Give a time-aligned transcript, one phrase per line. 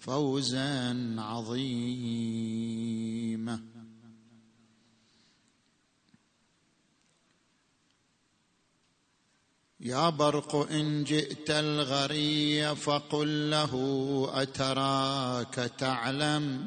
[0.00, 2.80] فوزا عظيما.
[9.80, 13.72] يا برق إن جئت الغري فقل له
[14.32, 16.66] أتراك تعلم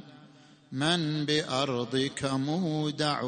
[0.71, 3.21] من بأرضك مودع.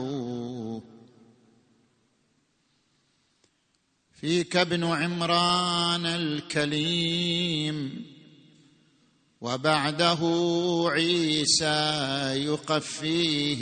[4.11, 8.14] فيك ابن عمران الكليم
[9.41, 10.19] وبعده
[10.87, 11.75] عيسى
[12.45, 13.61] يقفيه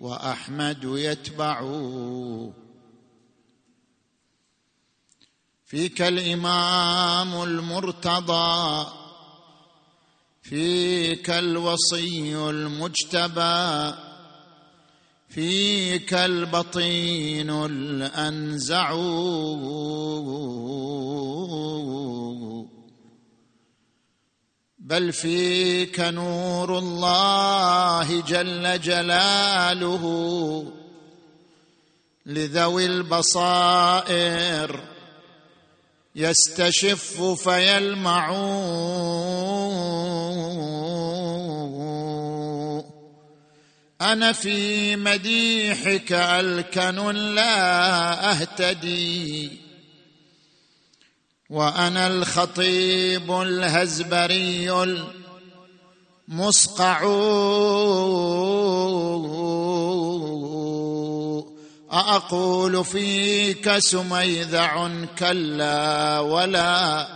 [0.00, 2.52] وأحمد يتبعه
[5.66, 8.86] فيك الإمام المرتضى
[10.42, 13.94] فيك الوصي المجتبى
[15.28, 18.92] فيك البطين الأنزع
[24.86, 30.04] بل فيك نور الله جل جلاله
[32.26, 34.80] لذوي البصائر
[36.16, 38.30] يستشف فيلمع
[44.00, 49.65] أنا في مديحك ألكن لا أهتدي.
[51.50, 54.72] وأنا الخطيب الهزبري
[56.28, 57.02] المصقع.
[61.92, 67.06] أأقول فيك سميذع كلا ولا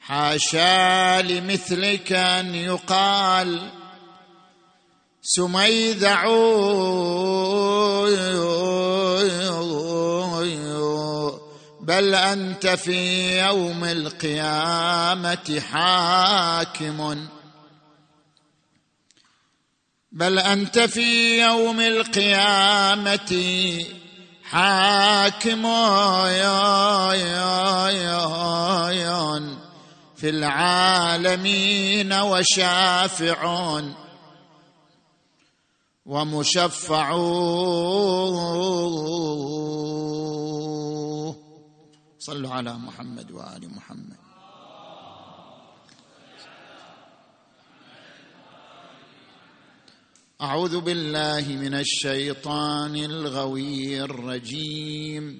[0.00, 3.70] حاشا لمثلك أن يقال
[5.22, 6.26] سميذع.
[11.82, 17.28] بل أنت في يوم القيامة حاكم.
[20.12, 23.32] بل أنت في يوم القيامة
[24.42, 25.66] حاكم.
[30.16, 33.80] في العالمين وشافع
[36.06, 37.12] ومشفع
[42.26, 44.16] صلوا على محمد وآل محمد.
[50.42, 55.38] أعوذ بالله من الشيطان الغوي الرجيم.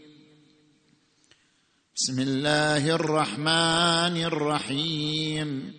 [1.97, 5.75] بسم الله الرحمن الرحيم.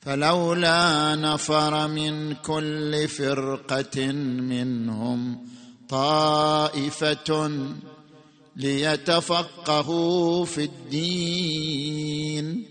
[0.00, 4.06] فلولا نفر من كل فرقة
[4.52, 5.48] منهم
[5.88, 7.48] طائفة
[8.56, 12.66] ليتفقهوا في الدين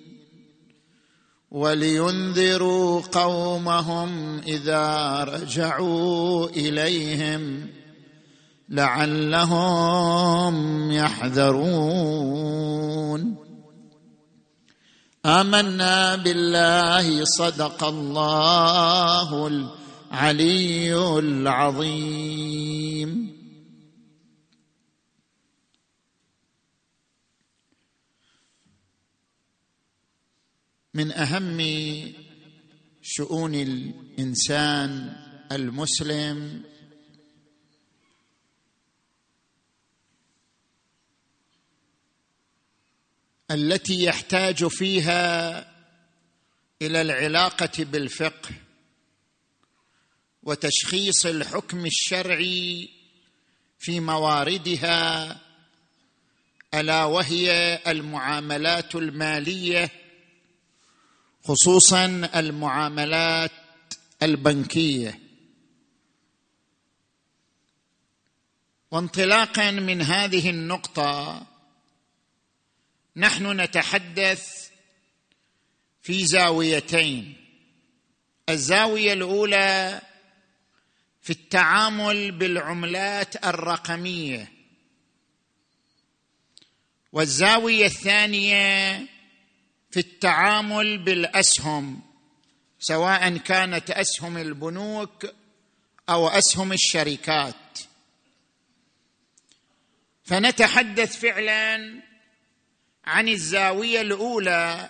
[1.51, 7.67] ولينذروا قومهم إذا رجعوا إليهم
[8.69, 10.55] لعلهم
[10.91, 12.61] يحذرون.
[15.25, 23.30] آمنا بالله صدق الله العلي العظيم.
[30.93, 31.59] من أهم
[33.01, 35.15] شؤون الإنسان
[35.51, 36.63] المسلم
[43.51, 45.59] التي يحتاج فيها
[46.81, 48.49] إلى العلاقة بالفقه
[50.43, 52.89] وتشخيص الحكم الشرعي
[53.79, 55.37] في مواردها
[56.73, 60.00] ألا وهي المعاملات المالية
[61.43, 62.05] خصوصا
[62.35, 63.51] المعاملات
[64.23, 65.19] البنكية.
[68.91, 71.41] وانطلاقا من هذه النقطة
[73.15, 74.69] نحن نتحدث
[76.01, 77.35] في زاويتين.
[78.49, 80.01] الزاوية الأولى
[81.21, 84.51] في التعامل بالعملات الرقمية.
[87.11, 89.07] والزاوية الثانية
[89.91, 92.01] في التعامل بالأسهم
[92.79, 95.25] سواء كانت أسهم البنوك
[96.09, 97.55] أو أسهم الشركات.
[100.23, 102.01] فنتحدث فعلا
[103.05, 104.89] عن الزاوية الأولى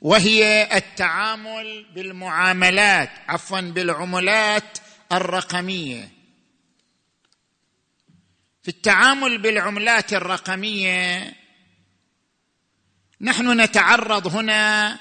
[0.00, 4.78] وهي التعامل بالمعاملات عفوا بالعملات
[5.12, 6.10] الرقمية.
[8.62, 11.34] في التعامل بالعملات الرقمية
[13.20, 14.98] نحن نتعرض هنا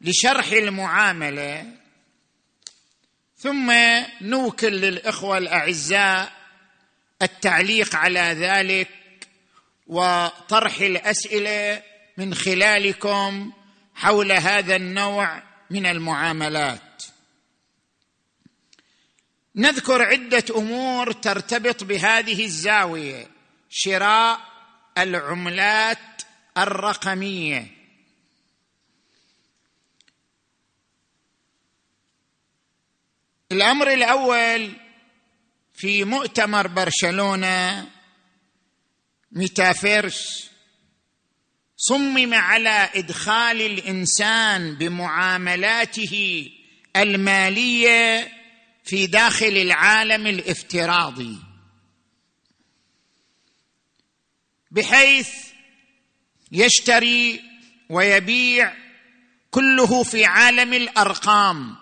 [0.00, 1.72] لشرح المعاملة.
[3.36, 3.72] ثم
[4.20, 6.32] نوكل للإخوة الأعزاء
[7.22, 8.88] التعليق على ذلك
[9.86, 11.82] وطرح الأسئلة
[12.16, 13.52] من خلالكم
[13.94, 17.02] حول هذا النوع من المعاملات.
[19.56, 23.26] نذكر عدة أمور ترتبط بهذه الزاوية
[23.70, 24.40] شراء
[24.98, 26.13] العملات
[26.58, 27.70] الرقمية.
[33.52, 34.72] الأمر الأول
[35.74, 37.90] في مؤتمر برشلونة
[39.32, 40.50] ميتافيرس
[41.76, 46.46] صمم على إدخال الإنسان بمعاملاته
[46.96, 48.32] المالية
[48.84, 51.38] في داخل العالم الافتراضي
[54.70, 55.53] بحيث
[56.54, 57.40] يشتري
[57.88, 58.74] ويبيع
[59.50, 61.76] كله في عالم الأرقام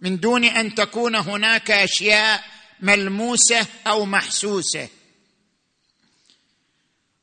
[0.00, 2.44] من دون أن تكون هناك أشياء
[2.80, 4.88] ملموسة أو محسوسة.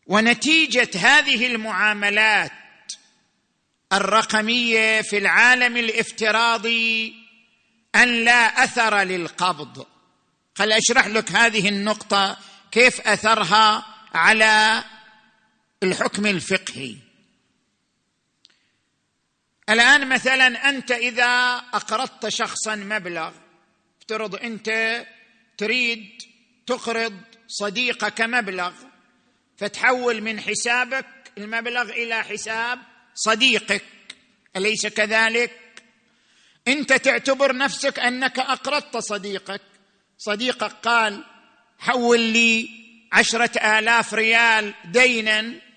[0.07, 2.51] ونتيجة هذه المعاملات
[3.93, 7.13] الرقمية في العالم الافتراضي
[7.95, 9.85] أن لا أثر للقبض.
[10.55, 12.37] خل أشرح لك هذه النقطة
[12.71, 14.83] كيف أثرها على
[15.83, 16.95] الحكم الفقهي.
[19.69, 23.31] الآن مثلا أنت إذا أقرضت شخصا مبلغ
[24.01, 25.01] افترض أنت
[25.57, 26.21] تريد
[26.67, 27.13] تقرض
[27.47, 28.73] صديقك مبلغ
[29.57, 31.05] فتحول من حسابك
[31.37, 32.79] المبلغ إلى حساب
[33.15, 33.83] صديقك
[34.55, 35.83] أليس كذلك؟
[36.67, 39.61] أنت تعتبر نفسك أنك أقرضت صديقك.
[40.17, 41.23] صديقك قال
[41.79, 42.69] حول لي
[43.13, 45.70] عشرة آلاف ريال دينا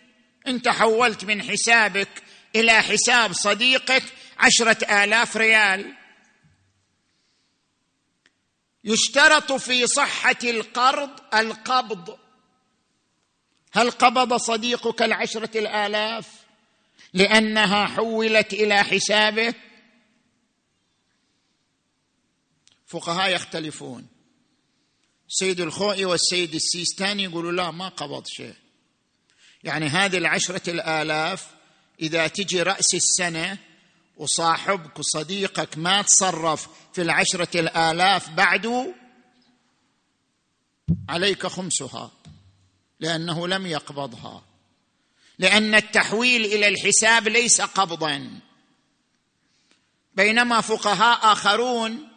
[0.46, 2.23] انت حولت من حسابك
[2.56, 4.02] إلى حساب صديقك
[4.38, 5.94] عشرة آلاف ريال.
[8.85, 12.19] يشترط في صحة القرض القبض.
[13.73, 16.29] هل قبض صديقك العشرة الآلاف
[17.12, 19.55] لأنها حولت إلى حسابه
[22.87, 24.06] فقهاء يختلفون.
[25.29, 28.63] السيد الخوئي والسيد السيستاني يقولوا لا ما قبض شيء.
[29.64, 31.46] يعني هذه العشرة الآلاف
[32.00, 33.58] إذا تجي رأس السنة
[34.16, 38.94] وصاحبك وصديقك ما تصرف في العشرة الآلاف بعد
[41.08, 42.11] عليك خمسها
[43.00, 44.43] لأنه لم يقبضها.
[45.38, 48.40] لأن التحويل إلى الحساب ليس قبضا.
[50.14, 52.08] بينما فقهاء آخرون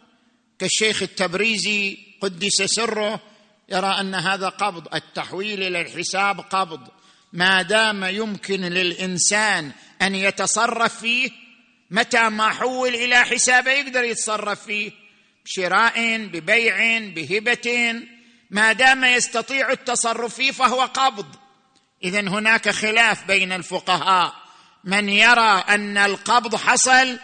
[0.58, 3.20] كالشيخ التبريزي قدس سره
[3.68, 6.88] يرى أن هذا قبض التحويل إلى الحساب قبض.
[7.32, 9.72] ما دام يمكن للإنسان
[10.02, 11.30] أن يتصرف فيه
[11.90, 14.92] متى ما حول إلى حسابه يقدر يتصرف فيه
[15.44, 17.94] بشراء ببيع بهبة.
[18.50, 21.26] ما دام يستطيع التصرف فيه فهو قبض.
[22.04, 24.34] اذا هناك خلاف بين الفقهاء.
[24.84, 27.18] من يرى أن القبض حصل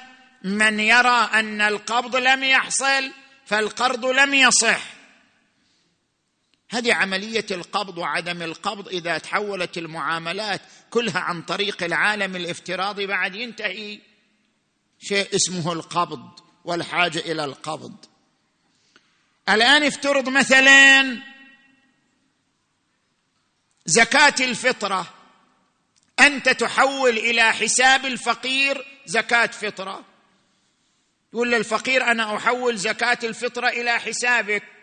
[0.44, 3.10] من يرى أن القبض لم يحصل
[3.46, 4.93] فالقرض لم يصح.
[6.74, 14.00] هذه عملية القبض وعدم القبض إذا تحولت المعاملات كلها عن طريق العالم الافتراضي بعد ينتهي.
[15.00, 17.96] شيء اسمه القبض والحاجة إلى القبض.
[19.48, 21.18] الآن افترض مثلا
[23.86, 25.14] زكاة الفطرة.
[26.20, 30.04] أنت تحول إلى حساب الفقير زكاة فطرة.
[31.32, 34.73] يقول للفقير أنا أحول زكاة الفطرة إلى حسابك.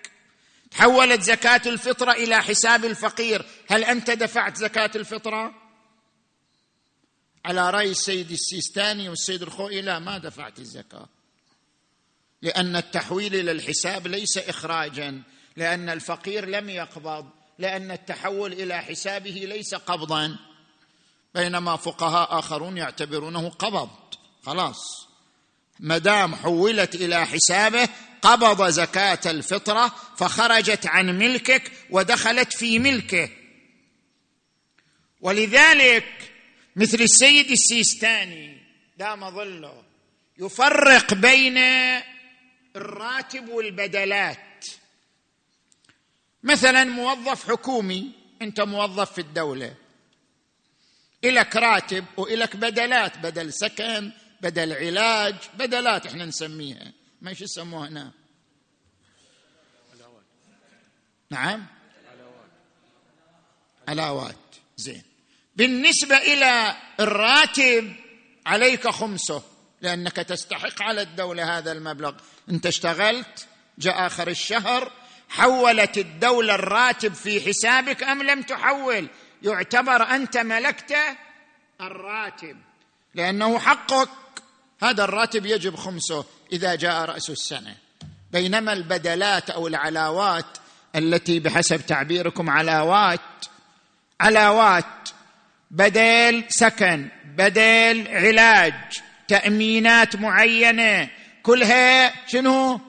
[0.72, 3.46] تحولت زكاة الفطره إلى حساب الفقير.
[3.68, 5.54] هل أنت دفعت زكاة الفطره
[7.46, 11.08] على رأي السيد السيستاني والسيد الخوئي لا ما دفعت الزكاة.
[12.42, 15.22] لأن التحويل إلى الحساب ليس اخراجا
[15.56, 20.38] لأن الفقير لم يقبض لأن التحول إلى حسابه ليس قبضا.
[21.36, 23.90] بينما فقهاء آخرون يعتبرونه قبض.
[24.46, 25.08] خلاص.
[25.80, 27.90] ما دام حولت إلى حسابه
[28.22, 33.30] قبض زكاة الفطرة فخرجت عن ملكك ودخلت في ملكه.
[35.22, 36.34] ولذلك
[36.76, 38.58] مثل السيد السيستاني
[38.98, 39.84] دام ظله
[40.40, 41.58] يفرق بين
[42.76, 44.66] الراتب والبدلات.
[46.44, 48.12] مثلا موظف حكومي
[48.42, 49.76] أنت موظف في الدولة.
[51.24, 54.12] إلك راتب وإلك بدلات بدل سكن
[54.42, 57.01] بدل علاج بدلات إحنا نسميها.
[57.22, 58.12] ما إيش يسموها هنا؟
[61.30, 61.66] نعم؟
[63.88, 64.36] علاوات
[64.78, 65.04] زين.
[65.56, 67.96] بالنسبة إلى الراتب
[68.46, 69.44] عليك خمسه
[69.82, 72.14] لأنك تستحق على الدولة هذا المبلغ.
[72.50, 73.48] أنت اشتغلت
[73.78, 74.92] جاء آخر الشهر
[75.30, 79.08] حولت الدولة الراتب في حسابك أم لم تحول؟
[79.44, 80.96] يعتبر أنت ملكت
[81.82, 82.58] الراتب.
[83.16, 84.10] لأنه حقك.
[84.84, 87.76] هذا الراتب يجب خمسه إذا جاء رأس السنة.
[88.32, 90.46] بينما البدلات أو العلاوات
[90.96, 93.20] التي بحسب تعبيركم علاوات
[94.22, 95.10] علاوات
[95.72, 98.74] بدل سكن بدل علاج
[99.28, 101.10] تأمينات معينة
[101.44, 102.80] كلها شنو؟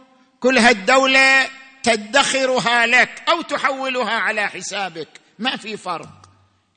[0.40, 1.48] كلها الدولة
[1.82, 5.08] تدخرها لك أو تحولها على حسابك.
[5.38, 6.22] ما في فرق.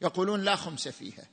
[0.02, 1.24] يقولون لا خمس فيها.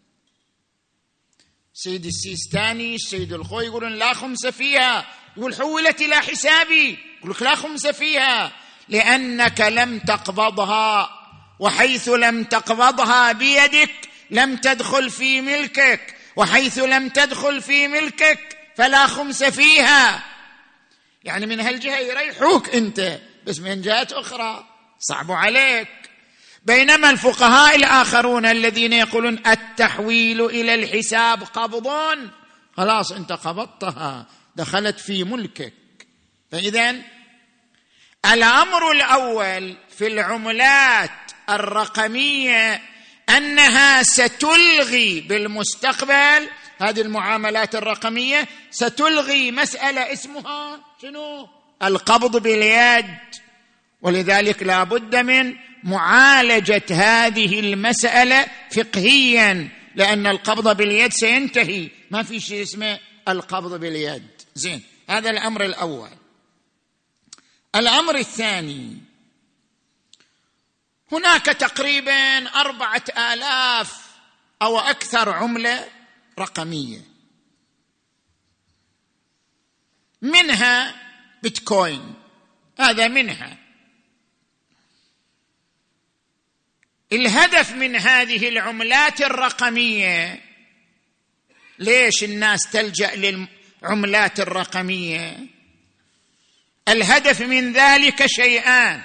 [1.84, 5.06] سيد السيستاني السيد الخوي يقولون لا خمس فيها.
[5.36, 6.98] يقول حولت إلى حسابي.
[7.24, 8.52] يقول لا خمس فيها.
[8.88, 11.10] لأنك لم تقبضها.
[11.58, 16.16] وحيث لم تقبضها بيدك لم تدخل في ملكك.
[16.36, 20.22] وحيث لم تدخل في ملكك فلا خمس فيها.
[21.24, 23.20] يعني من هالجهة يريحوك أنت.
[23.46, 24.64] بس من جهات أخرى
[24.98, 25.88] صعب عليك.
[26.64, 31.92] بينما الفقهاء الآخرون الذين يقولون التحويل إلى الحساب قبض
[32.76, 34.26] خلاص أنت قبضتها
[34.56, 35.72] دخلت في ملكك.
[36.52, 36.96] فاذا
[38.32, 41.10] الأمر الأول في العملات
[41.50, 42.82] الرقمية
[43.28, 51.48] أنها ستلغي بالمستقبل هذه المعاملات الرقمية ستلغي مسألة اسمها شنو؟
[51.82, 53.18] القبض باليد.
[54.02, 61.90] ولذلك لا بد من معالجة هذه المسألة فقهيا لأن القبض باليد سينتهي.
[62.10, 62.98] ما في شيء اسمه
[63.28, 64.28] القبض باليد.
[64.54, 66.10] زين هذا الأمر الأول.
[67.74, 68.98] الأمر الثاني
[71.12, 74.06] هناك تقريبا أربعة آلاف
[74.62, 75.88] أو أكثر عملة
[76.38, 77.00] رقمية.
[80.22, 80.94] منها
[81.42, 82.14] بيتكوين.
[82.78, 83.61] هذا منها.
[87.12, 90.40] الهدف من هذه العملات الرقمية
[91.78, 95.36] ليش الناس تلجأ للعملات الرقمية؟
[96.88, 99.02] الهدف من ذلك شيئان.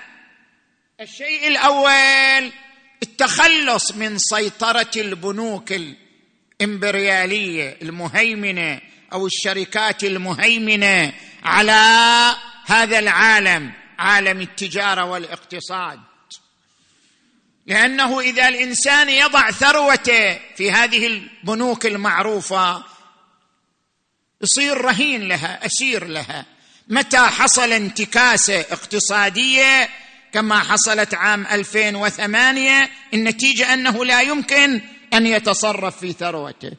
[1.01, 2.51] الشيء الأول
[3.03, 5.73] التخلص من سيطرة البنوك
[6.61, 8.81] الإمبريالية المهيمنة
[9.13, 11.81] أو الشركات المهيمنة على
[12.65, 15.99] هذا العالم عالم التجارة والاقتصاد.
[17.67, 22.83] لأنه إذا الإنسان يضع ثروته في هذه البنوك المعروفة
[24.41, 26.45] يصير رهين لها أسير لها.
[26.87, 29.89] متى حصل انتكاسة اقتصادية
[30.33, 34.81] كما حصلت عام 2008 النتيجة أنه لا يمكن
[35.13, 36.71] أن يتصرف في ثروته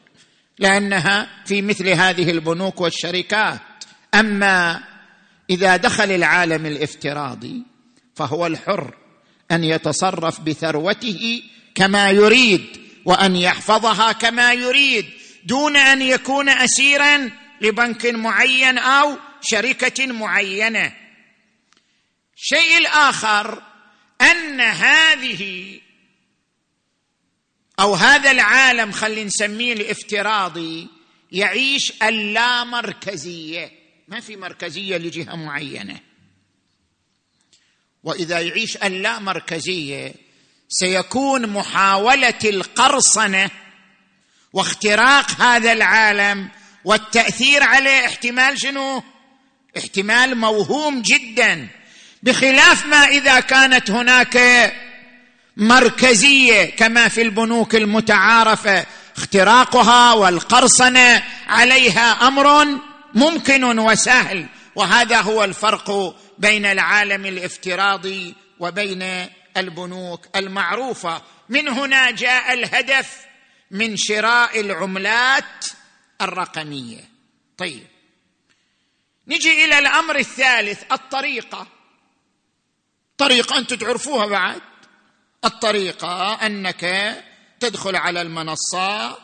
[0.59, 3.59] لأنها في مثل هذه البنوك والشركات.
[4.15, 4.83] أما
[5.49, 7.63] إذا دخل العالم الافتراضي
[8.15, 8.93] فهو الحر.
[9.51, 11.43] أن يتصرف بثروته
[11.75, 15.05] كما يريد وأن يحفظها كما يريد
[15.45, 20.93] دون أن يكون اسيرا لبنك معين أو شركة معينة.
[22.37, 23.63] الشيء الآخر
[24.21, 25.79] أن هذه
[27.79, 30.87] أو هذا العالم خلينا نسميه الافتراضي
[31.31, 33.71] يعيش اللامركزيه
[34.07, 36.08] ما في مركزية لجهة معينة.
[38.09, 40.13] وإذا يعيش اللامركزيه
[40.69, 43.49] سيكون محاولة القرصنة
[44.53, 46.49] واختراق هذا العالم
[46.85, 49.03] والتأثير عليه احتمال شنو؟
[49.77, 51.67] احتمال موهوم جدا.
[52.23, 54.73] بخلاف ما إذا كانت هناك
[55.57, 58.85] مركزية كما في البنوك المتعارفة
[59.17, 62.67] اختراقها والقرصنة عليها أمر
[63.13, 64.45] ممكن وسهل.
[64.75, 71.21] وهذا هو الفرق بين العالم الافتراضي وبين البنوك المعروفة.
[71.49, 73.25] من هنا جاء الهدف
[73.71, 75.65] من شراء العملات
[76.21, 77.09] الرقمية.
[77.57, 77.87] طيب
[79.27, 81.67] نجي إلى الأمر الثالث الطريقة.
[83.17, 84.61] طريقة أنتم تعرفوها بعد.
[85.45, 87.15] الطريقة أنك
[87.59, 89.17] تدخل على المنصة.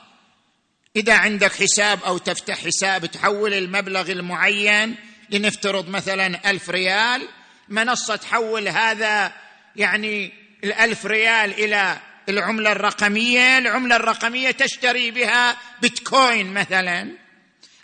[0.96, 4.96] إذا عندك حساب أو تفتح حساب تحول المبلغ المعين
[5.30, 7.28] لنفترض مثلا ألف ريال
[7.70, 9.34] منصة تحول هذا
[9.76, 11.98] يعني الألف ريال إلى
[12.30, 17.12] العملة الرقمية العملة الرقمية تشتري بها بيتكوين مثلا.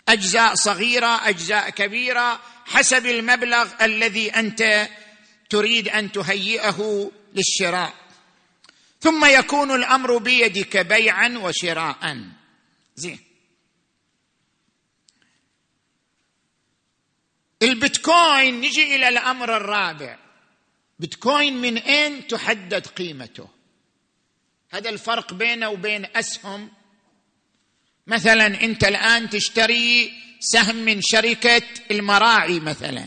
[0.08, 4.88] أجزاء صغيرة أجزاء كبيرة حسب المبلغ الذي أنت
[5.50, 7.94] تريد أن تهيئه للشراء.
[9.00, 12.16] ثم يكون الأمر بيدك بيعا وشراء
[12.96, 13.31] زين.
[17.62, 20.18] البيتكوين نجي إلى الأمر الرابع.
[20.98, 23.48] بيتكوين من أين تحدد قيمته؟
[24.70, 26.70] هذا الفرق بينه وبين أسهم.
[28.06, 33.06] مثلا أنت الآن تشتري سهم من شركة المراعي مثلا.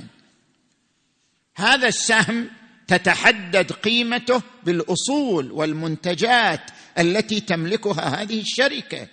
[1.56, 2.50] هذا السهم
[2.88, 6.62] تتحدد قيمته بالأصول والمنتجات
[7.00, 9.08] التي تملكها هذه الشركة.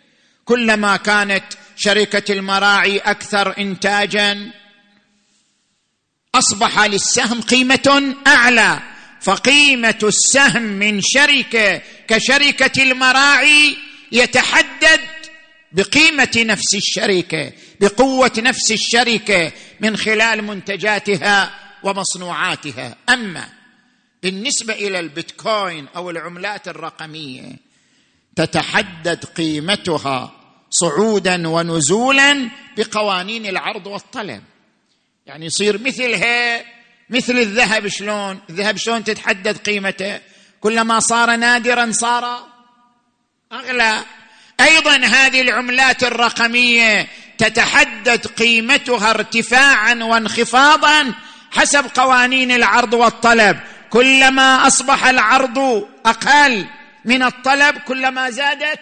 [0.45, 1.45] كلما كانت
[1.77, 4.53] شركة المراعي أكثر انتاجا
[6.35, 8.83] أصبح للسهم قيمة أعلى
[9.21, 13.77] فقيمة السهم من شركة كشركة المراعي
[14.12, 15.01] يتحدد
[15.73, 22.97] بقيمة نفس الشركة بقوة نفس الشركة من خلال منتجاتها ومصنوعاتها.
[23.09, 23.49] أما
[24.23, 27.57] بالنسبة إلى البيتكوين أو العملات الرقمية
[28.37, 30.33] تتحدد قيمتها
[30.71, 34.43] صعودا ونزولا بقوانين العرض والطلب.
[35.26, 36.64] يعني يصير مثلها
[37.11, 40.21] مثل الذهب شلون؟ الذهب شلون تتحدد قيمته؟
[40.61, 42.47] كلما صار نادرا صار
[43.52, 44.05] أغلى.
[44.61, 51.14] أيضا هذه العملات الرقمية تتحدد قيمتها ارتفاعا وانخفاضا
[51.52, 53.61] حسب قوانين العرض والطلب.
[53.91, 56.67] كلما أصبح العرض أقل
[57.05, 58.81] من الطلب كلما زادت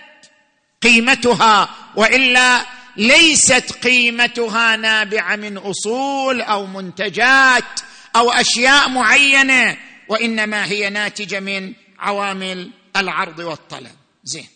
[0.82, 2.61] قيمتها وإلا
[2.97, 7.80] ليست قيمتها نابعة من أصول أو منتجات
[8.17, 13.97] أو أشياء معينة وإنما هي ناتجة من عوامل العرض والطلب.
[14.25, 14.49] زين.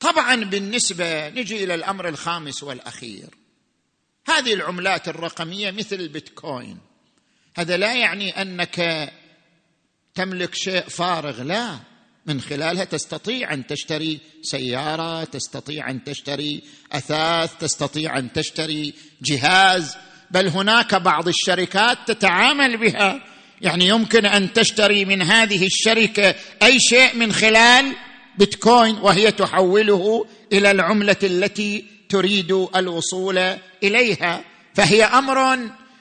[0.00, 3.28] طبعا بالنسبة نجي إلى الأمر الخامس والأخير.
[4.28, 6.78] هذه العملات الرقمية مثل البيتكوين.
[7.56, 8.80] هذا لا يعني أنك
[10.14, 11.78] تملك شيء فارغ لا.
[12.26, 19.96] من خلالها تستطيع أن تشتري سيارة تستطيع أن تشتري أثاث تستطيع أن تشتري جهاز.
[20.30, 23.24] بل هناك بعض الشركات تتعامل بها.
[23.60, 27.92] يعني يمكن أن تشتري من هذه الشركة أي شيء من خلال
[28.38, 33.38] بيتكوين وهي تحوله إلى العملة التي تريد الوصول
[33.82, 34.44] إليها.
[34.74, 35.58] فهي أمر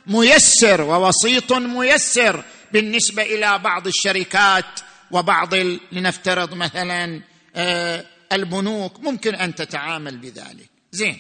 [0.08, 2.44] ميسر ووسيط ميسر.
[2.74, 4.80] بالنسبة إلى بعض الشركات
[5.12, 5.56] وبعض
[5.92, 7.22] لنفترض مثلا
[7.56, 10.70] آه، البنوك ممكن أن تتعامل بذلك.
[10.92, 11.20] زين.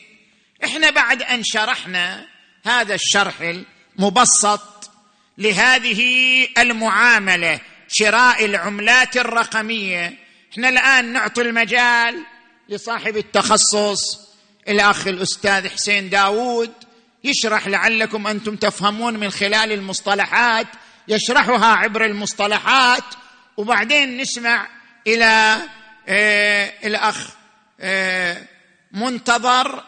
[0.64, 2.26] إحنا بعد أن شرحنا
[2.66, 3.34] هذا الشرح
[4.00, 4.92] المبسط
[5.38, 6.02] لهذه
[6.58, 10.14] المعاملة شراء العملات الرقمية
[10.54, 12.24] إحنا الآن نعطي المجال
[12.70, 14.20] لصاحب التخصص
[14.68, 16.72] الأخ الأستاذ حسين داوود
[17.24, 20.68] يشرح لعلكم أنتم تفهمون من خلال المصطلحات
[21.08, 23.16] يشرحها عبر المصطلحات
[23.58, 24.70] وبعدين نسمع
[25.08, 25.62] إلى
[26.08, 27.36] آه الأخ
[27.80, 28.48] آه
[28.92, 29.84] منتظر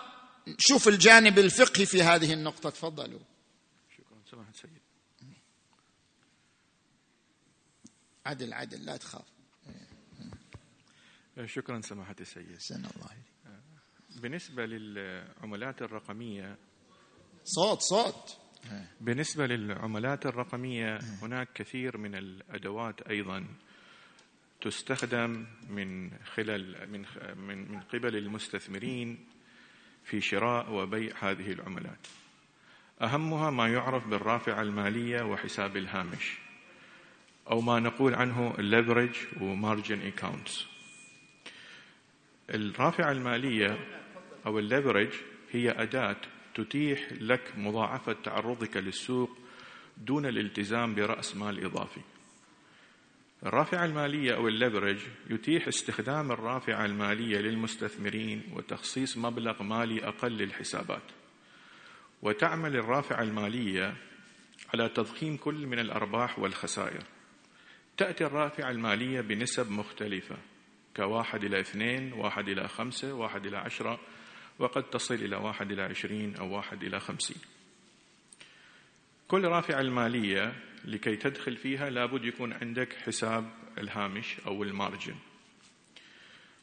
[0.58, 2.70] شوف الجانب الفقهي في هذه النقطة.
[2.70, 3.20] تفضلوا.
[3.98, 4.18] شكرا.
[4.32, 4.80] سماحة سيد
[8.26, 9.26] عدل عدل لا تخاف.
[11.46, 12.58] شكرا سماحة السيد.
[12.60, 13.10] سن الله
[14.16, 16.58] بالنسبة للعملات الرقمية
[17.44, 18.38] صوت صوت.
[19.02, 23.46] بالنسبة للعملات الرقمية هناك كثير من الأدوات أيضا
[24.62, 27.06] تستخدم من خلال من
[27.38, 29.26] من قبل المستثمرين
[30.04, 32.08] في شراء وبيع هذه العملات.
[33.02, 36.38] أهمها ما يعرف بالرافعة المالية وحساب الهامش
[37.52, 40.66] أو ما نقول عنه ال leverage و margin accounts.
[42.50, 43.78] الرافعة المالية
[44.46, 45.10] أو ال leverage
[45.52, 46.18] هي أداة
[46.56, 49.38] تتيح لك مضاعفة تعرضك للسوق
[49.98, 52.02] دون الالتزام برأس مال إضافي.
[53.46, 54.98] الرافعة المالية أو الليفرج
[55.30, 61.04] يتيح استخدام الرافعة المالية للمستثمرين وتخصيص مبلغ مالي أقل للحسابات
[62.22, 63.96] وتعمل الرافعة المالية
[64.74, 67.04] على تضخيم كل من الأرباح والخسائر.
[67.98, 70.38] تأتي الرافعة المالية بنسب مختلفة
[70.96, 74.00] كواحد إلى اثنين واحد إلى خمسة واحد إلى عشرة
[74.60, 77.38] وقد تصل إلى واحد إلى عشرين أو واحد إلى خمسين.
[79.28, 80.54] كل رافعة المالية
[80.86, 85.16] لكي تدخل فيها لابد يكون عندك حساب الهامش أو ال margin.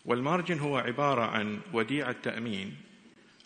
[0.05, 2.77] وال margin هو عبارة عن وديعة تأمين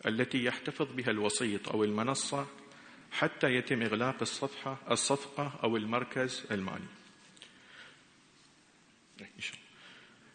[0.06, 2.46] التي يحتفظ بها الوسيط أو المنصة
[3.12, 6.86] حتى يتم إغلاق الصفحة الصفقة أو المركز المالي.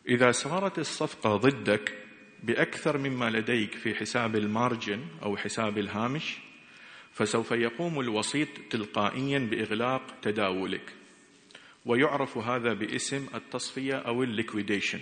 [0.07, 2.00] إذا صارت الصفقة ضدك
[2.43, 6.37] بأكثر مما لديك في حساب ال margin أو حساب الهامش
[7.13, 10.93] فسوف يقوم الوسيط تلقائيا بإغلاق تداولك.
[11.85, 14.99] ويعرف هذا باسم التصفية أو ال liquidation.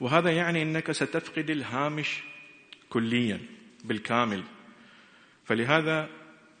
[0.00, 2.22] وهذا يعني أنك ستفقد الهامش
[2.90, 3.40] كليا
[3.84, 4.42] بالكامل.
[5.44, 6.08] فلهذا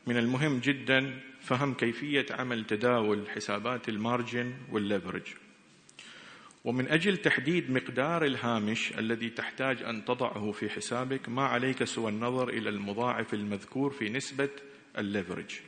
[0.06, 5.43] من المهم جدا فهم كيفية عمل تداول حسابات ال margin وال leverage.
[6.64, 12.48] ومن أجل تحديد مقدار الهامش الذي تحتاج أن تضعه في حسابك ما عليك سوى النظر
[12.48, 14.48] إلى المضاعف المذكور في نسبة
[14.98, 15.60] ال leverage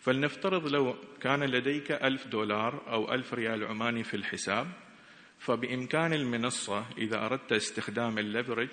[0.00, 4.66] فلنفترض لو كان لديك ألف دولار أو ألف ريال عماني في الحساب
[5.38, 8.68] فبإمكان المنصة إذا أردت استخدام ال leverage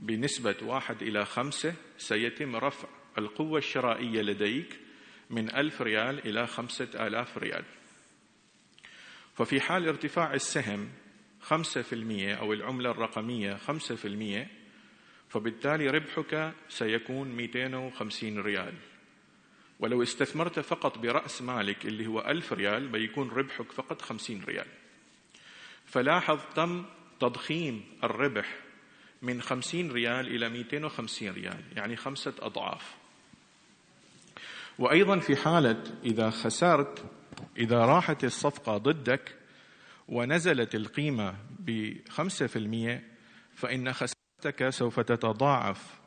[0.00, 4.80] بنسبة واحد إلى خمسة سيتم رفع القوة الشرائية لديك
[5.30, 7.64] من ألف ريال إلى خمسة آلاف ريال.
[9.38, 10.88] ففي حال ارتفاع السهم
[11.40, 14.50] خمسة في المية أو العملة الرقمية خمسة في المية
[15.28, 18.74] فبالتالي ربحك سيكون 250 ريال.
[19.80, 24.66] ولو استثمرت فقط برأس مالك اللي هو ألف ريال بيكون ربحك فقط خمسين ريال.
[25.86, 26.84] فلاحظ تم
[27.20, 28.56] تضخيم الربح
[29.22, 32.96] من خمسين ريال إلى 250 ريال يعني خمسة أضعاف.
[34.78, 37.17] وأيضا في حالة إذا خسرت
[37.56, 39.34] إذا راحت الصفقة ضدك
[40.08, 43.04] ونزلت القيمة بخمسة في المية
[43.54, 45.98] فإن خسارتك سوف تتضاعف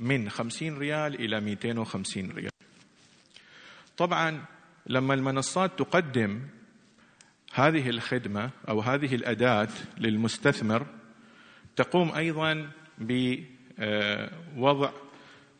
[0.00, 2.50] من خمسين ريال إلى مئتين وخمسين ريال.
[3.96, 4.44] طبعا
[4.86, 6.42] لما المنصات تقدم
[7.52, 10.86] هذه الخدمة أو هذه الأداة للمستثمر
[11.76, 14.92] تقوم أيضا بوضع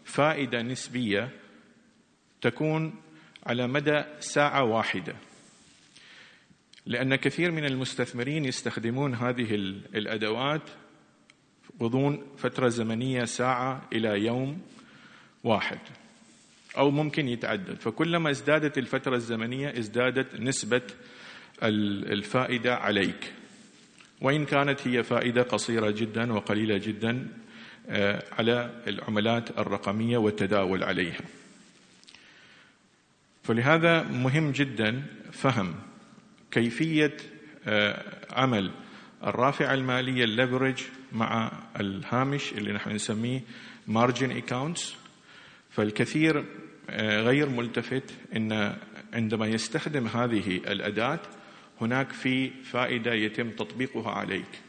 [0.05, 1.31] فائدة نسبية
[2.41, 3.02] تكون
[3.47, 5.15] على مدى ساعة واحدة.
[6.87, 9.55] لأن كثير من المستثمرين يستخدمون هذه
[9.95, 10.63] الأدوات
[11.83, 14.61] غضون فترة زمنية ساعة إلى يوم
[15.45, 15.79] واحد
[16.77, 17.81] أو ممكن يتعدد.
[17.81, 20.83] فكلما ازدادت الفترة الزمنية ازدادت نسبة
[21.63, 23.33] الفائدة عليك.
[24.21, 27.29] وإن كانت هي فائدة قصيرة جدا وقليلة جدا
[27.89, 31.21] آه، على العملات الرقمية والتداول عليها.
[33.43, 35.03] فلهذا مهم جدا
[35.33, 35.75] فهم
[36.51, 37.17] كيفية
[37.67, 38.71] آه، عمل
[39.25, 43.41] الرافعة المالية ال leverage مع الهامش اللي نحن نسميه
[43.87, 44.95] margin accounts
[45.71, 46.45] فالكثير
[46.91, 48.77] آه، غير ملتفت إن
[49.13, 51.21] عندما يستخدم هذه الأداة
[51.81, 54.61] هناك في فائدة يتم تطبيقها عليك.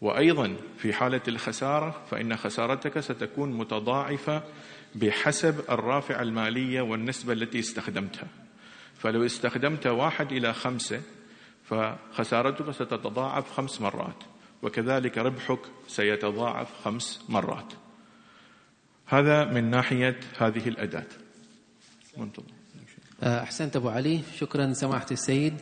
[0.00, 4.42] وأيضا في حالة الخسارة فإن خسارتك ستكون متضاعفة
[4.94, 8.28] بحسب الرافعه المالية والنسبة التي استخدمتها.
[8.98, 11.02] فلو استخدمت واحد إلى خمسة
[11.64, 14.24] فخسارتك ستتضاعف خمس مرات
[14.62, 17.72] وكذلك ربحك سيتضاعف خمس مرات.
[19.06, 21.06] هذا من ناحية هذه الأداة.
[22.16, 22.52] منتظر.
[23.22, 24.20] أحسنت أبو علي.
[24.36, 25.54] شكرا سماحة السيد.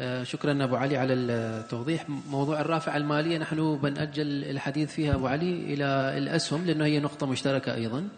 [0.00, 2.08] آه، شكرا أبو علي على التوضيح.
[2.08, 5.84] موضوع الرافعه المالية نحن بنأجل الحديث فيها أبو علي إلى
[6.18, 8.08] الأسهم لأنه هي نقطة مشتركة أيضا.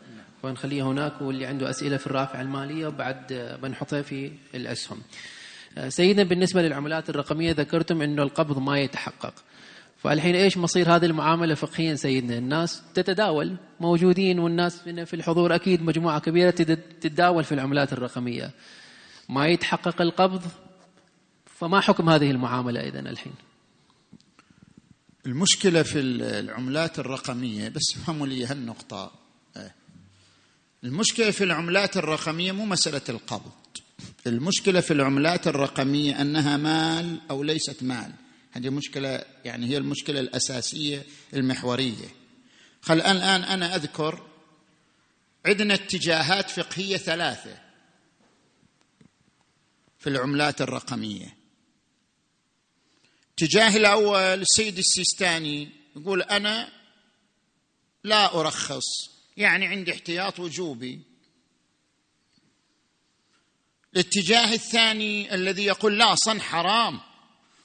[0.42, 4.98] فنخليها هناك واللي عنده أسئلة في الرافعة المالية وبعد بنحطها في الأسهم.
[5.78, 9.34] آه، سيدنا بالنسبة للعملات الرقمية ذكرتم إنه القبض ما يتحقق.
[9.98, 16.20] فالحين إيش مصير هذه المعاملة فقهيا سيدنا؟ الناس تتداول موجودين والناس في الحضور أكيد مجموعة
[16.20, 16.50] كبيرة
[17.00, 18.50] تتداول في العملات الرقمية.
[19.28, 20.42] ما يتحقق القبض
[21.46, 23.32] فما حكم هذه المعاملة اذا الحين؟
[25.26, 29.21] المشكلة في العملات الرقمية بس افهموا لي هالنقطة.
[30.84, 33.52] المشكلة في العملات الرقمية مو مسألة القبض.
[34.26, 38.12] المشكلة في العملات الرقمية أنها مال أو ليست مال.
[38.50, 42.08] هذه مشكلة يعني هي المشكلة الأساسية المحورية.
[42.82, 44.26] خل الآن أنا أذكر
[45.46, 47.58] عندنا اتجاهات فقهية ثلاثة
[49.98, 51.36] في العملات الرقمية.
[53.28, 56.72] الاتجاه الأول السيد السيستاني يقول أنا
[58.04, 61.00] لا أرخص يعني عندي احتياط وجوبي.
[63.94, 67.00] الاتجاه الثاني الذي يقول لا صن حرام.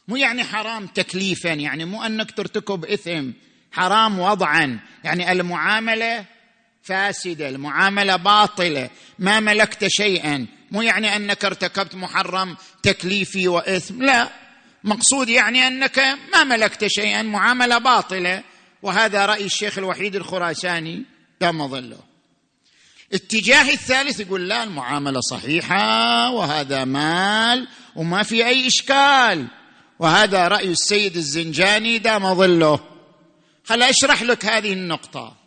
[0.08, 3.32] مو يعني حرام تكليفا يعني مو أنك ترتكب إثم.
[3.72, 4.80] حرام وضعا.
[5.04, 6.26] يعني المعاملة
[6.84, 8.90] فاسدة المعاملة باطلة.
[9.20, 10.48] ما ملكت شيئا.
[10.72, 14.04] مو يعني أنك ارتكبت محرم تكليفي وإثم.
[14.04, 14.30] لا.
[14.84, 16.00] مقصود يعني أنك
[16.34, 18.44] ما ملكت شيئا معاملة باطلة.
[18.82, 21.17] وهذا رأي الشيخ الوحيد الخراساني.
[21.42, 22.00] دام ظله.
[23.14, 29.48] اتجاه الثالث يقول لا المعاملة صحيحة وهذا مال وما في أي إشكال.
[30.00, 32.80] وهذا رأي السيد الزنجاني دام ظله.
[33.66, 35.38] خل أشرح لك هذه النقطة.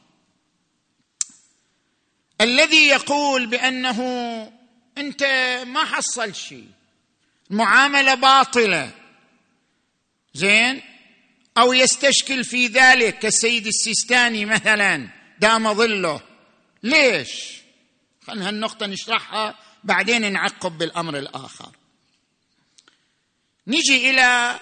[2.40, 4.00] الذي يقول بأنه
[4.98, 5.22] أنت
[5.66, 6.68] ما حصلت شيء.
[7.50, 8.90] معامله باطلة.
[10.34, 10.82] زين؟
[11.58, 15.19] أو يستشكل في ذلك كالسيد السيستاني مثلا.
[15.40, 16.20] دام ظله.
[16.82, 17.60] ليش؟
[18.26, 21.76] خلينا هالنقطة نشرحها بعدين نعقب بالأمر الآخر.
[23.66, 24.60] نجي إلى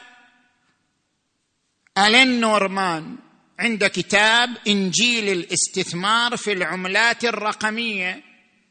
[1.99, 3.17] ألين نورمان
[3.59, 8.23] عند كتاب إنجيل الاستثمار في العملات الرقمية.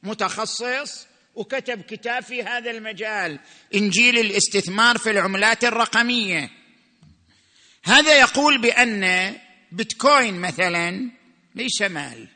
[0.04, 3.40] متخصص وكتب كتاب في هذا المجال
[3.76, 6.50] إنجيل الاستثمار في العملات الرقمية.
[7.84, 9.36] هذا يقول بأن
[9.72, 11.17] بيتكوين مثلا
[11.58, 12.28] ليس مال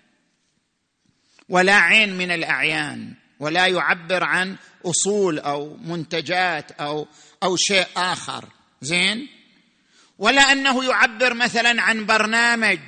[1.49, 4.55] ولا عين من الأعيان ولا يعبر عن
[4.85, 7.07] أصول أو منتجات أو
[7.43, 8.45] أو شيء آخر.
[8.81, 9.27] زين؟
[10.17, 12.79] ولا أنه يعبر مثلا عن برنامج.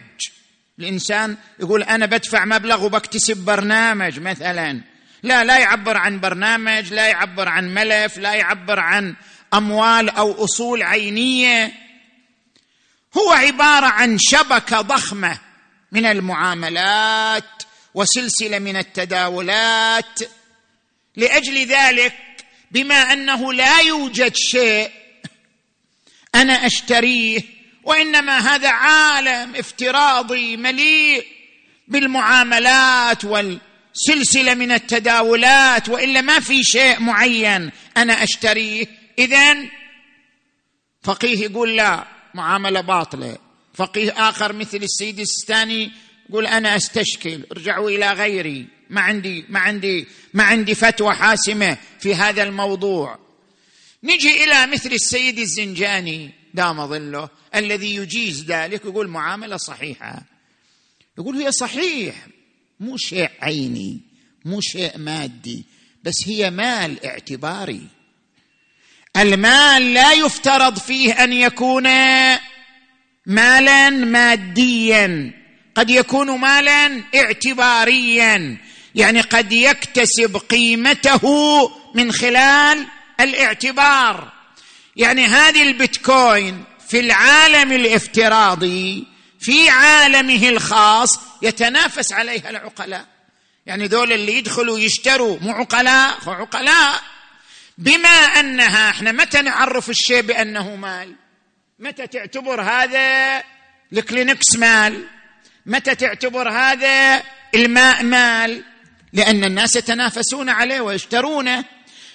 [0.79, 4.81] الإنسان يقول أنا بدفع مبلغ وبكتسب برنامج مثلا.
[5.23, 9.15] لا لا يعبر عن برنامج لا يعبر عن ملف لا يعبر عن
[9.53, 11.73] أموال أو أصول عينية.
[13.17, 15.39] هو عبارة عن شبكة ضخمة.
[15.93, 20.19] من المعاملات وسلسلة من التداولات.
[21.15, 22.13] لأجل ذلك
[22.71, 24.91] بما أنه لا يوجد شيء
[26.35, 27.41] أنا أشتريه
[27.83, 31.25] وإنما هذا عالم افتراضي مليء
[31.87, 38.85] بالمعاملات والسلسلة من التداولات وإلا ما في شيء معين أنا أشتريه.
[39.19, 39.55] اذا
[41.03, 43.37] فقيه يقول لا معاملة باطلة.
[43.73, 45.91] فقيه آخر مثل السيد السيستاني
[46.29, 52.15] يقول أنا أستشكل ارجعوا إلى غيري ما عندي ما عندي ما عندي فتوى حاسمة في
[52.15, 53.19] هذا الموضوع.
[54.03, 60.23] نجي إلى مثل السيد الزنجاني دام ظله الذي يجيز ذلك يقول معاملة صحيحة.
[61.17, 62.15] يقول هي صحيح
[62.79, 64.01] مو شيء عيني
[64.45, 65.65] مو شيء مادي
[66.03, 67.87] بس هي مال اعتباري.
[69.17, 71.87] المال لا يفترض فيه أن يكون
[73.25, 75.33] مالا ماديا.
[75.75, 78.57] قد يكون مالا اعتباريا.
[78.95, 81.21] يعني قد يكتسب قيمته
[81.95, 82.85] من خلال
[83.19, 84.31] الاعتبار.
[84.95, 89.07] يعني هذه البيتكوين في العالم الافتراضي
[89.39, 93.05] في عالمه الخاص يتنافس عليها العقلاء.
[93.65, 97.01] يعني دول اللي يدخلوا يشتروا مو عقلاء عقلاء
[97.77, 101.15] بما أنها إحنا متى نعرف الشيء بأنه مال؟
[101.79, 103.43] متى تعتبر هذا
[103.93, 105.05] الكلينكس مال؟
[105.65, 107.23] متى تعتبر هذا
[107.55, 108.63] الماء مال؟
[109.13, 111.63] لأن الناس يتنافسون عليه ويشترونه.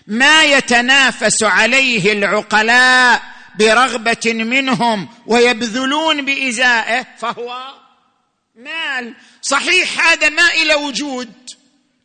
[0.07, 3.23] ما يتنافس عليه العقلاء
[3.59, 7.75] برغبة منهم ويبذلون بإزائه فهو
[8.57, 9.15] مال.
[9.43, 11.33] صحيح هذا ما إلى وجود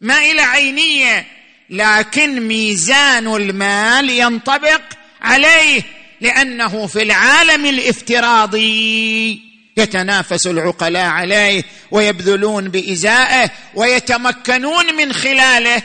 [0.01, 1.27] ما إلى عينية
[1.69, 4.81] لكن ميزان المال ينطبق
[5.21, 5.83] عليه.
[6.23, 9.41] لأنه في العالم الافتراضي
[9.77, 15.83] يتنافس العقلاء عليه ويبذلون بازائه ويتمكنون من خلاله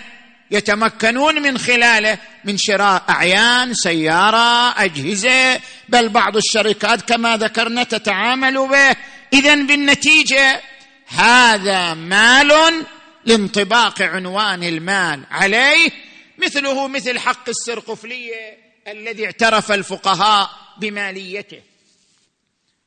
[0.51, 5.61] يتمكنون من خلاله من شراء أعيان سيارة أجهزة.
[5.89, 8.97] بل بعض الشركات كما ذكرنا تتعامل به.
[9.33, 10.61] اذا بالنتيجة
[11.09, 12.85] هذا مال
[13.25, 15.91] لانطباق عنوان المال عليه
[16.39, 18.68] مثله مثل حق السرقفلية.
[18.93, 21.63] الذي اعترف الفقهاء بماليته.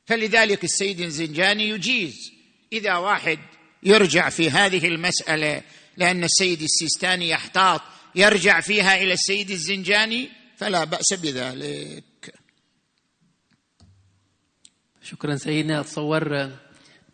[0.06, 2.32] فلذلك السيد الزنجاني يجيز
[2.72, 3.38] إذا واحد
[3.82, 5.62] يرجع في هذه المسألة
[5.96, 7.80] لأن السيد السيستاني يحتاط
[8.14, 12.34] يرجع فيها إلى السيد الزنجاني فلا بأس بذلك.
[15.02, 16.50] شكرا سيدنا أتصور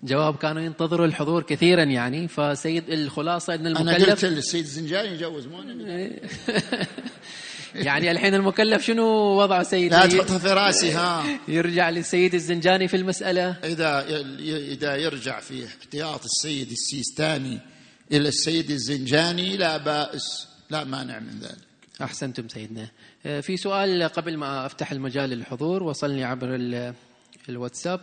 [0.03, 5.47] جواب كانوا ينتظروا الحضور كثيرا يعني فسيد الخلاصة إن المكلف أنا قلت للسيد الزنجاني يجوز
[5.47, 5.63] مو
[7.89, 9.07] يعني الحين المكلف شنو
[9.43, 11.25] وضعه سيدي؟ لا تحطها في راسي ها.
[11.49, 13.57] يرجع للسيد الزنجاني في المسألة.
[13.65, 14.07] إذا
[14.73, 17.61] إذا يرجع في احتياط السيد السيستاني
[18.13, 21.69] إلى السيد الزنجاني لا بأس لا مانع من ذلك.
[22.03, 22.91] أحسنتم سيدنا.
[23.27, 26.49] آه، في سؤال قبل ما أفتح المجال للحضور وصلني عبر
[27.49, 28.01] الواتساب.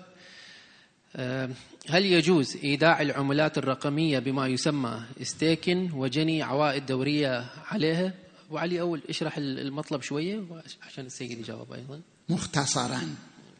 [1.16, 1.50] آه،
[1.90, 8.14] هل يجوز إيداع العملات الرقمية بما يسمى staking وجني عوائد دورية عليها؟
[8.48, 12.02] ابو علي أول اشرح المطلب شوية عشان السيد يجاوب أيضا.
[12.30, 13.16] مختصرا.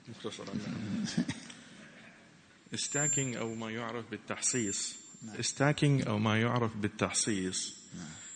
[0.10, 0.54] مختصرا.
[2.76, 4.96] staking أو ما يعرف بالتحصيص.
[5.42, 7.76] staking أو ما يعرف بالتحصيص.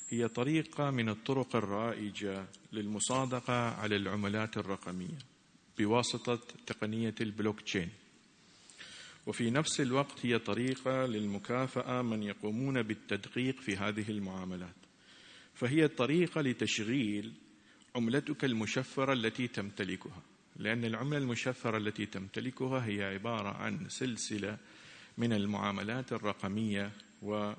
[0.09, 5.17] هي طريقة من الطرق الرائجة للمصادقة على العملات الرقمية
[5.77, 7.89] بواسطة تقنية البلوك تشين
[9.27, 14.75] وفي نفس الوقت هي طريقة للمكافأة من يقومون بالتدقيق في هذه المعاملات.
[15.60, 17.34] فهي طريقة لتشغيل
[17.95, 20.22] عملتك المشفرة التي تمتلكها.
[20.56, 24.58] لأن العملة المشفرة التي تمتلكها هي عبارة عن سلسلة
[25.17, 26.91] من المعاملات الرقمية
[27.22, 27.54] و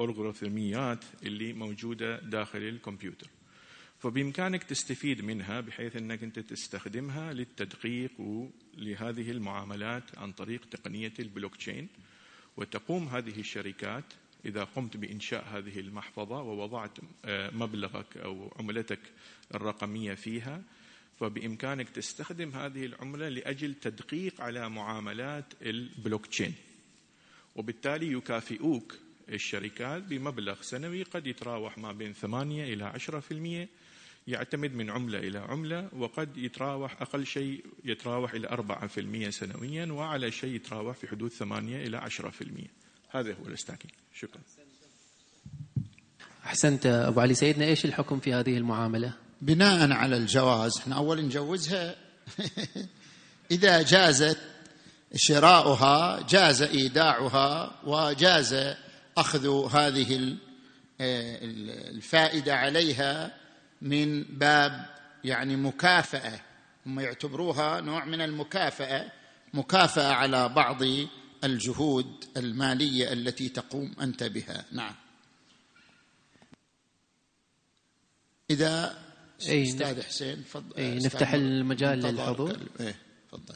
[0.00, 3.26] ألغوريثميات اللي موجودة داخل الكمبيوتر.
[3.98, 8.12] فبإمكانك تستفيد منها بحيث أنك أنت تستخدمها للتدقيق
[8.76, 11.88] لهذه المعاملات عن طريق تقنية البلوك تشين
[12.56, 14.04] وتقوم هذه الشركات
[14.46, 16.98] إذا قمت بإنشاء هذه المحفظة ووضعت
[17.52, 18.98] مبلغك أو عملتك
[19.54, 20.62] الرقمية فيها
[21.20, 26.54] فبإمكانك تستخدم هذه العملة لأجل تدقيق على معاملات البلوك تشين
[27.56, 28.96] وبالتالي يكافئوك
[29.28, 32.92] الشركات بمبلغ سنوي قد يتراوح ما بين 8 إلى
[33.68, 33.68] 10%
[34.28, 38.48] يعتمد من عملة إلى عملة وقد يتراوح أقل شيء يتراوح إلى
[39.26, 42.75] 4% سنويا وعلى شيء يتراوح في حدود 8 إلى 10%
[43.10, 44.40] هذا هو الاستاكينج شكرا.
[46.46, 47.34] أحسنت أبو علي.
[47.34, 50.78] سيدنا إيش الحكم في هذه المعاملة؟ بناء على الجواز.
[50.78, 51.94] إحنا أول نجوزها.
[53.50, 54.38] إذا جازت
[55.14, 58.74] شراؤها جاز إيداعها وجاز
[59.18, 60.36] أخذ هذه
[61.00, 63.36] الفائدة عليها
[63.82, 64.86] من باب
[65.24, 66.40] يعني مكافأة.
[66.86, 69.12] هم يعتبروها نوع من المكافأة.
[69.54, 70.82] مكافأة على بعض
[71.46, 74.94] الجهود المالية التي تقوم أنت بها نعم
[78.50, 78.98] إذا
[79.40, 81.98] أستاذ حسين فضل أستاذ نفتح المجال.
[81.98, 82.58] للحضور.
[82.80, 82.96] إيه
[83.28, 83.54] تفضل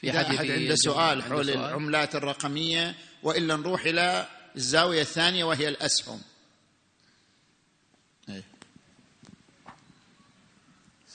[0.00, 5.44] في إذا حد أحد يبي عنده سؤال حول؟ العملات الرقمية وإلا نروح إلى الزاوية الثانية
[5.44, 6.20] وهي الأسهم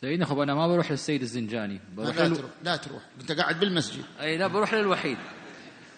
[0.05, 2.35] سيدنا خب أنا ما بروح للسيد الزنجاني بروح لا لل...
[2.37, 3.01] تروح لا تروح.
[3.21, 4.03] أنت قاعد بالمسجد.
[4.21, 5.17] أي لا بروح للوحيد.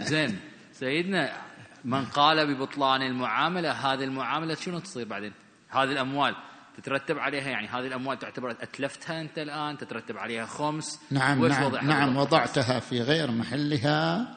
[0.01, 0.39] زين
[0.73, 1.41] سيدنا
[1.85, 5.33] من قال ببطلان المعاملة هذه المعاملة شنو تصير بعدين؟
[5.69, 6.35] هذه الأموال
[6.77, 10.99] تترتب عليها يعني هذه الأموال تعتبر أتلفتها أنت الآن تترتب عليها خمس.
[11.11, 14.27] نعم وإيش نعم وضعها؟ نعم؟ وضعتها في غير محلها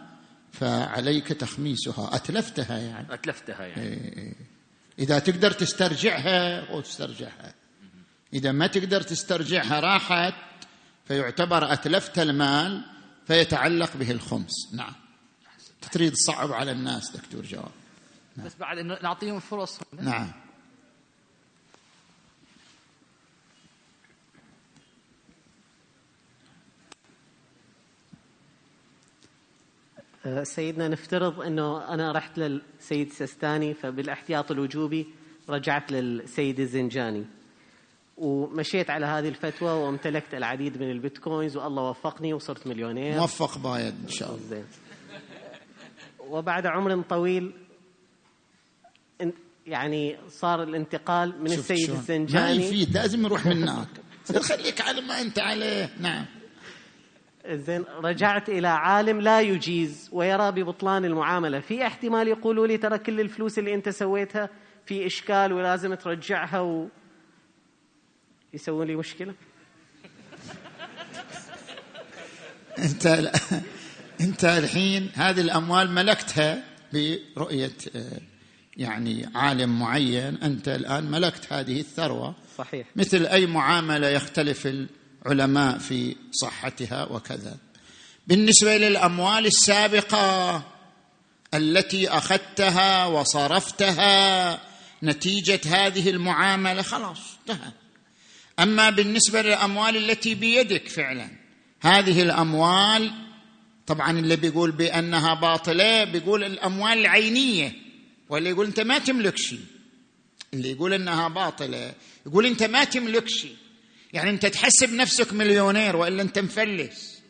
[0.52, 2.16] فعليك تخميسها.
[2.16, 3.14] أتلفتها يعني.
[3.14, 3.82] أتلفتها يعني.
[3.82, 4.34] إيه.
[4.98, 7.59] إذا تقدر تسترجعها وتسترجعها
[8.34, 10.34] إذا ما تقدر تسترجعها راحت
[11.08, 12.82] فيعتبر أتلفت المال
[13.26, 14.74] فيتعلق به الخمس.
[14.74, 14.92] نعم.
[15.92, 17.70] تريد تصعب على الناس دكتور جواب.
[18.36, 19.80] بس بعد إنه نعطيهم فرص.
[19.92, 20.32] نعم.
[30.26, 35.06] أه، سيدنا نفترض إنه أنا رحت للسيد سستاني فبالاحتياط الوجوبي
[35.48, 37.39] رجعت للسيد الزنجاني.
[38.20, 43.18] ومشيت على هذه الفتوى وامتلكت العديد من البيتكوينز والله وفقني وصرت مليونير.
[43.20, 44.40] موفق بايد إن شاء الله.
[44.48, 44.64] زين.
[46.28, 47.52] وبعد عمر طويل
[49.22, 49.32] إن-
[49.66, 51.90] يعني صار الانتقال من السيد شلون.
[51.96, 53.88] ما الزنجاني يفيد لازم يروح من هناك
[54.42, 55.90] خليك على ما أنت عليه.
[56.00, 56.24] نعم.
[57.50, 61.60] زين رجعت إلى عالم لا يجيز ويرى ببطلان المعاملة.
[61.60, 64.48] في احتمال يقولوا لي ترى كل الفلوس اللي أنت سويتها
[64.86, 66.88] في إشكال ولازم ترجعها و
[68.54, 69.34] يسوون لي مشكلة؟
[72.78, 73.06] أنت
[74.20, 78.20] أنت الحين هذه الأموال ملكتها برؤية آه،
[78.76, 82.34] يعني عالم معين أنت الآن ملكت هذه الثروة.
[82.58, 82.86] صحيح.
[82.96, 84.68] مثل أي معاملة يختلف
[85.26, 87.56] العلماء في صحتها وكذا.
[88.26, 90.62] بالنسبة للأموال السابقة
[91.54, 94.60] التي أخذتها وصرفتها
[95.02, 97.72] نتيجة هذه المعاملة خلاص انتهى.
[98.60, 101.28] أما بالنسبة للأموال التي بيدك فعلا
[101.80, 103.12] هذه الأموال
[103.86, 107.72] طبعا اللي بيقول بأنها باطلة بيقول الأموال العينية
[108.28, 109.64] واللي يقول أنت ما تملك شيء.
[110.54, 111.94] اللي يقول أنها باطلة
[112.26, 113.56] يقول أنت ما تملك شيء.
[114.12, 117.20] يعني أنت تحسب نفسك مليونير وإلا أنت مفلس.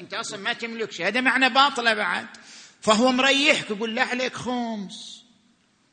[0.00, 1.06] أنت أصلا ما تملك شيء.
[1.06, 2.26] هذا معنى باطلة بعد.
[2.80, 5.22] فهو مريحك يقول لا عليك خمس.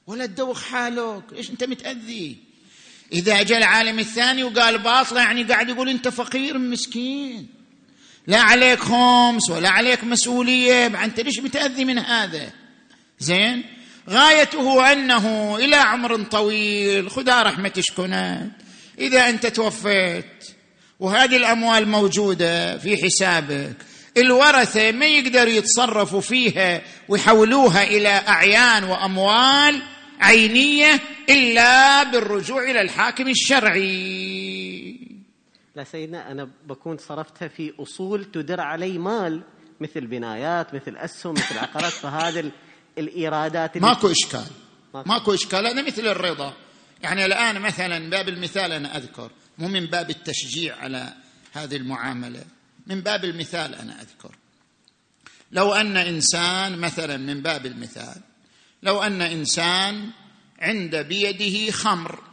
[0.07, 1.23] ولا تدوخ حالك.
[1.33, 2.46] إيش أنت متأذي؟
[3.13, 7.47] إذا جاء العالم الثاني وقال باطله يعني قاعد يقول أنت فقير مسكين.
[8.27, 10.87] لا عليك خمس ولا عليك مسؤولية.
[10.87, 12.49] بعد أنت ليش متاذي من هذا؟
[13.19, 13.63] زين؟
[14.09, 17.11] غايته أنه إلى عمر طويل.
[17.11, 18.49] خدا رحمة شكونات.
[18.99, 20.43] إذا أنت توفيت
[20.99, 23.75] وهذه الأموال موجودة في حسابك
[24.17, 29.81] الورثة ما يقدروا يتصرفوا فيها ويحولوها إلى أعيان وأموال
[30.19, 30.99] عينية
[31.29, 34.99] إلا بالرجوع إلى الحاكم الشرعي.
[35.75, 39.43] لا سيدنا أنا بكون صرفتها في أصول تدر علي مال
[39.79, 42.51] مثل بنايات مثل أسهم مثل عقارات فهذا
[42.97, 44.47] الإيرادات اللي ماكو إشكال.
[44.93, 45.33] ماكو.
[45.33, 45.67] إشكال.
[45.67, 46.53] هذا مثل الرضا.
[47.03, 49.31] يعني الآن مثلا باب المثال أنا أذكر.
[49.57, 51.13] مو من باب التشجيع على
[51.53, 52.43] هذه المعاملة
[52.87, 54.35] من باب المثال أنا أذكر.
[55.51, 58.21] لو أن إنسان مثلا من باب المثال
[58.83, 60.09] لو أن إنسان
[60.59, 62.23] عند بيده خمر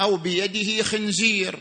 [0.00, 1.58] أو بيده خنزير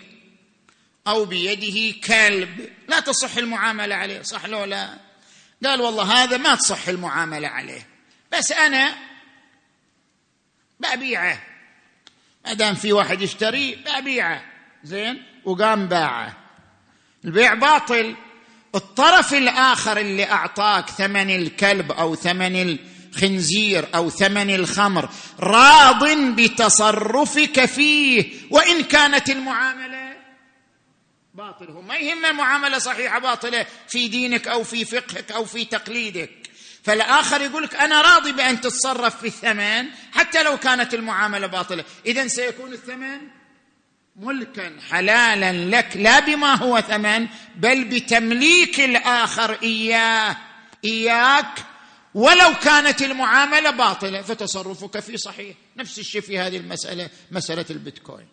[1.07, 4.97] أو بيده كلب لا تصح المعاملة عليه صح لو لا؟
[5.65, 7.87] قال والله هذا ما تصح المعاملة عليه
[8.31, 8.95] بس أنا
[10.79, 11.41] ببيعه
[12.45, 14.43] ما دام في واحد يشتري ببيعه
[14.83, 16.37] زين؟ وقام باعه.
[17.25, 18.15] البيع باطل.
[18.75, 22.77] الطرف الآخر اللي أعطاك ثمن الكلب أو ثمن
[23.15, 25.09] الخنزير أو ثمن الخمر
[25.39, 30.15] راض بتصرفك فيه وإن كانت المعاملة
[31.33, 36.29] باطل هو ما يهم المعاملة صحيحة باطلة في دينك أو في فقهك أو في تقليدك.
[36.83, 41.83] فالآخر يقول لك أنا راضي بأن تتصرف في الثمن حتى لو كانت المعاملة باطلة.
[42.05, 43.19] اذا سيكون الثمن
[44.15, 50.37] ملكا حلالا لك لا بما هو ثمن بل بتمليك الآخر إياه.
[50.85, 51.74] إياك
[52.15, 55.57] ولو كانت المعاملة باطلة فتصرفك فيه صحيح.
[55.77, 58.27] نفس الشيء في هذه المسألة مسألة البيتكوين.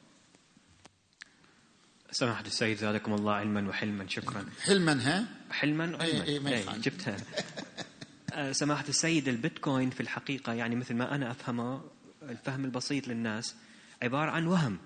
[2.10, 4.46] سماحة السيد زادكم الله علما وحلما شكرا.
[4.62, 7.16] حلما ها؟ حلما؟ وعلما أي أي أي جبتها.
[8.32, 11.80] آه، سماحة السيد البيتكوين في الحقيقة يعني مثل ما أنا أفهمه
[12.22, 13.54] الفهم البسيط للناس
[14.02, 14.78] عبارة عن وهم.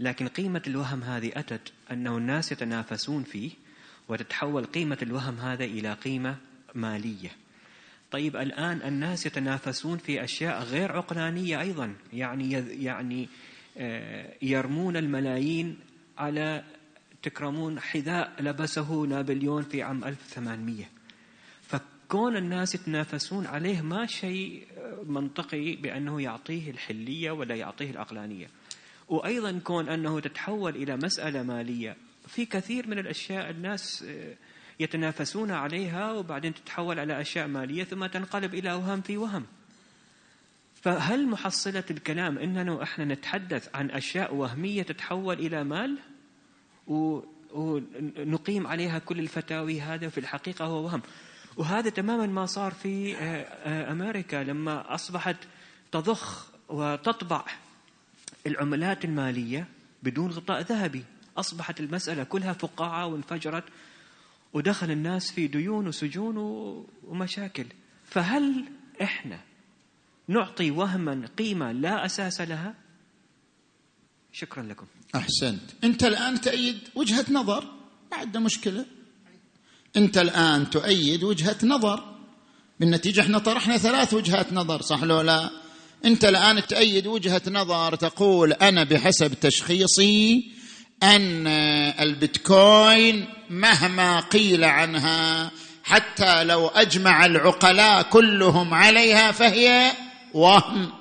[0.00, 3.50] لكن قيمة الوهم هذه أتت أنه الناس يتنافسون فيه
[4.08, 6.36] وتتحول قيمة الوهم هذا إلى قيمة
[6.74, 7.43] مالية.
[8.14, 12.52] طيب الآن الناس يتنافسون في أشياء غير عقلانية أيضا يعني
[12.84, 13.28] يعني
[13.78, 15.78] آه، يرمون الملايين
[16.18, 16.64] على
[17.22, 20.84] تكرمون حذاء لبسه نابليون في عام 1800
[21.62, 24.66] فكون الناس يتنافسون عليه ما شيء
[25.06, 28.46] منطقي بأنه يعطيه الحلية ولا يعطيه العقلانية.
[29.08, 31.96] وأيضا كون أنه تتحول إلى مسألة مالية
[32.26, 34.34] في كثير من الأشياء الناس آه،
[34.80, 39.46] يتنافسون عليها وبعدين تتحول على أشياء مالية ثم تنقلب إلى وهم في وهم.
[40.82, 45.98] فهل محصلة الكلام أننا إحنا نتحدث عن أشياء وهمية تتحول إلى مال
[47.52, 51.02] ونقيم عليها كل الفتاوي هذا في الحقيقة هو وهم؟
[51.56, 55.36] وهذا تماما ما صار في آه، آه، أمريكا لما أصبحت
[55.92, 57.44] تضخ وتطبع
[58.46, 59.66] العملات المالية
[60.02, 61.04] بدون غطاء ذهبي.
[61.36, 63.64] أصبحت المسألة كلها فقاعة وانفجرت
[64.54, 66.36] ودخل الناس في ديون وسجون
[67.04, 67.66] ومشاكل.
[68.04, 68.64] فهل
[69.02, 69.40] إحنا
[70.28, 72.74] نعطي وهما قيمة لا أساس لها؟
[74.32, 74.86] شكرا لكم.
[75.14, 75.62] أحسنت.
[75.84, 77.64] أنت الآن تأيد وجهة نظر؟
[78.12, 78.86] ما عندنا مشكلة.
[79.96, 82.14] أنت الآن تؤيد وجهة نظر.
[82.80, 85.50] بالنتيجة إحنا طرحنا ثلاث وجهات نظر صح لو لا؟
[86.04, 90.50] أنت الآن تأيد وجهة نظر تقول أنا بحسب تشخيصي
[91.04, 91.46] أن
[92.00, 95.50] البيتكوين مهما قيل عنها
[95.84, 99.92] حتى لو أجمع العقلاء كلهم عليها فهي
[100.34, 100.92] وهم.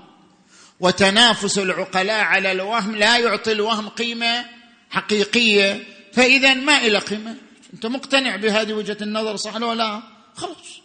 [0.80, 4.46] وتنافس العقلاء على الوهم لا يعطي الوهم قيمة
[4.90, 5.84] حقيقية.
[6.14, 7.36] فإذا ما إلى قيمة.
[7.74, 10.02] أنت مقتنع بهذه وجهة النظر صح ولا لا؟
[10.36, 10.82] خلاص.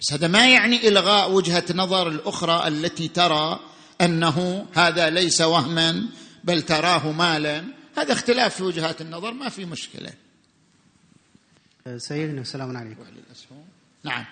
[0.00, 3.60] بس هذا ما يعني إلغاء وجهة نظر الأخرى التي ترى
[4.00, 6.06] أنه هذا ليس وهما
[6.44, 7.79] بل تراه مالا.
[7.96, 10.12] هذا اختلاف في وجهات النظر ما في مشكلة.
[11.96, 13.04] سيدنا السلام عليكم.
[14.04, 14.24] نعم.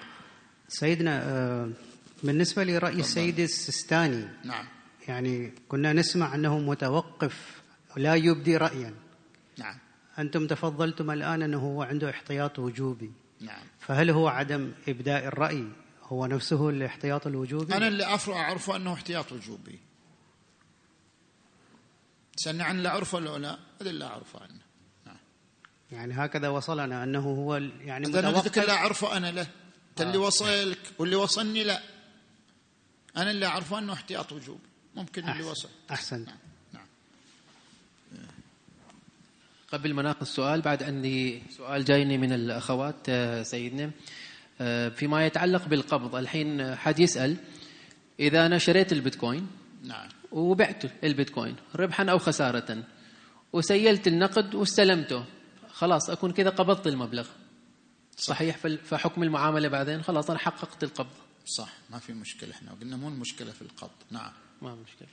[0.68, 1.70] سيدنا آه،
[2.22, 4.64] بالنسبة لرأي السيد السيستاني نعم.
[5.08, 7.60] يعني كنا نسمع أنه متوقف
[7.96, 8.94] لا يبدي رأيا.
[9.58, 9.78] نعم.
[10.18, 13.12] أنتم تفضلتم الآن أنه هو عنده احتياط وجوبي.
[13.40, 13.62] نعم.
[13.80, 15.64] فهل هو عدم إبداء الرأي؟
[16.02, 19.78] هو نفسه الاحتياط الوجوبي؟ أنا اللي أعرفه أنه احتياط وجوبي.
[22.38, 24.60] سألني عن اللي أعرفه ولا لا هذا اللي أعرفه عنه
[25.06, 25.16] نعم.
[25.92, 29.46] يعني هكذا وصلنا أنه هو يعني متوقف اللي أعرفه أنا له
[29.90, 30.20] أنت اللي آه.
[30.20, 31.82] وصلك واللي وصلني لا
[33.16, 34.60] أنا اللي أعرفه أنه احتياط وجوب
[34.94, 35.38] ممكن أحسن.
[35.38, 36.36] اللي وصل أحسن نعم.
[36.72, 36.86] نعم.
[39.72, 43.90] قبل ما ناخذ السؤال بعد عندي سؤال جايني من الأخوات آه، سيدنا
[44.60, 47.36] آه، فيما يتعلق بالقبض الحين حد يسأل
[48.20, 49.46] إذا أنا شريت البيتكوين
[49.84, 52.84] نعم وبعت البيتكوين ربحا أو خسارة.
[53.52, 55.24] وسيلت النقد واستلمته.
[55.70, 57.28] خلاص أكون كذا قبضت المبلغ.
[58.16, 61.16] صحيح فحكم المعاملة بعدين خلاص أنا حققت القبض.
[61.46, 63.90] صح ما في مشكلة إحنا قلنا مو المشكلة في القبض.
[64.10, 64.32] نعم.
[64.62, 65.08] ما مشكلة.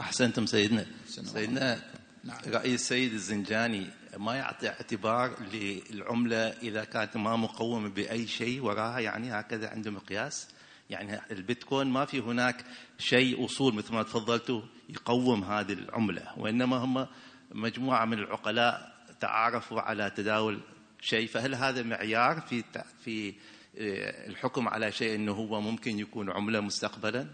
[0.00, 0.86] أحسنتم سيدنا.
[1.06, 1.82] سيدنا
[2.24, 2.38] نعم.
[2.46, 3.86] رأي السيد الزنجاني
[4.18, 10.48] ما يعطي اعتبار للعملة إذا كانت ما مقومة بأي شيء وراها؟ يعني هكذا عنده مقياس؟
[10.90, 12.64] يعني البيتكوين ما في هناك
[12.98, 17.06] شيء أصول مثل ما تفضلتوا يقوم هذه العملة وإنما هم
[17.50, 20.60] مجموعة من العقلاء تعارفوا على تداول
[21.00, 22.64] شيء فهل هذا معيار في
[23.04, 23.34] في
[23.78, 27.26] آه، الحكم على شيء إنه هو ممكن يكون عملة مستقبلا؟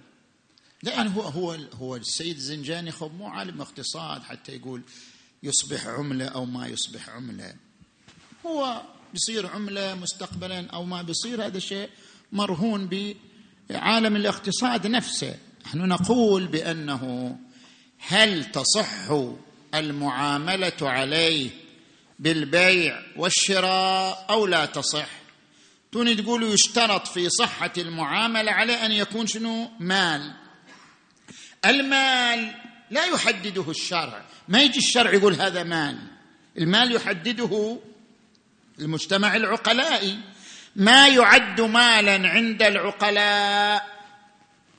[0.82, 4.82] لا يعني هو هو هو السيد الزنجاني خب مو عالم اقتصاد حتى يقول
[5.42, 7.54] يصبح عملة أو ما يصبح عملة
[8.46, 8.82] هو
[9.12, 11.88] بيصير عملة مستقبلا أو ما بيصير هذا شيء
[12.32, 12.86] مرهون
[13.70, 15.34] بعالم الاقتصاد نفسه.
[15.66, 17.36] نحن نقول بأنه
[17.98, 19.10] هل تصح
[19.74, 21.50] المعاملة عليه
[22.18, 25.08] بالبيع والشراء أو لا تصح؟
[25.92, 30.34] توني تقولوا يشترط في صحة المعاملة على أن يكون شنو؟ مال.
[31.64, 32.54] المال
[32.90, 34.24] لا يحدده الشرع.
[34.48, 35.98] ما يجي الشرع يقول هذا مال.
[36.58, 37.78] المال يحدده
[38.78, 40.18] المجتمع العقلائي.
[40.80, 43.86] ما يعد مالا عند العقلاء.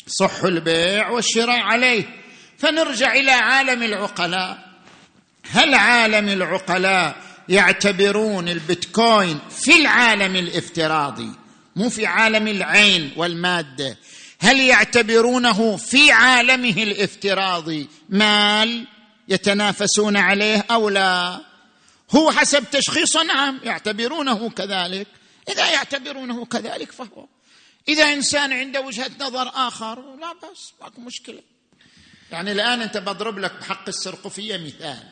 [0.08, 2.04] صح البيع والشراء عليه.
[2.58, 4.72] فنرجع إلى عالم العقلاء.
[5.52, 7.16] هل عالم العقلاء
[7.50, 11.32] يعتبرون البيتكوين في العالم الافتراضي؟
[11.76, 13.98] مو في عالم العين والمادة.
[14.40, 18.88] هل يعتبرونه في عالمه الافتراضي مال
[19.28, 21.42] يتنافسون عليه أو لا؟
[22.12, 25.08] هو حسب تشخيص نعم يعتبرونه كذلك.
[25.52, 27.28] إذا يعتبرونه كذلك فهو.
[27.88, 31.44] إذا إنسان عنده وجهة نظر آخر لا بس ماكو مشكلة.
[32.32, 35.10] يعني الآن أنت بضرب لك بحق السرقفية مثال.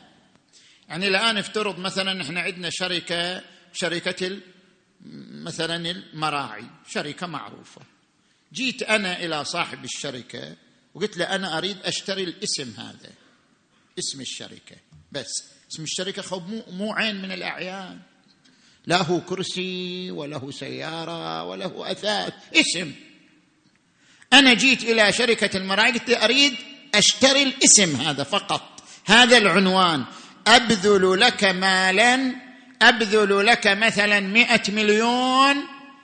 [0.88, 4.40] يعني الآن افترض مثلا إحنا عندنا شركة شركة
[5.30, 7.80] مثلا المراعي شركة معروفة.
[8.52, 10.56] جيت أنا إلى صاحب الشركة
[10.94, 13.12] وقلت له أنا أريد أشتري الاسم هذا
[13.98, 14.76] اسم الشركة
[15.12, 15.44] بس.
[15.72, 18.00] اسم الشركة خب مو, مو عين من الأعيان.
[18.86, 22.92] له كرسي وله سيارة وله أثاث اسم.
[24.32, 26.54] أنا جيت إلى شركة المراعي قلت أريد
[26.94, 30.04] أشتري الاسم هذا فقط هذا العنوان.
[30.46, 32.34] أبذل لك مالا
[32.82, 35.56] أبذل لك مثلا مئة مليون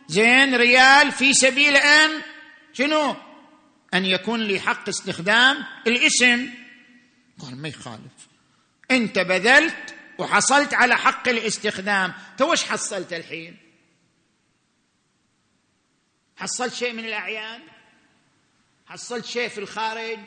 [0.09, 2.11] زين ريال في سبيل أن
[2.72, 3.16] شنو؟
[3.95, 5.57] أن يكون لي حق استخدام
[5.87, 6.49] الاسم.
[7.39, 8.29] قال ما يخالف.
[8.91, 12.14] أنت بذلت وحصلت على حق الاستخدام.
[12.38, 13.56] تو وش حصلت الحين؟
[16.36, 17.62] حصلت شيء من الأعيان؟
[18.86, 20.18] حصلت شيء في الخارج؟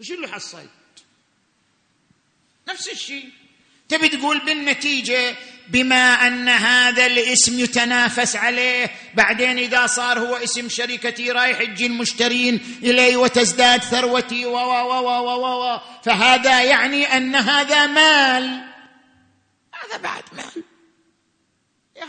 [0.00, 0.70] وش اللي حصلت؟
[2.68, 3.32] نفس الشيء.
[3.88, 5.36] تبي تقول بالنتيجة
[5.68, 8.90] بما أن هذا الاسم يتنافس عليه.
[9.14, 15.08] بعدين إذا صار هو اسم شركتي رايح يجي المشترين إلي وتزداد ثروتي و و و
[15.08, 18.44] و و و فهذا يعني أن هذا مال.
[19.72, 20.64] هذا بعد مال.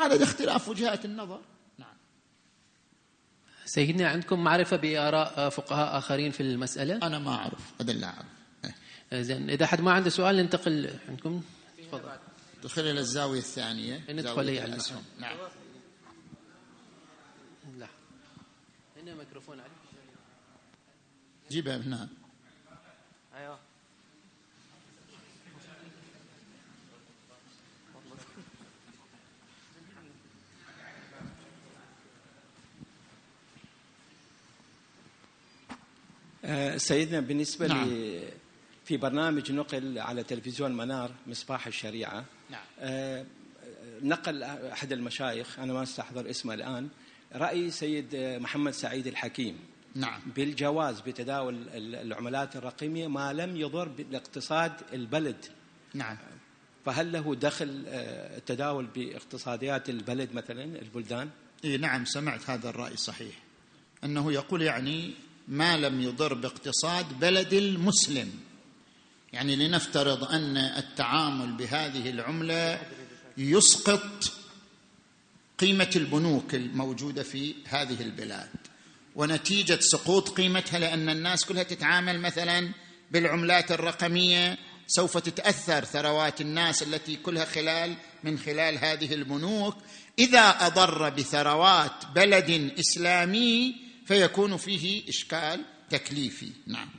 [0.02, 1.42] هذا اختلاف وجهات النظر.
[1.78, 1.98] نعم.
[3.66, 7.62] سيدنا عندكم معرفة بآراء فقهاء آخرين في المسألة؟ أنا ما أعرف.
[7.82, 8.26] هذا اللي أعرف.
[9.14, 11.42] زين إذا حد ما عنده سؤال ننتقل عندكم.
[11.92, 12.20] تفضل.
[12.64, 15.04] دخل إلى الزاوية الثانية ندخل على الأسهم.
[15.20, 15.38] نعم.
[17.78, 17.88] لا.
[18.98, 19.70] هنا ميكروفون علي
[21.52, 22.10] جيبها هنا.
[23.36, 23.60] أيوه.
[36.46, 37.90] آه، سيدنا بالنسبة نعم.
[38.90, 42.62] في برنامج نقل على تلفزيون منار مصباح الشريعة نعم.
[42.80, 43.26] آه،
[44.02, 46.90] نقل أحد المشايخ أنا ما أستحضر اسمه الآن
[47.36, 49.60] رأي سيد محمد سعيد الحكيم
[49.96, 50.22] نعم.
[50.36, 55.46] بالجواز بتداول العملات الرقمية ما لم يضر بالاقتصاد البلد
[55.94, 56.18] نعم
[56.86, 61.30] فهل له دخل آه، التداول باقتصاديات البلد مثلا البلدان؟
[61.64, 63.36] إيه نعم سمعت هذا الرأي صحيح
[64.04, 65.14] أنه يقول يعني
[65.48, 68.49] ما لم يضر باقتصاد بلد المسلم
[69.34, 72.82] يعني لنفترض أن التعامل بهذه العملة
[73.38, 74.32] يسقط
[75.60, 78.50] قيمة البنوك الموجودة في هذه البلاد.
[79.16, 82.72] ونتيجة سقوط قيمتها لأن الناس كلها تتعامل مثلا
[83.12, 84.58] بالعملات الرقمية
[84.88, 89.78] سوف تتأثر ثروات الناس التي كلها خلال من خلال هذه البنوك.
[90.20, 93.76] إذا أضر بثروات بلد إسلامي
[94.06, 96.52] فيكون فيه إشكال تكليفي.
[96.68, 96.99] نعم.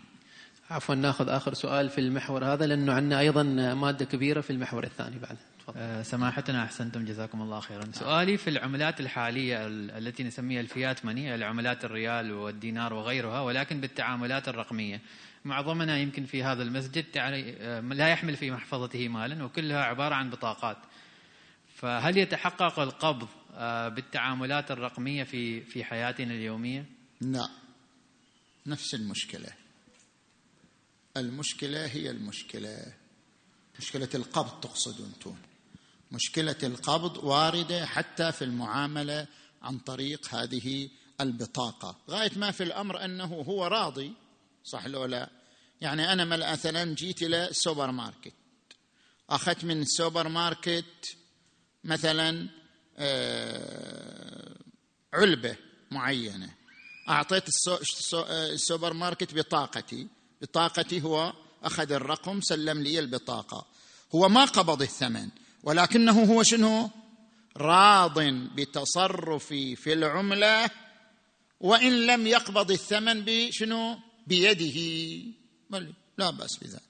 [0.71, 3.43] عفوا ناخذ آخر سؤال في المحور هذا لأنه عندنا أيضا
[3.75, 5.37] مادة كبيرة في المحور الثاني بعد.
[5.77, 7.85] أه سماحتنا أحسنتم جزاكم الله خيرا.
[7.93, 15.01] سؤالي في العملات الحالية التي نسميها الفيات ماني العملات الريال والدينار وغيرها ولكن بالتعاملات الرقمية.
[15.45, 20.77] معظمنا يمكن في هذا المسجد آه، لا يحمل في محفظته مالا وكلها عبارة عن بطاقات.
[21.75, 26.85] فهل يتحقق القبض آه، بالتعاملات الرقمية في في حياتنا اليومية؟
[27.21, 27.49] لا.
[28.67, 29.60] نفس المشكلة.
[31.17, 32.95] المشكلة هي المشكلة.
[33.79, 35.37] مشكلة القبض تقصدون أنتم.
[36.13, 39.27] مشكلة القبض واردة حتى في المعاملة
[39.63, 40.89] عن طريق هذه
[41.21, 41.97] البطاقة.
[42.11, 44.13] غاية ما في الأمر أنه هو راضي
[44.65, 45.31] صح لو لا؟
[45.81, 48.35] يعني أنا مثلا جيت إلى السوبر ماركت.
[49.31, 51.17] أخذت من السوبر ماركت
[51.85, 52.49] مثلا
[52.99, 54.57] آه،
[55.15, 55.57] علبة
[55.91, 56.55] معينة.
[57.09, 57.45] أعطيت
[58.31, 60.09] السوبر ماركت بطاقتي.
[60.43, 61.33] بطاقتي هو
[61.63, 63.67] أخذ الرقم سلم لي البطاقة.
[64.15, 65.29] هو ما قبض الثمن
[65.63, 66.91] ولكنه هو شنو؟
[67.57, 68.21] راض
[68.57, 70.71] بتصرفي في العملة
[71.61, 74.81] وإن لم يقبض الثمن بشنو؟ بيده.
[76.19, 76.83] لا بأس بذلك.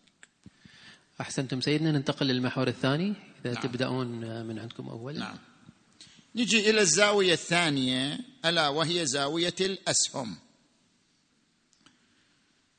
[1.21, 3.63] أحسنتم سيدنا ننتقل للمحور الثاني إذا نعم.
[3.63, 4.07] تبدأون
[4.47, 5.19] من عندكم أول.
[5.19, 5.39] نعم.
[6.37, 10.37] نجي إلى الزاوية الثانية ألا وهي زاوية الأسهم.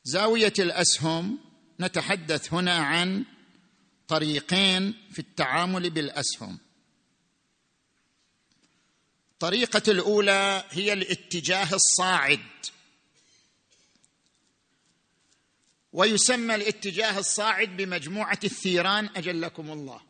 [0.04, 1.38] زاوية الأسهم
[1.80, 3.24] نتحدث هنا عن
[4.08, 6.58] طريقين في التعامل بالأسهم.
[9.32, 12.40] الطريقة الأولى هي الاتجاه الصاعد.
[15.92, 20.00] ويسمى الاتجاه الصاعد بمجموعة الثيران أجلكم الله.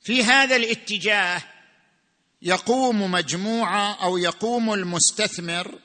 [0.00, 1.42] في هذا الاتجاه
[2.42, 5.78] يقوم مجموعة أو يقوم المستثمر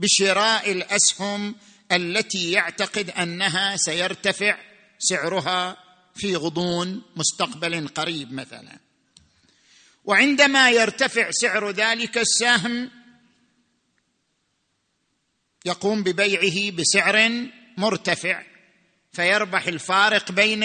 [0.00, 1.54] بشراء الأسهم
[1.92, 4.58] التي يعتقد أنها سيرتفع
[4.98, 5.76] سعرها
[6.14, 8.78] في غضون مستقبل قريب مثلا.
[10.04, 12.90] وعندما يرتفع سعر ذلك السهم
[15.64, 17.46] يقوم ببيعه بسعر
[17.76, 18.42] مرتفع
[19.12, 20.64] فيربح الفارق بين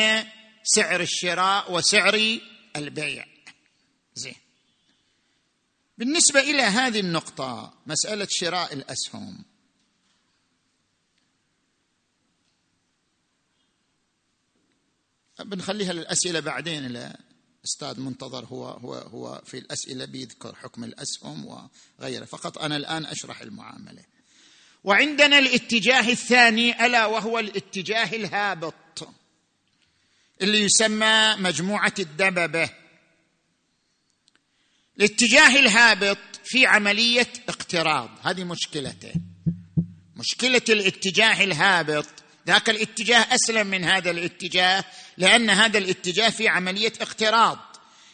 [0.64, 2.40] سعر الشراء وسعر
[2.76, 3.26] البيع.
[4.14, 4.45] زين.
[5.98, 9.44] بالنسبة إلى هذه النقطة مسألة شراء الأسهم.
[15.40, 17.18] بنخليها للأسئلة بعدين إلى
[17.66, 21.68] أستاذ منتظر هو هو هو في الأسئلة بيذكر حكم الأسهم
[22.00, 22.26] وغيره.
[22.26, 24.04] فقط أنا الآن أشرح المعاملة.
[24.84, 29.08] وعندنا الاتجاه الثاني ألا وهو الاتجاه الهابط
[30.42, 32.85] اللي يسمى مجموعة الدببة.
[35.00, 38.10] الاتجاه الهابط في عملية اقتراض.
[38.24, 39.14] هذه مشكلته
[40.16, 42.06] مشكلة الاتجاه الهابط
[42.48, 44.84] ذاك الاتجاه أسلم من هذا الاتجاه
[45.18, 47.60] لأن هذا الاتجاه في عملية اقتراض.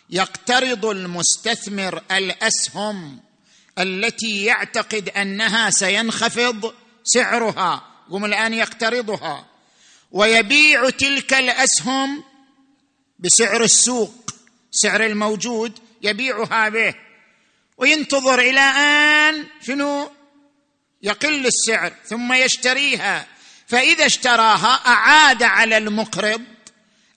[0.09, 3.19] يقترض المستثمر الأسهم
[3.79, 6.73] التي يعتقد أنها سينخفض
[7.03, 7.83] سعرها.
[8.11, 9.45] قم الآن يقترضها.
[10.11, 12.23] ويبيع تلك الأسهم
[13.19, 14.31] بسعر السوق
[14.71, 16.95] سعر الموجود يبيعها به.
[17.77, 20.11] وينتظر إلى آن شنو؟
[21.03, 23.27] يقل السعر ثم يشتريها.
[23.67, 26.41] فإذا اشتراها أعاد على المقرض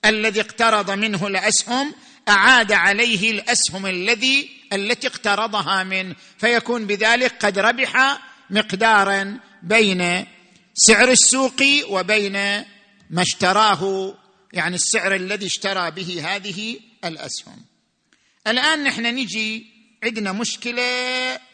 [0.05, 1.95] الذي اقترض منه الأسهم
[2.29, 6.15] أعاد عليه الأسهم الذي التي اقترضها منه.
[6.37, 8.19] فيكون بذلك قد ربح
[8.49, 10.25] مقدارا بين
[10.73, 12.33] سعر السوق وبين
[13.09, 14.13] ما اشتراه
[14.53, 17.74] يعني السعر الذي اشترى به هذه الأسهم.
[18.47, 19.67] الآن نحن نجي
[20.03, 20.83] عندنا مشكلة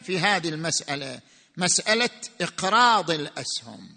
[0.02, 1.20] في هذه المسألة
[1.56, 3.96] مسألة إقراض الأسهم.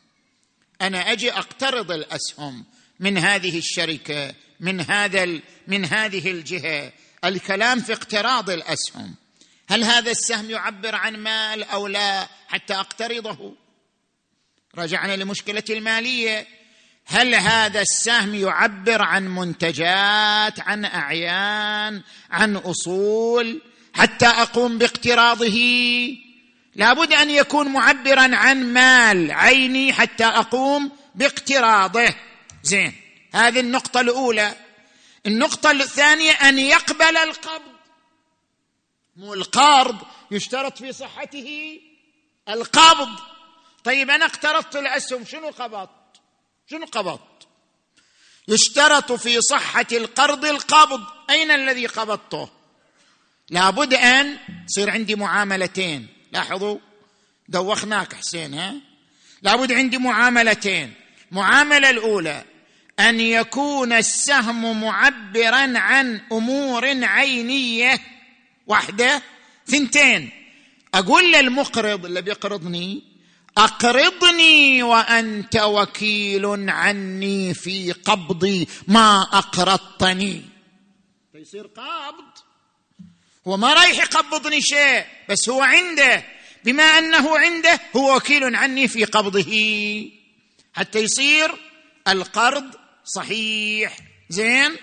[0.81, 2.65] أنا أجي أقترض الأسهم
[2.99, 6.91] من هذه الشركة من هذا من هذه الجهة.
[7.25, 9.15] الكلام في اقتراض الأسهم.
[9.69, 13.55] هل هذا السهم يعبر عن مال أو لا؟ حتى أقترضه.
[14.75, 16.47] رجعنا لمشكلة المالية.
[17.05, 22.01] هل هذا السهم يعبر عن منتجات عن أعيان
[22.31, 23.61] عن أصول؟
[23.93, 25.57] حتى أقوم باقتراضه.
[26.75, 32.15] لابد أن يكون معبرا عن مال عيني حتى أقوم باقتراضه.
[32.63, 32.93] زين
[33.33, 34.55] هذه النقطة الأولى.
[35.25, 37.75] النقطة الثانية أن يقبل القبض.
[39.15, 39.97] مو القرض
[40.31, 41.79] يشترط في صحته
[42.49, 43.19] القبض.
[43.83, 45.89] طيب أنا اقترضت الأسهم شنو قبضت؟
[46.71, 47.47] شنو قبضت
[48.47, 51.03] يشترط في صحة القرض القبض.
[51.29, 52.49] أين الذي قبضته؟
[53.49, 56.07] لابد أن يصير عندي معاملتين.
[56.31, 56.77] لاحظوا
[57.49, 58.75] دوخناك حسين ها؟
[59.41, 60.93] لابد عندي معاملتين.
[61.31, 62.43] معاملة الأولى
[62.99, 67.99] أن يكون السهم معبرا عن أمور عينية
[68.67, 69.21] واحدة
[69.67, 70.29] ثنتين.
[70.93, 73.03] أقول للمقرض اللي بيقرضني
[73.57, 80.41] أقرضني وأنت وكيل عني في قبضي ما أقرضتني.
[81.31, 82.23] فيصير قابض
[83.47, 86.23] هو ما رايح يقبضني شيء بس هو عنده.
[86.63, 89.51] بما أنه عنده هو وكيل عني في قبضه.
[90.73, 91.51] حتى يصير
[92.07, 93.97] القرض صحيح.
[94.29, 94.75] زين؟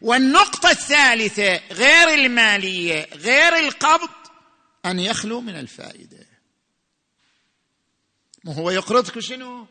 [0.00, 4.08] والنقطة الثالثة غير المالية غير القبض
[4.86, 6.21] أن يخلو من الفائدة.
[8.44, 9.66] ما هو يقرضك شنو؟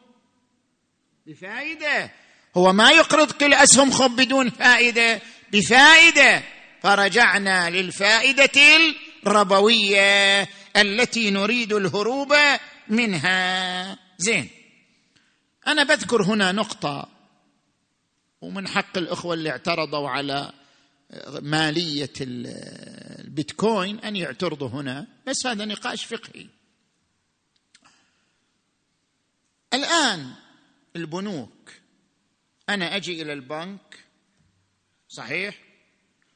[1.28, 2.12] بفائدة.
[2.58, 5.22] هو ما يقرضك الاسهم خب بدون فائدة.
[5.52, 6.44] بفائدة.
[6.82, 8.62] فرجعنا للفائدة
[9.28, 10.48] الربوية
[10.78, 12.34] التي نريد الهروب
[12.88, 13.98] منها.
[14.18, 14.50] زين.
[15.68, 17.10] أنا بذكر هنا نقطة.
[18.42, 20.52] ومن حق الإخوة اللي اعترضوا على
[21.42, 25.08] مالية البيتكوين أن يعترضوا هنا.
[25.28, 26.48] بس هذا نقاش فقهي.
[29.74, 30.34] الآن
[30.96, 31.72] البنوك.
[32.70, 34.06] أنا أجي إلى البنك
[35.08, 35.58] صحيح؟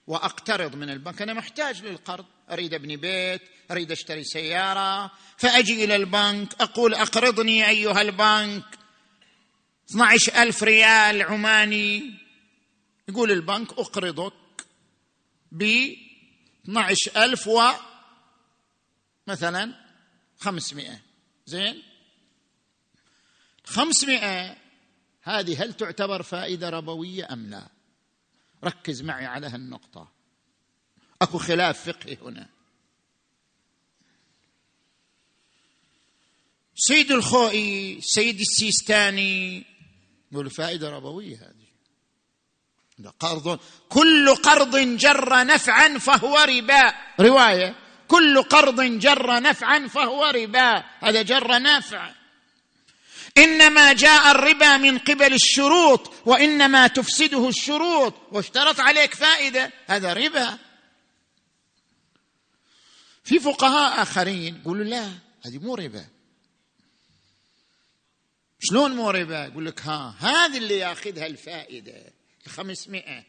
[0.07, 1.21] وأقترض من البنك.
[1.21, 2.25] أنا محتاج للقرض.
[2.51, 5.11] أريد أبني بيت أريد أشتري سيارة.
[5.38, 8.65] فأجي إلى البنك أقول أقرضني أيها البنك.
[9.89, 12.19] 12 ألف ريال عماني.
[13.09, 14.33] يقول البنك أقرضك
[15.51, 15.63] ب
[16.63, 17.71] 12 ألف و
[19.27, 19.73] مثلا
[20.38, 21.01] 500
[21.45, 21.83] زين؟
[23.66, 24.57] 500
[25.22, 27.68] هذه هل تعتبر فائدة ربوية أم لا؟
[28.63, 30.11] ركز معي على هالنقطة.
[31.22, 32.49] أكو خلاف فقهي هنا.
[36.76, 39.66] سيد الخوئي سيد السيستاني
[40.32, 41.66] يقول فائدة ربوية هذه.
[43.20, 43.59] قرض
[43.89, 46.93] كل قرض جر نفعا فهو ربا.
[47.20, 47.76] رواية.
[48.07, 50.84] كل قرض جر نفعا فهو ربا.
[50.99, 52.24] هذا جر نفع
[53.38, 58.13] إنما جاء الربا من قبل الشروط وإنما تفسده الشروط.
[58.31, 60.57] واشترط عليك فائدة هذا ربا.
[63.23, 65.11] في فقهاء آخرين يقولوا لا
[65.45, 66.05] هذه مو ربا.
[68.59, 72.13] شلون مو ربا؟ يقول لك ها هذه اللي ياخذها الفائدة
[72.45, 73.23] الخمسمائة.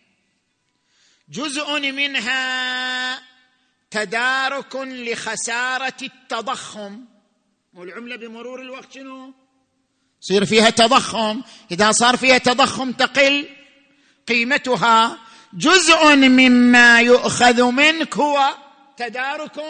[1.29, 3.23] جزء منها
[3.91, 7.05] تدارك لخسارة التضخم.
[7.75, 9.46] والعملة بمرور الوقت شنو؟
[10.27, 11.43] يصير فيها تضخم.
[11.71, 13.49] إذا صار فيها تضخم تقل
[14.29, 15.19] قيمتها
[15.53, 18.55] جزء مما يؤخذ منك هو
[18.97, 19.61] تدارك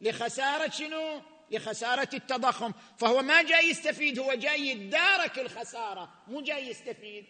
[0.00, 2.72] لخسارة شنو؟ لخسارة التضخم.
[2.98, 7.24] فهو ما جاي يستفيد هو جاي يدارك الخسارة مو جاي يستفيد.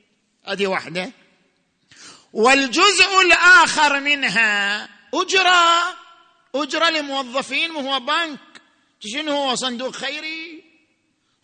[0.46, 1.10] هذه واحدة.
[2.32, 4.84] والجزء الآخر منها
[5.14, 5.94] أجرة.
[6.54, 8.38] أجرة لموظفين وهو بنك.
[9.00, 10.47] شنو هو؟ صندوق خيري.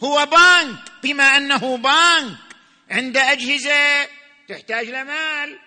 [0.02, 2.36] هو بنك بما أنه بنك
[2.90, 4.08] عند أجهزة
[4.48, 5.58] تحتاج لمال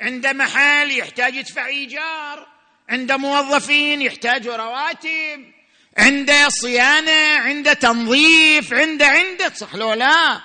[0.00, 2.46] عند محل يحتاج يدفع إيجار.
[2.88, 5.52] عند موظفين يحتاج رواتب.
[5.98, 10.40] عند صيانة عند تنظيف عند عند صح لو لا.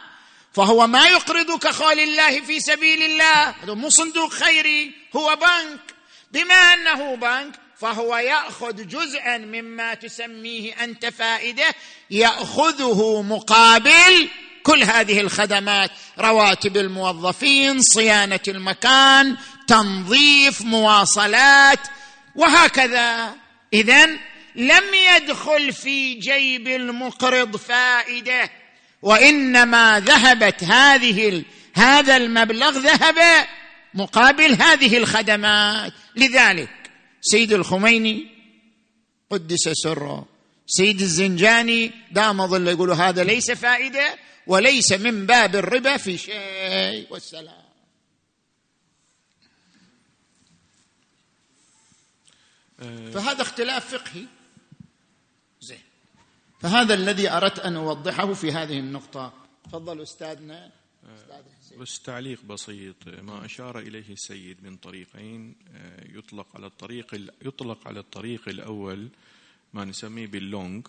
[0.53, 3.49] فهو ما يقرضك خال الله في سبيل الله.
[3.49, 5.95] هذا مو صندوق خيري هو بنك
[6.31, 11.75] بما أنه بنك فهو يأخذ جزءا مما تسميه أنت فائدة
[12.11, 14.29] يأخذه مقابل
[14.63, 21.79] كل هذه الخدمات رواتب الموظفين صيانة المكان تنظيف مواصلات
[22.35, 23.35] وهكذا.
[23.73, 24.05] اذا
[24.55, 24.83] لم
[25.15, 28.49] يدخل في جيب المقرض فائدة
[29.01, 33.47] وإنما ذهبت هذه هذا المبلغ ذهب
[33.93, 35.93] مقابل هذه الخدمات.
[36.15, 36.82] لذلك
[37.23, 38.27] سيد الخميني
[39.29, 40.25] قدس سره
[40.67, 47.07] سيد الزنجاني دام ظل يقولوا هذا ليس فائدة وليس من باب الربا في شيء.
[47.09, 47.63] والسلام.
[53.13, 54.25] فهذا اختلاف فقهي.
[56.61, 59.33] فهذا الذي أردت أن أوضحه في هذه النقطة.
[59.65, 60.71] تفضل أستاذنا.
[61.15, 61.52] أستاذ.
[61.79, 63.07] بس تعليق بسيط.
[63.07, 65.55] ما أشار إليه السيد من طريقين.
[65.75, 69.09] آه، يطلق على الطريق يطلق على الطريق الأول
[69.73, 70.87] ما نسميه بال long.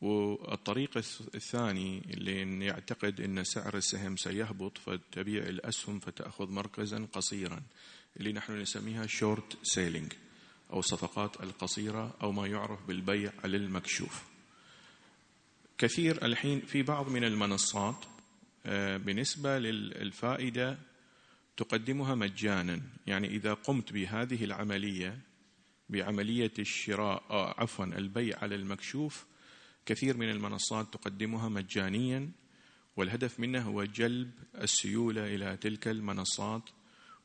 [0.00, 0.96] والطريق
[1.34, 7.62] الثاني اللي يعتقد إن سعر السهم سيهبط فتبيع الأسهم فتأخذ مركزا قصيرا
[8.16, 10.12] اللي نحن نسميها short selling
[10.72, 14.22] أو الصفقات القصيرة أو ما يعرف بالبيع للمكشوف.
[15.78, 18.04] كثير الحين في بعض من المنصات
[18.96, 20.78] بالنسبة للفائدة
[21.56, 22.80] تقدمها مجانا.
[23.06, 25.18] يعني إذا قمت بهذه العملية
[25.88, 29.26] بعملية الشراء آه، عفوا البيع على المكشوف
[29.86, 32.30] كثير من المنصات تقدمها مجانيا
[32.96, 36.62] والهدف منه هو جلب السيولة إلى تلك المنصات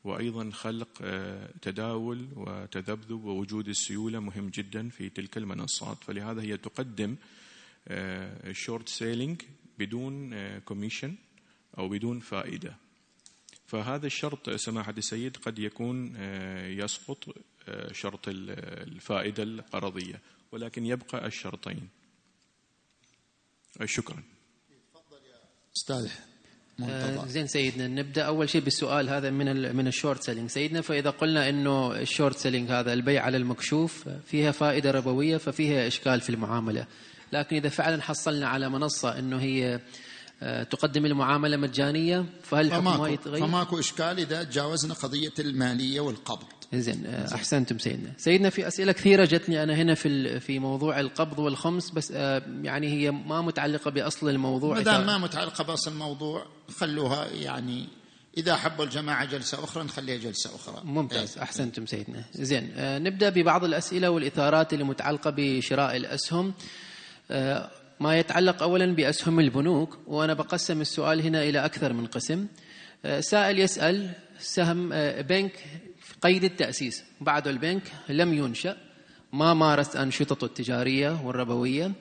[0.04, 6.04] وأيضا خلق آه، تداول وتذبذب ووجود السيولة مهم جدا في تلك المنصات.
[6.04, 7.16] فلهذا هي تقدم
[8.52, 9.42] short selling
[9.80, 11.16] بدون commission
[11.78, 12.76] أو بدون فائدة.
[13.68, 17.36] فهذا الشرط سماحة السيد قد يكون آه، يسقط
[17.68, 21.88] آه، شرط الفائدة القرضية ولكن يبقى الشرطين.
[23.86, 24.24] شكرا.
[25.78, 26.12] أستاذ
[26.84, 30.50] آه زين سيدنا نبدأ أول شيء بالسؤال هذا من من ال short selling.
[30.50, 35.88] سيدنا فإذا قلنا إنه ال short selling هذا البيع على المكشوف فيها فائدة ربوية ففيها
[35.88, 36.88] إشكال في المعاملة.
[37.34, 39.82] لكن إذا فعلا حصلنا على منصة إنه هي آه،
[40.70, 46.48] تقدم المعاملة مجانية فهل الحكم يتغير؟ فماكو إشكال إذا تجاوزنا قضية المالية والقبض.
[46.74, 48.10] زين آه، أحسنتم سيدنا.
[48.18, 52.88] سيدنا في أسئلة كثيرة جتني أنا هنا في في موضوع القبض والخمس بس آه، يعني
[52.88, 54.76] هي ما متعلقة بأصل الموضوع.
[54.76, 56.46] ما دام ما متعلقة بأصل الموضوع
[56.78, 57.88] خلوها يعني
[58.38, 60.82] إذا حبوا الجماعة جلسة أخرى نخليها جلسة أخرى.
[60.84, 61.44] ممتاز إيه.
[61.44, 62.24] أحسنتم سيدنا.
[62.34, 66.54] زين نبدأ ببعض الأسئلة والإثارات اللي متعلقة بشراء الأسهم.
[68.02, 72.48] ما يتعلق اولا بأسهم البنوك وأنا بقسم السؤال هنا إلى أكثر من قسم
[73.06, 75.52] آه، سائل يسأل سهم آه، بنك
[76.22, 78.78] قيد التأسيس بعد البنك لم ينشأ
[79.34, 81.92] ما مارس أنشطته التجارية والربوية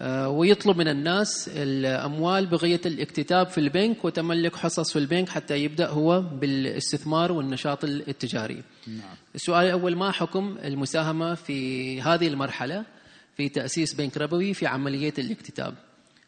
[0.00, 5.88] آه، ويطلب من الناس الأموال بغية الاكتتاب في البنك وتملك حصص في البنك حتى يبدأ
[5.88, 8.62] هو بالاستثمار والنشاط التجاري.
[8.86, 9.14] نعم.
[9.34, 12.95] السؤال الأول ما حكم المساهمة في هذه المرحلة
[13.36, 15.76] في تأسيس بنك ربوي في عملية الاكتتاب.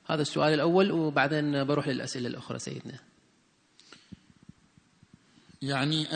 [0.06, 3.00] هذا السؤال الأول وبعدين بروح للأسئلة الأخرى سيدنا.
[5.62, 6.06] يعني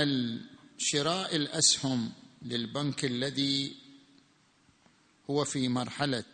[0.78, 2.12] شراء الأسهم
[2.42, 3.76] للبنك الذي
[5.30, 6.24] هو في مرحلة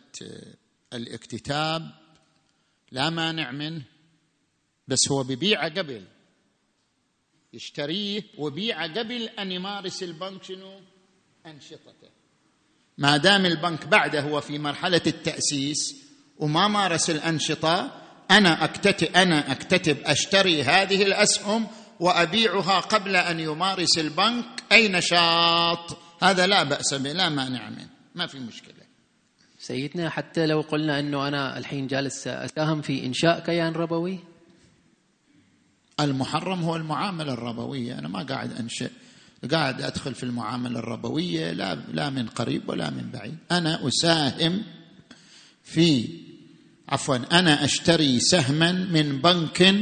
[0.93, 1.91] الاكتتاب
[2.91, 3.81] لا مانع منه
[4.87, 6.05] بس هو ببيعة قبل.
[7.53, 10.81] يشتريه وبيعة قبل أن يمارس البنك شنو؟
[11.45, 12.18] أنشطته.
[12.99, 15.95] ما دام البنك بعده هو في مرحلة التأسيس
[16.37, 17.91] وما مارس الأنشطة
[18.31, 21.67] أنا اكتتب أنا أكتتب أشتري هذه الأسهم
[21.99, 25.97] وأبيعها قبل أن يمارس البنك أي نشاط.
[26.23, 28.73] هذا لا بأس به لا مانع منه ما في مشكلة.
[29.59, 34.19] سيدنا حتى لو قلنا أنه أنا الحين جالس أساهم في إنشاء كيان ربوي؟
[35.99, 38.91] المحرم هو المعاملة الربوية أنا ما قاعد أنشئ.
[39.51, 43.37] قاعد أدخل في المعاملة الربوية لا لا من قريب ولا من بعيد.
[43.51, 44.63] أنا أساهم
[45.63, 46.07] في
[46.89, 49.75] عفوا أنا أشتري سهما من بنك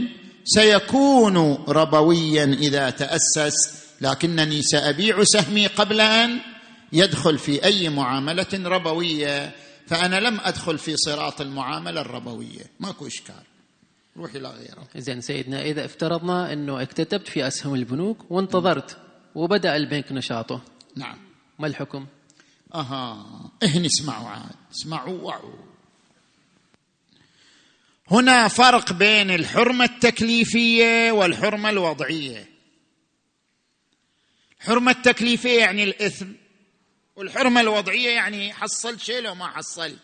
[0.43, 1.37] سيكون
[1.67, 6.39] ربويا إذا تأسس لكنني سأبيع سهمي قبل أن
[6.93, 9.55] يدخل في أي معاملة ربوية.
[9.87, 12.65] فأنا لم أدخل في صراط المعاملة الربوية.
[12.79, 13.43] ماكو إشكال.
[14.17, 18.97] روح إلى غيره زين سيدنا إذا افترضنا أنه اكتتبت في أسهم البنوك وانتظرت
[19.35, 20.61] وبدأ البنك نشاطه.
[20.95, 21.17] نعم.
[21.59, 22.07] ما الحكم؟
[22.75, 23.25] أها.
[23.63, 24.55] إهن اسمعوا عاد.
[24.71, 25.67] اسمعوا وعوا
[28.11, 32.49] هنا فرق بين الحرمة التكليفية والحرمة الوضعية.
[34.61, 36.27] الحرمة التكليفية يعني الإثم
[37.15, 39.99] والحرمة الوضعية يعني حصلت شيء لو ما حصلت.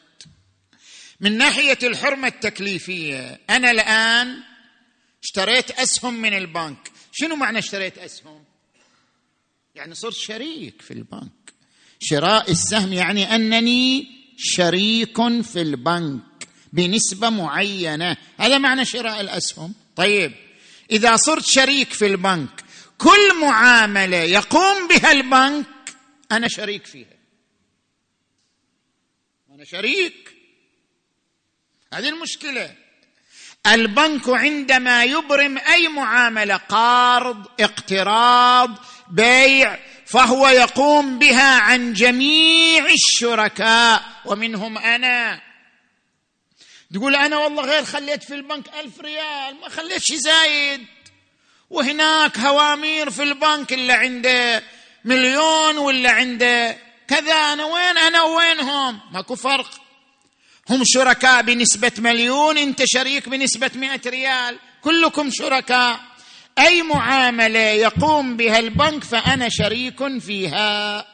[1.20, 4.44] من ناحية الحرمة التكليفية أنا الآن
[5.24, 6.92] اشتريت أسهم من البنك.
[7.12, 8.43] شنو معنى اشتريت أسهم؟
[9.76, 11.54] يعني صرت شريك في البنك.
[12.00, 14.08] شراء السهم يعني أنني
[14.38, 18.18] شريك في البنك بنسبة معينة.
[18.38, 19.74] هذا معنى شراء الأسهم.
[19.96, 20.34] طيب
[20.92, 22.64] إذا صرت شريك في البنك
[22.98, 25.66] كل معاملة يقوم بها البنك
[26.32, 27.18] أنا شريك فيها.
[29.52, 30.36] أنا شريك.
[31.94, 32.76] هذه المشكلة.
[33.68, 38.78] البنك عندما يبرم أي معاملة قرض اقتراض
[39.14, 45.42] بيع فهو يقوم بها عن جميع الشركاء ومنهم أنا.
[46.94, 50.86] تقول أنا والله غير خليت في البنك ألف ريال ما خليت شيء زايد.
[51.70, 54.64] وهناك هوامير في البنك اللي عنده
[55.06, 59.70] مليون ولا عنده كذا أنا وين أنا وينهم؟ ماكو فرق.
[60.70, 66.00] هم شركاء بنسبة مليون أنت شريك بنسبة مئة ريال كلكم شركاء.
[66.60, 71.06] أي معاملة يقوم بها البنك فأنا شريك فيها.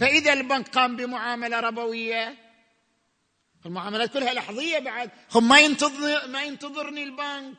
[0.00, 2.46] فإذا البنك قام بمعاملة ربوية
[3.66, 5.10] المعاملات كلها لحظية بعد.
[5.34, 7.56] هم ما ينتظر ما ينتظرني البنك.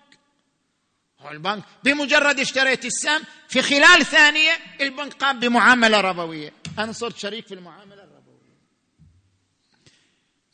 [1.20, 6.54] هو البنك بمجرد اشتريت السهم في خلال ثانية البنك قام بمعاملة ربوية.
[6.80, 8.58] أنا صرت شريك في المعاملة الربوية.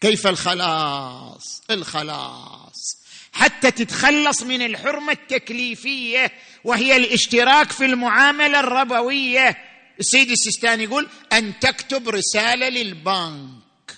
[0.01, 3.03] كيف الخلاص؟ الخلاص.
[3.33, 6.31] حتى تتخلص من الحرمة التكليفية.
[6.63, 9.57] وهي الاشتراك في المعاملة الربوية.
[9.99, 13.93] السيد السيستاني يقول أن تكتب رسالة للبنك.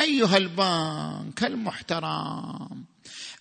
[0.00, 2.84] أيها البنك المحترم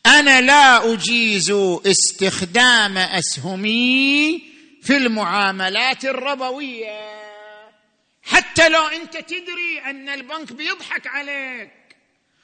[0.05, 1.51] أنا لا أجيز
[1.85, 4.41] استخدام أسهمي
[4.81, 7.23] في المعاملات الربوية.
[8.23, 11.71] حتى لو أنت تدري أن البنك بيضحك عليك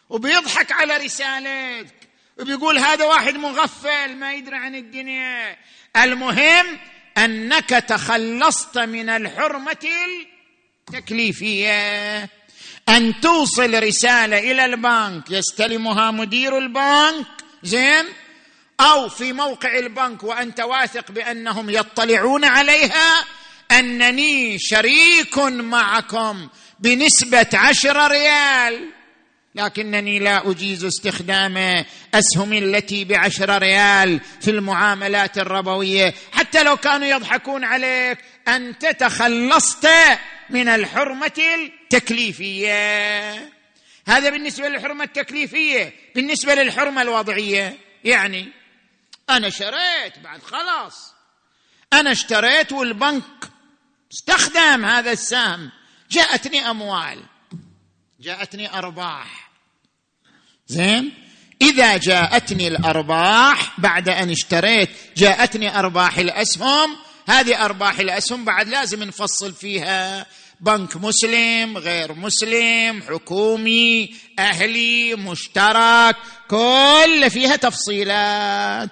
[0.09, 1.98] وبيضحك على رسالتك
[2.39, 5.57] وبيقول هذا واحد مغفل ما يدري عن الدنيا.
[5.97, 6.79] المهم
[7.17, 9.87] أنك تخلصت من الحرمة
[10.89, 12.29] التكليفية.
[12.89, 17.27] أن توصل رسالة إلى البنك يستلمها مدير البنك
[17.63, 18.05] زين؟
[18.79, 23.25] أو في موقع البنك وأنت واثق بأنهم يطلعون عليها
[23.71, 28.89] أنني شريك معكم بنسبة عشر ريال.
[29.55, 36.13] لكنني لا أجيز استخدام أسهم التي بعشر ريال في المعاملات الربوية.
[36.31, 39.89] حتى لو كانوا يضحكون عليك أنت تخلصت
[40.49, 43.33] من الحرمة التكليفية.
[44.07, 45.93] هذا بالنسبة للحرمة التكليفية.
[46.15, 48.51] بالنسبة للحرمة الوضعية يعني
[49.29, 51.13] أنا شريت بعد خلاص.
[51.93, 53.23] أنا اشتريت والبنك
[54.13, 55.71] استخدم هذا السهم.
[56.11, 57.23] جاءتني أموال.
[58.19, 59.51] جاءتني أرباح.
[60.67, 61.11] زين؟
[61.61, 66.95] إذا جاءتني الأرباح بعد أن اشتريت جاءتني أرباح الأسهم.
[67.27, 70.25] هذه أرباح الأسهم بعد لازم نفصل فيها.
[70.61, 76.15] بنك مسلم غير مسلم حكومي أهلي مشترك
[76.49, 78.89] كل فيها تفصيلات.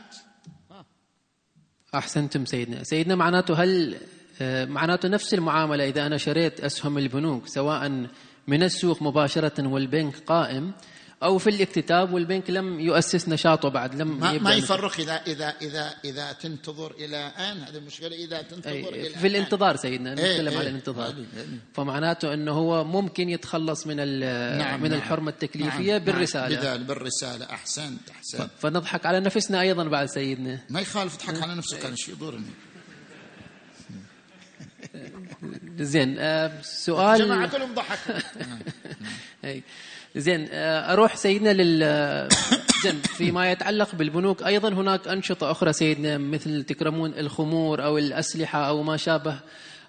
[1.96, 2.84] أحسنتم سيدنا.
[2.84, 3.98] سيدنا معناته هل
[4.42, 8.08] آه، معناته نفس المعاملة إذا أنا شريت أسهم البنوك سواء
[8.48, 10.72] من السوق مباشرة والبنك قائم
[11.24, 15.94] أو في الاكتتاب والبنك لم يؤسس نشاطه بعد لم ما, ما يفرق اذا اذا اذا
[16.06, 20.70] إذا تنتظر إلى آن هذه المشكلة إذا تنتظر إلى في الانتظار سيدنا نتكلم إيه على
[20.70, 21.08] الانتظار.
[21.08, 25.00] إيه فمعناته إنه هو ممكن يتخلص من نعم من نعم.
[25.00, 26.64] الحرمة التكليفية نعم بالرسالة.
[26.64, 27.46] نعم بالرسالة.
[27.46, 28.50] أحسنت أحسنت.
[28.60, 30.60] فنضحك على نفسنا أيضا بعد سيدنا.
[30.70, 32.52] ما يخالف تضحك على نفسك أنا شو يضرني.
[35.80, 38.16] زين آه، سؤال جماعة كلهم ضحكوا
[40.16, 42.30] زين آه، أروح سيدنا لل
[42.84, 48.84] زين فيما يتعلق بالبنوك أيضا هناك أنشطة أخرى سيدنا مثل تكرمون الخمور أو الأسلحة أو
[48.84, 49.40] ما شابه.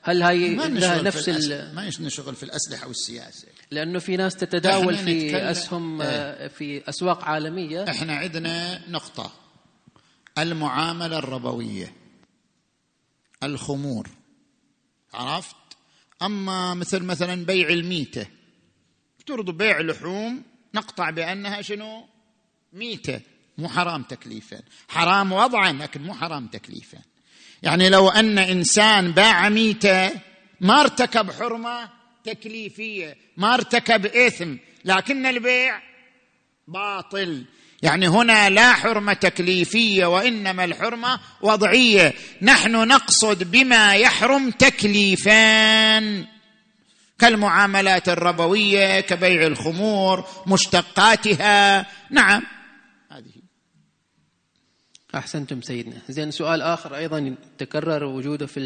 [0.02, 1.74] هل هاي ما لها نفس ال...
[1.74, 3.48] ما نشغل في الأسلحة والسياسة.
[3.70, 7.84] لأنه في ناس تتداول في أسهم إيه؟ آه، في أسواق عالمية.
[7.90, 9.32] إحنا عندنا نقطة.
[10.38, 11.92] المعاملة الربوية.
[13.42, 14.08] الخمور.
[15.14, 15.56] عرفت؟
[16.22, 18.26] أما مثل مثلا بيع الميتة.
[19.18, 20.42] افترضوا بيع لحوم
[20.74, 22.08] نقطع بأنها شنو؟
[22.72, 23.20] ميتة.
[23.58, 24.60] مو حرام تكليفا.
[24.88, 26.98] حرام وضعا لكن مو حرام تكليفا.
[27.62, 30.10] يعني لو أن إنسان باع ميتة
[30.60, 31.90] ما ارتكب حرمة
[32.24, 35.82] تكليفية ما ارتكب إثم لكن البيع
[36.68, 37.44] باطل.
[37.82, 42.14] يعني هنا لا حرمة تكليفية وإنما الحرمة وضعية.
[42.42, 46.24] نحن نقصد بما يحرم تكليفان
[47.18, 51.86] كالمعاملات الربوية كبيع الخمور مشتقاتها.
[52.10, 52.42] نعم.
[53.10, 53.32] هذه.
[55.14, 55.96] أحسنتم سيدنا.
[56.08, 58.60] زين سؤال آخر أيضا تكرر وجوده في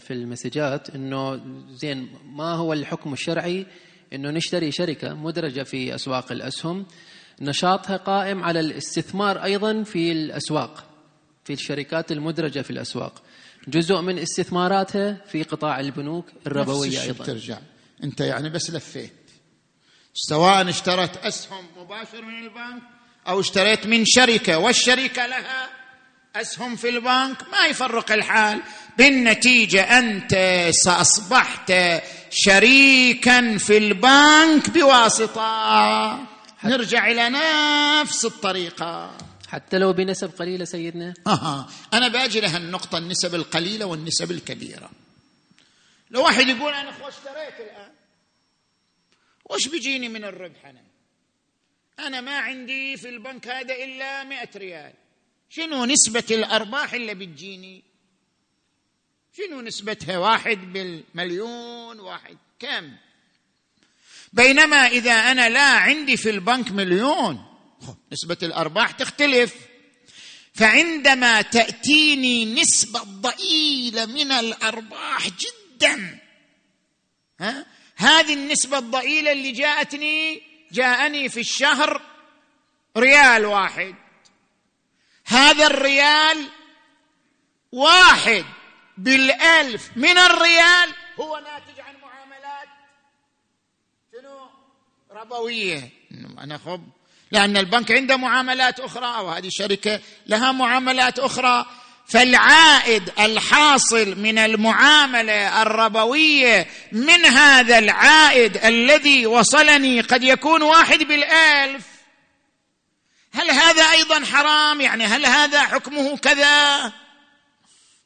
[0.00, 1.40] في المسجات إنه
[1.70, 3.66] زين ما هو الحكم الشرعي
[4.12, 6.86] إنه نشتري شركة مدرجة في أسواق الأسهم
[7.40, 10.84] نشاطها قائم على الاستثمار أيضا في الأسواق
[11.44, 13.22] في الشركات المدرجة في الأسواق.
[13.68, 17.24] جزء من استثماراتها في قطاع البنوك الربوية أيضا.
[17.24, 17.58] ترجع.
[18.04, 19.30] أنت يعني بس لفيت.
[20.14, 22.82] سواء اشتريت أسهم مباشر من البنك
[23.28, 25.68] أو اشتريت من شركة والشركة لها
[26.36, 28.62] أسهم في البنك ما يفرق الحال.
[28.98, 30.34] بالنتيجة أنت
[30.86, 31.72] اصبحت
[32.30, 36.18] شريكا في البنك بواسطة
[36.64, 39.18] نرجع إلى نفس الطريقة.
[39.48, 41.14] حتى لو بنسب قليلة سيدنا.
[41.26, 41.68] آه.
[41.92, 44.90] أنا بأجي لها النقطة النسب القليلة والنسب الكبيرة.
[46.10, 47.90] لو واحد يقول أنا اخو اشتريت الآن
[49.50, 50.82] وش بيجيني من الربح أنا؟
[51.98, 54.92] أنا ما عندي في البنك هذا إلا مئة ريال.
[55.50, 57.82] شنو نسبة الأرباح اللي بتجيني؟
[59.36, 62.96] شنو نسبتها؟ واحد بالمليون واحد كم؟
[64.32, 67.44] بينما إذا أنا لا عندي في البنك مليون
[68.12, 69.54] نسبة الأرباح تختلف.
[70.54, 76.18] فعندما تأتيني نسبة ضئيلة من الأرباح جدا
[77.40, 77.66] ها
[77.96, 82.02] هذه النسبة الضئيلة اللي جاءتني جاءني في الشهر
[82.96, 83.94] ريال واحد.
[85.26, 86.48] هذا الريال
[87.72, 88.44] واحد
[88.98, 92.68] بالألف من الريال هو ناتج عن معاملات
[94.12, 94.48] شنو
[95.20, 95.90] ربوية.
[96.38, 96.82] أنا خب.
[97.30, 101.66] لأن البنك عنده معاملات أخرى وهذه الشركة لها معاملات أخرى.
[102.06, 111.86] فالعائد الحاصل من المعاملة الربوية من هذا العائد الذي وصلني قد يكون واحد بالألف.
[113.32, 116.92] هل هذا أيضا حرام؟ يعني هل هذا حكمه كذا؟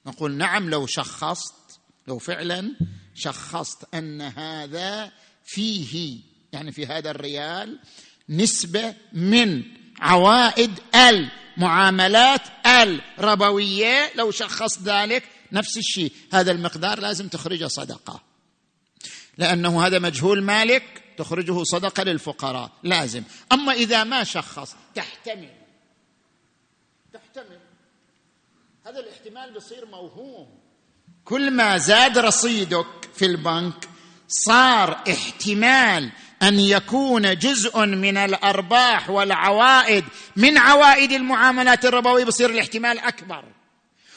[0.07, 1.55] نقول نعم لو شخصت
[2.09, 2.77] لو فعلا
[3.15, 5.13] شخصت أن هذا
[5.45, 7.79] فيه يعني في هذا الريال
[8.29, 9.63] نسبة من
[10.01, 16.13] عوائد المعاملات الربويه لو شخصت ذلك نفس الشيء.
[16.33, 18.23] هذا المقدار لازم تخرجه صدقة.
[19.39, 23.23] لأنه هذا مجهول مالك تخرجه صدقة للفقراء لازم.
[23.53, 25.51] أما إذا ما شخص تحتمل.
[27.13, 27.59] تحتمل.
[28.87, 30.59] هذا الاحتمال بيصير موهوم.
[31.25, 33.89] كل ما زاد رصيدك في البنك
[34.29, 36.13] صار احتمال
[36.49, 40.05] أن يكون جزء من الأرباح والعوائد.
[40.37, 43.45] من عوائد المعاملات الربوية بصير الاحتمال أكبر.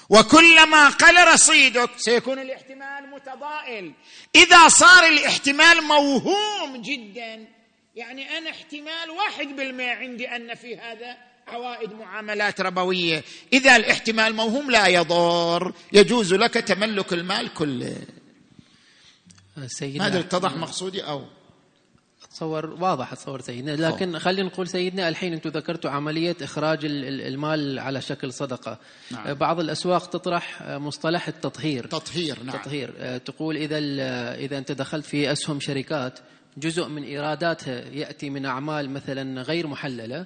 [0.09, 3.93] وكلما قل رصيدك سيكون الاحتمال متضائل
[4.36, 7.47] إذا صار الاحتمال موهوم جدا
[7.95, 11.17] يعني أنا احتمال واحد بالمئة عندي أن في هذا
[11.47, 13.23] عوائد معاملات ربوية.
[13.53, 15.73] إذا الاحتمال موهوم لا يضر.
[15.93, 17.95] يجوز لك تملك المال كله.
[19.67, 21.25] سيدنا ما اتضح مقصودي أو
[22.38, 23.72] اتصور واضح اتصور سيدنا.
[23.72, 28.78] لكن خلينا نقول سيدنا الحين أنتم ذكرتوا عملية إخراج المال على شكل صدقة.
[29.12, 29.34] نعم.
[29.34, 31.88] بعض الأسواق تطرح مصطلح التطهير.
[31.88, 32.58] تطهير نعم.
[32.58, 32.94] تطهير.
[33.00, 33.78] آه، تقول إذا
[34.36, 36.20] إذا أنت دخلت في أسهم شركات
[36.58, 40.26] جزء من إيراداتها يأتي من أعمال مثلا غير محللة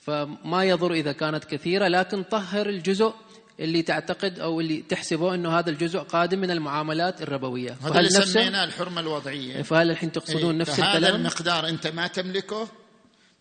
[0.00, 3.14] فما يضر إذا كانت كثيرة لكن طهر الجزء
[3.60, 7.76] اللي تعتقد أو اللي تحسبه إنه هذا الجزء قادم من المعاملات الربوية.
[7.82, 9.62] هذا اللي سميناه الحرمة الوضعية.
[9.62, 12.68] فهل الحين تقصدون إيه؟ نفس الكلام؟ هذا المقدار أنت ما تملكه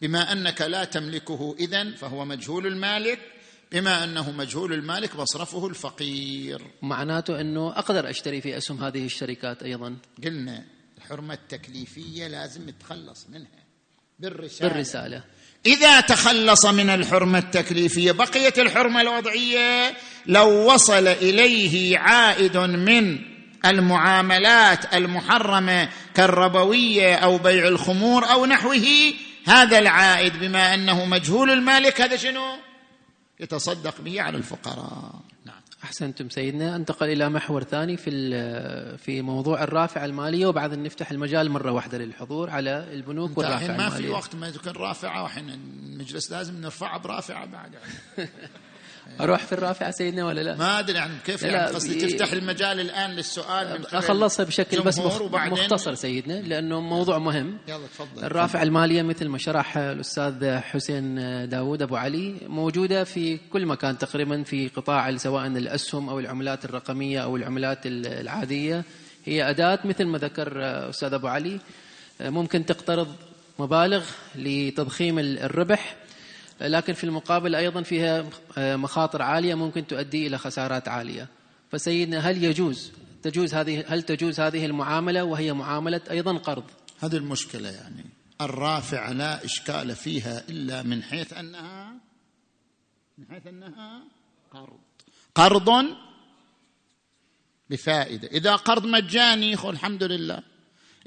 [0.01, 3.19] بما أنك لا تملكه اذا فهو مجهول المالك
[3.71, 6.61] بما أنه مجهول المالك مصرفه الفقير.
[6.81, 9.97] معناته إنه أقدر أشتري في أسهم هذه الشركات أيضا.
[10.23, 10.63] قلنا
[10.97, 13.65] الحرمة التكليفية لازم نتخلص منها.
[14.19, 14.69] بالرسالة.
[14.69, 15.23] بالرسالة.
[15.65, 23.19] إذا تخلص من الحرمة التكليفية بقيت الحرمة الوضعية لو وصل إليه عائد من
[23.65, 29.13] المعاملات المحرمة كالربوية أو بيع الخمور أو نحوه
[29.47, 32.57] هذا العائد بما أنه مجهول المالك هذا شنو؟
[33.39, 35.11] يتصدق به على الفقراء.
[35.85, 36.75] أحسنتم سيدنا.
[36.75, 38.11] انتقل إلى محور ثاني في
[38.97, 43.89] في موضوع الرافعه المالية وبعدين نفتح المجال مرة واحدة للحضور على البنوك والرافعه الماليه ما
[43.89, 47.71] في وقت ما تكون رافعة وحين المجلس لازم نرفعها برافعة بعد.
[49.21, 53.11] أروح في الرافعة سيدنا ولا لا؟ ما أدري يعني كيف يعني قصدي تفتح المجال الآن
[53.11, 57.57] للسؤال من أخلصها بشكل بس مختصر سيدنا لأنه موضوع مهم.
[57.67, 58.23] يلا تفضل.
[58.23, 61.15] الرافعة المالية مثل ما شرح الأستاذ حسين
[61.49, 67.23] داوود أبو علي موجودة في كل مكان تقريبا في قطاع سواء الأسهم أو العملات الرقمية
[67.23, 68.83] أو العملات العادية.
[69.25, 70.51] هي أداة مثل ما ذكر
[70.89, 71.59] أستاذ أبو علي
[72.21, 73.15] ممكن تقترض
[73.59, 74.03] مبالغ
[74.35, 75.95] لتضخيم الربح.
[76.61, 78.25] لكن في المقابل أيضا فيها
[78.57, 81.27] آه، مخاطر عالية ممكن تؤدي إلى خسارات عالية.
[81.71, 82.91] فسيدنا هل يجوز
[83.23, 86.63] تجوز هذه هل تجوز هذه المعاملة وهي معاملة أيضا قرض؟
[86.99, 88.05] هذه المشكلة يعني.
[88.41, 91.93] الرافع لا إشكال فيها إلا من حيث أنها
[93.17, 94.03] من حيث أنها
[94.51, 94.79] قرض.
[95.35, 95.85] قرض
[97.69, 98.27] بفائدة.
[98.27, 100.43] إذا قرض مجاني الحمد لله.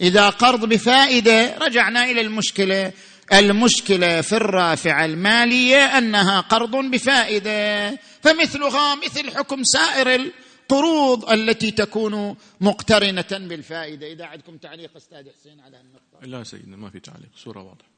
[0.01, 2.93] إذا قرض بفائدة رجعنا إلى المشكلة
[3.33, 7.91] المشكلة في الرافعه المالية أنها قرض بفائدة.
[8.23, 14.13] فمثلها مثل حكم سائر القروض التي تكون مقترنة بالفائدة.
[14.13, 17.89] إذا عندكم تعليق أستاذ حسين على النقطه لا سيدنا ما في تعليق صورة واضحة.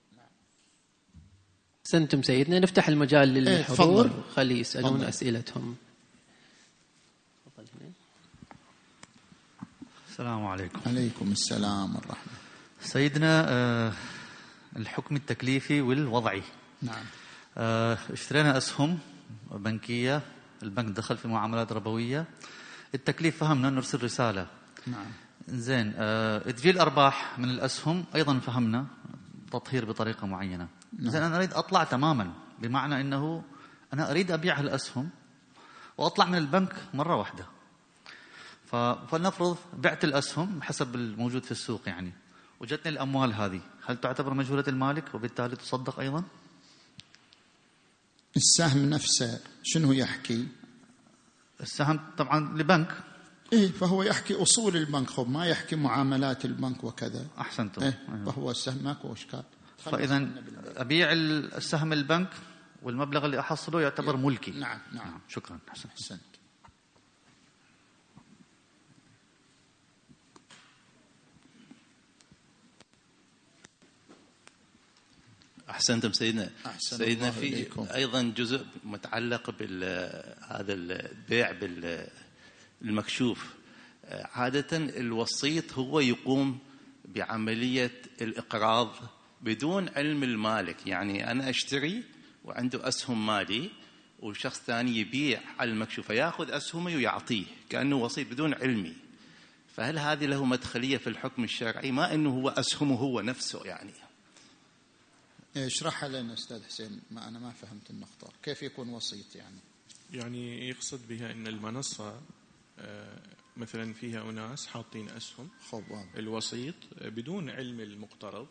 [1.85, 4.05] سنتم سيدنا نفتح المجال إيه، للحضور.
[4.05, 5.05] إيه خلي يسألون فضل.
[5.05, 5.77] أسئلتهم.
[10.11, 10.81] السلام عليكم.
[10.87, 12.33] عليكم السلام ورحمة
[12.83, 13.93] سيدنا آه
[14.77, 16.43] الحكم التكليفي والوضعي.
[16.83, 17.05] نعم.
[17.59, 18.99] آه، اشترينا أسهم
[19.51, 20.23] بنكية
[20.63, 22.25] البنك دخل في معاملات ربوية.
[22.95, 24.47] التكليف فهمنا نرسل رسالة.
[24.87, 25.07] نعم.
[25.49, 28.87] زين أه تجي الأرباح من الأسهم أيضا فهمنا
[29.53, 30.69] تطهير بطريقة معينة.
[30.99, 31.11] نعم.
[31.11, 33.43] زين أنا أريد أطلع تماما بمعنى أنه
[33.93, 35.11] أنا أريد أبيع الأسهم
[35.99, 37.47] وأطلع من البنك مرة واحدة.
[39.11, 42.13] فلنفرض بعت الأسهم حسب الموجود في السوق يعني
[42.61, 43.61] وجتني الأموال هذه.
[43.91, 46.25] هل تعتبر مجهولة المالك وبالتالي تصدق أيضا؟
[48.37, 50.49] السهم نفسه شنو يحكي؟
[51.61, 52.93] السهم طبعا لبنك.
[53.53, 55.11] إيه فهو يحكي أصول البنك.
[55.11, 57.27] خب ما يحكي معاملات البنك وكذا.
[57.41, 57.83] أحسنتم.
[57.83, 59.45] إيه فهو السهم ماكو إشكال.
[59.79, 60.29] فاذا
[60.77, 62.31] أبيع السهم البنك
[62.83, 64.51] والمبلغ اللي أحصله يعتبر ملكي.
[64.51, 65.21] نعم نعم, نعم.
[65.29, 65.59] شكرا.
[65.69, 66.30] احسنت
[75.71, 76.51] أحسنتم سيدنا.
[76.67, 77.67] أحسن سيدنا في.
[77.95, 81.53] أيضا جزء متعلق بهذا البيع
[82.81, 83.55] بالمكشوف
[84.11, 86.59] عادة الوسيط هو يقوم
[87.05, 88.95] بعملية الإقراض
[89.43, 90.87] بدون علم المالك.
[90.87, 92.03] يعني أنا أشتري
[92.45, 93.71] وعنده أسهم مالي
[94.21, 98.95] وشخص ثاني يبيع على المكشوف فيأخذ اسهمه ويعطيه كأنه وسيط بدون علمي.
[99.77, 103.93] فهل هذه له مدخلية في الحكم الشرعي؟ ما إنه هو أسهمه هو نفسه يعني.
[105.57, 108.33] اشرحها لنا أستاذ حسين ما أنا ما فهمت النقطة.
[108.43, 109.59] كيف يكون وسيط يعني؟
[110.13, 112.21] يعني يقصد بها إن المنصة
[112.79, 113.23] آه،
[113.57, 115.49] مثلا فيها أناس حاطين أسهم.
[116.17, 118.49] الوسيط بدون علم المقترض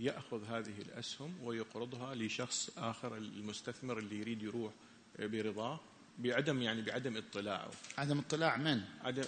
[0.00, 4.72] يأخذ هذه الأسهم ويقرضها لشخص آخر المستثمر اللي يريد يروح
[5.18, 5.80] برضاه
[6.18, 7.70] بعدم يعني بعدم اطلاعه.
[7.98, 9.22] عدم اطلاع من؟ عدم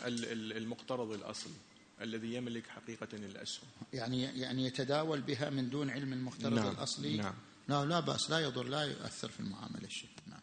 [0.57, 1.55] المقترض الأصلي.
[2.01, 3.69] الذي يملك حقيقة الأسهم.
[3.93, 7.35] يعني يعني يتداول بها من دون علم المقترض نعم الأصلي؟ نعم.
[7.69, 10.11] لا لا بأس لا يضر لا يؤثر في المعاملة الشيء.
[10.27, 10.41] نعم.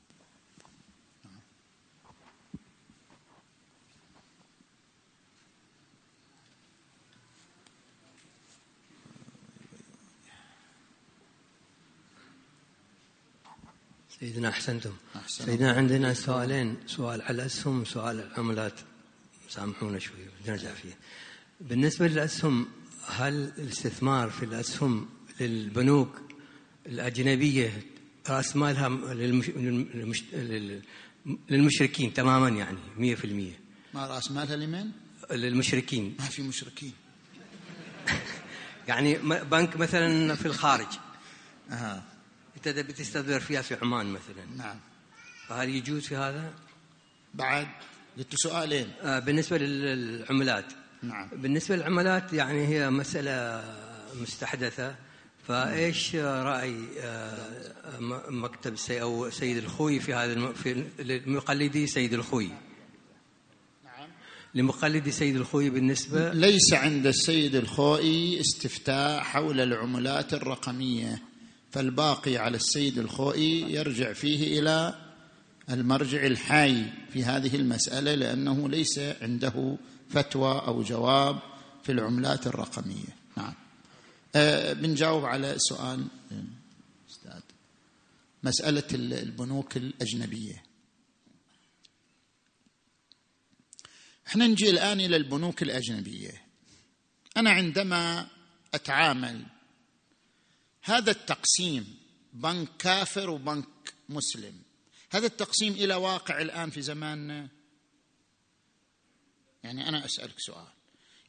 [14.20, 14.94] سيدنا أحسنتم.
[15.16, 15.46] أحسن.
[15.46, 18.80] سيدنا عندنا سؤالين سؤال على الأسهم وسؤال على العملات.
[19.50, 20.16] سامحونا شوي
[20.48, 20.98] نرجع فيه.
[21.64, 22.68] بالنسبة للأسهم
[23.08, 25.10] هل الاستثمار في الأسهم
[25.40, 26.22] للبنوك
[26.86, 27.84] الأجنبية
[28.30, 29.50] رأس مالها للمش...
[29.50, 30.24] للمش...
[31.50, 33.60] للمشركين تماما يعني مية في المية؟
[33.94, 34.92] ما رأس مالها لمن؟
[35.32, 36.16] للمشركين.
[36.20, 36.94] ما في مشركين.
[38.88, 40.88] يعني بنك مثلا في الخارج.
[41.72, 42.04] أها
[42.58, 44.46] أنت بتستثمر فيها في عمان مثلا.
[44.58, 44.80] نعم.
[45.48, 46.54] فهل يجوز في هذا؟
[47.34, 47.68] بعد
[48.18, 48.92] قلت سؤالين.
[49.02, 50.83] آه بالنسبة للعملات.
[51.04, 51.30] نعم.
[51.36, 53.64] بالنسبة للعملات يعني هي مسألة
[54.22, 54.96] مستحدثة.
[55.48, 58.00] فإيش رأي آه،
[58.30, 62.50] مكتب سي أو سيد الخوي في هذا في لمقلدي سيد الخوي؟
[63.84, 64.08] نعم.
[64.56, 71.22] لمقلدي سيد الخوي بالنسبة ليس عند السيد الخوئي استفتاء حول العملات الرقمية
[71.72, 74.96] فالباقي على السيد الخوئي يرجع فيه إلى
[75.70, 79.78] المرجع الحي في هذه المسألة لأنه ليس عنده
[80.14, 81.40] فتوى أو جواب
[81.84, 83.18] في العملات الرقمية.
[83.38, 83.54] نعم.
[84.36, 86.08] أه بنجاوب على سؤال
[87.10, 87.42] أستاذ.
[88.44, 90.64] مسألة البنوك الأجنبية.
[94.28, 96.42] إحنا نجي الآن إلى البنوك الأجنبية.
[97.38, 98.28] أنا عندما
[98.74, 99.46] أتعامل
[100.82, 101.98] هذا التقسيم
[102.34, 104.62] بنك كافر وبنك مسلم.
[105.12, 107.48] هذا التقسيم إلى واقع الآن في زماننا
[109.64, 110.68] يعني أنا أسألك سؤال.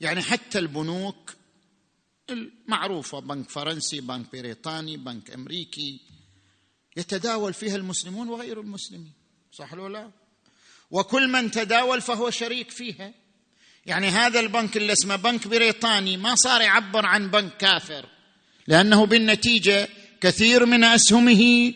[0.01, 1.35] يعني حتى البنوك
[2.31, 6.01] المعروفة بنك فرنسي بنك بريطاني بنك أمريكي
[6.97, 9.13] يتداول فيها المسلمون وغير المسلمين.
[9.53, 10.11] صح ولا لا؟
[10.91, 13.15] وكل من تداول فهو شريك فيها.
[13.87, 18.07] يعني هذا البنك اللي اسمه بنك بريطاني ما صار يعبر عن بنك كافر
[18.67, 19.89] لأنه بالنتيجة
[20.21, 21.75] كثير من أسهمه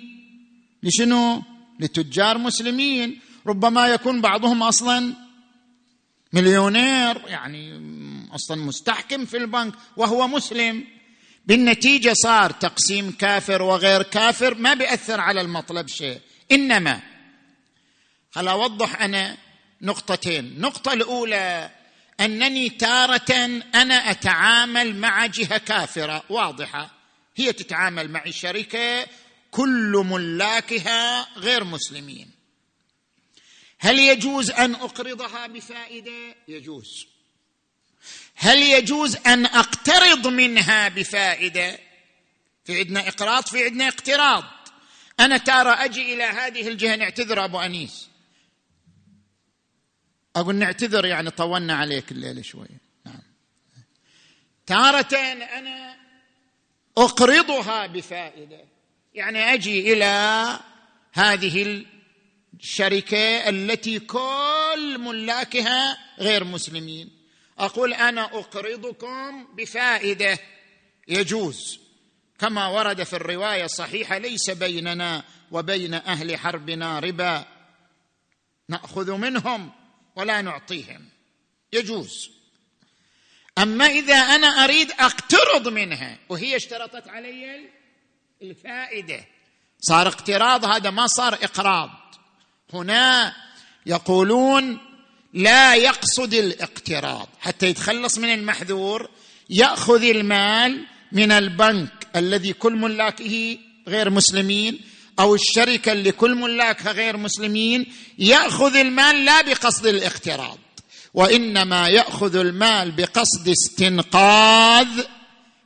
[0.82, 1.42] لشنو؟
[1.80, 3.20] لتجار مسلمين.
[3.46, 5.27] ربما يكون بعضهم أصلا
[6.32, 7.80] مليونير يعني
[8.34, 10.84] أصلا مستحكم في البنك وهو مسلم.
[11.46, 16.20] بالنتيجة صار تقسيم كافر وغير كافر ما بيأثر على المطلب شيء.
[16.52, 17.00] إنما
[18.30, 19.36] خل أوضح أنا
[19.82, 20.44] نقطتين.
[20.44, 21.70] النقطه الأولى
[22.20, 26.22] أنني تارة أنا أتعامل مع جهة كافرة.
[26.28, 26.90] واضحة.
[27.36, 29.06] هي تتعامل مع شركة
[29.50, 32.37] كل ملاكها غير مسلمين.
[33.78, 37.06] هل يجوز أن أقرضها بفائدة؟ يجوز.
[38.34, 41.78] هل يجوز أن أقترض منها بفائدة؟
[42.64, 44.44] في عندنا إقراض في عندنا اقتراض.
[45.20, 48.08] أنا تارى أجي إلى هذه الجهة نعتذر أبو أنيس.
[50.36, 53.22] أقول نعتذر يعني طولنا عليك الليلة شوية نعم.
[54.66, 55.16] تارة
[55.58, 55.96] أنا
[56.98, 58.64] أقرضها بفائدة.
[59.14, 60.60] يعني أجي إلى
[61.12, 61.62] هذه
[62.60, 67.10] الشركة التي كل ملاكها غير مسلمين.
[67.58, 70.38] أقول أنا أقرضكم بفائدة.
[71.08, 71.78] يجوز.
[72.38, 77.44] كما ورد في الرواية الصحيحة ليس بيننا وبين أهل حربنا ربا.
[78.68, 79.72] نأخذ منهم
[80.16, 81.08] ولا نعطيهم.
[81.72, 82.30] يجوز.
[83.58, 87.68] أما إذا أنا أريد أقترض منها وهي اشترطت علي
[88.42, 89.24] الفائدة.
[89.80, 91.90] صار اقتراض هذا ما صار إقراض.
[92.74, 93.34] هنا
[93.86, 94.78] يقولون
[95.34, 99.08] لا يقصد الاقتراض حتى يتخلص من المحذور
[99.50, 103.58] يأخذ المال من البنك الذي كل ملاكه
[103.88, 104.80] غير مسلمين
[105.20, 107.86] أو الشركة اللي كل ملاكها غير مسلمين
[108.18, 110.58] يأخذ المال لا بقصد الاقتراض
[111.14, 114.88] وإنما يأخذ المال بقصد استنقاذ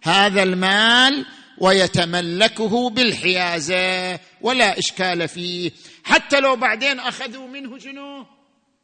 [0.02, 1.26] هذا المال
[1.58, 5.70] ويتملكه بالحيازة ولا إشكال فيه.
[6.04, 8.26] حتى لو بعدين أخذوا منه شنو؟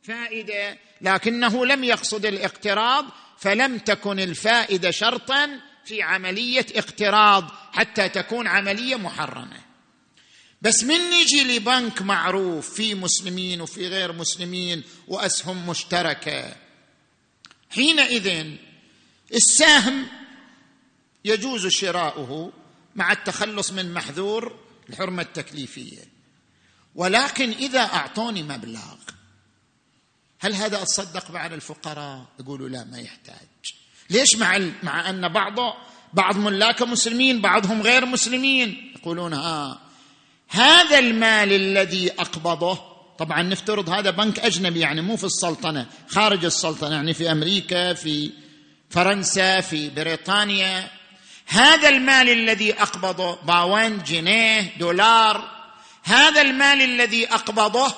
[0.02, 0.78] فائدة.
[1.00, 3.04] لكنه لم يقصد الاقتراض
[3.38, 9.60] فلم تكن الفائدة شرطا في عملية اقتراض حتى تكون عملية محرمة.
[10.62, 16.56] بس من نجي لبنك معروف في مسلمين وفي غير مسلمين وأسهم مشتركة.
[17.70, 18.46] حينئذ
[19.34, 20.06] السهم
[21.24, 22.52] يجوز شراؤه
[22.96, 24.58] مع التخلص من محذور
[24.90, 26.17] الحرمة التكليفية.
[26.98, 28.94] ولكن إذا أعطوني مبلغ
[30.40, 33.48] هل هذا أتصدق بعد الفقراء؟ يقولوا لا ما يحتاج.
[34.10, 35.54] ليش مع مع أن بعض
[36.14, 39.80] بعض ملاك مسلمين بعضهم غير مسلمين؟ يقولون ها
[40.48, 42.78] هذا المال الذي أقبضه
[43.18, 48.32] طبعا نفترض هذا بنك أجنبي يعني مو في السلطنة خارج السلطنة يعني في أمريكا في
[48.90, 50.90] فرنسا في بريطانيا.
[51.46, 55.57] هذا المال الذي أقبضه باوند جنيه دولار
[56.08, 57.94] هذا المال الذي أقبضه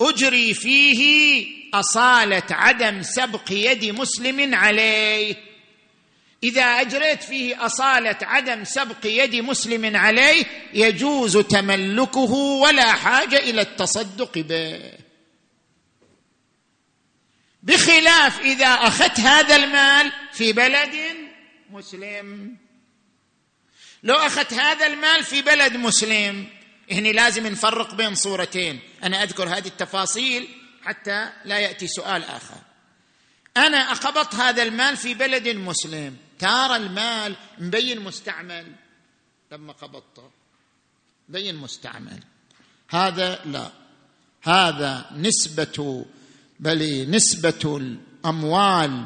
[0.00, 5.36] أجري فيه أصالة عدم سبق يد مسلم عليه.
[6.42, 10.44] إذا أجريت فيه أصالة عدم سبق يد مسلم عليه
[10.74, 14.92] يجوز تملكه ولا حاجة إلى التصدق به.
[17.62, 20.96] بخلاف إذا أخذت هذا المال في بلد
[21.70, 22.56] مسلم.
[24.02, 26.46] لو أخذت هذا المال في بلد مسلم
[26.90, 28.80] هنا لازم نفرق بين صورتين.
[29.02, 30.48] أنا أذكر هذه التفاصيل
[30.82, 32.58] حتى لا يأتي سؤال آخر.
[33.56, 36.16] أنا أقبضت هذا المال في بلد مسلم.
[36.38, 38.72] ترى المال مبين مستعمل.
[39.52, 40.30] لما قبضته
[41.28, 42.20] مبين مستعمل.
[42.90, 43.70] هذا لا.
[44.42, 46.06] هذا نسبة
[46.60, 49.04] بل نسبة الأموال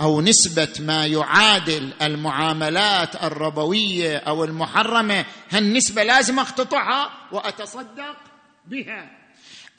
[0.00, 8.16] أو نسبة ما يعادل المعاملات الربوية أو المحرمة هالنسبة لازم أقتطعها وأتصدق
[8.66, 9.10] بها.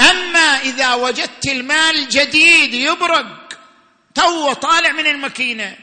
[0.01, 3.53] أما إذا وجدت المال جديد يبرق
[4.15, 5.77] تو طالع من الماكينة.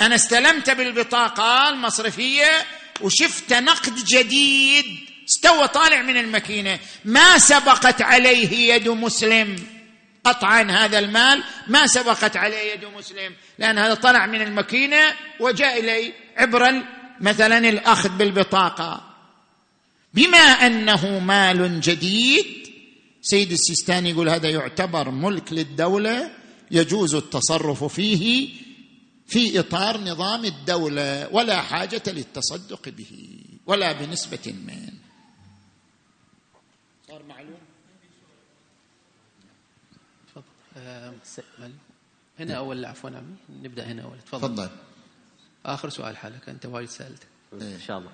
[0.00, 2.66] أنا استلمت بالبطاقة المصرفية
[3.00, 4.84] وشفت نقد جديد
[5.28, 6.78] استوى طالع من الماكينة.
[7.04, 9.73] ما سبقت عليه يد مسلم.
[10.24, 15.02] قطعا هذا المال ما سبقت عليه يد مسلم لأن هذا طلع من الماكينة
[15.40, 16.82] وجاء إلي عبر
[17.20, 19.14] مثلا الأخذ بالبطاقة.
[20.14, 22.64] بما أنه مال جديد
[23.22, 26.30] سيد السيستاني يقول هذا يعتبر ملك للدولة
[26.70, 28.48] يجوز التصرف فيه
[29.26, 34.92] في إطار نظام الدولة ولا حاجة للتصدق به ولا بنسبة من
[37.08, 37.58] صار معلوم
[41.42, 41.72] تفضل
[42.38, 44.18] هنا أول عفوا عمي نبدأ هنا أول.
[44.20, 44.48] تفضل.
[44.48, 44.70] تفضل.
[45.66, 47.22] آخر سؤال حالك أنت وايد سألت.
[47.52, 48.10] إن شاء الله.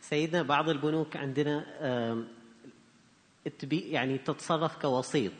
[0.00, 1.64] سيدنا بعض البنوك عندنا
[3.70, 5.32] يعني تتصرف كوسيط.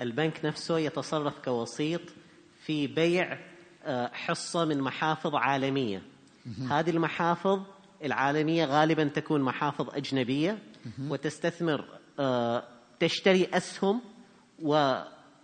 [0.00, 2.00] البنك نفسه يتصرف كوسيط
[2.64, 3.38] في بيع
[3.84, 6.02] آه، حصة من محافظ عالمية.
[6.70, 7.62] هذه المحافظ
[8.04, 10.58] العالمية غالبا تكون محافظ أجنبية
[11.00, 11.84] وتستثمر
[12.20, 12.64] آه،
[13.00, 14.00] تشتري أسهم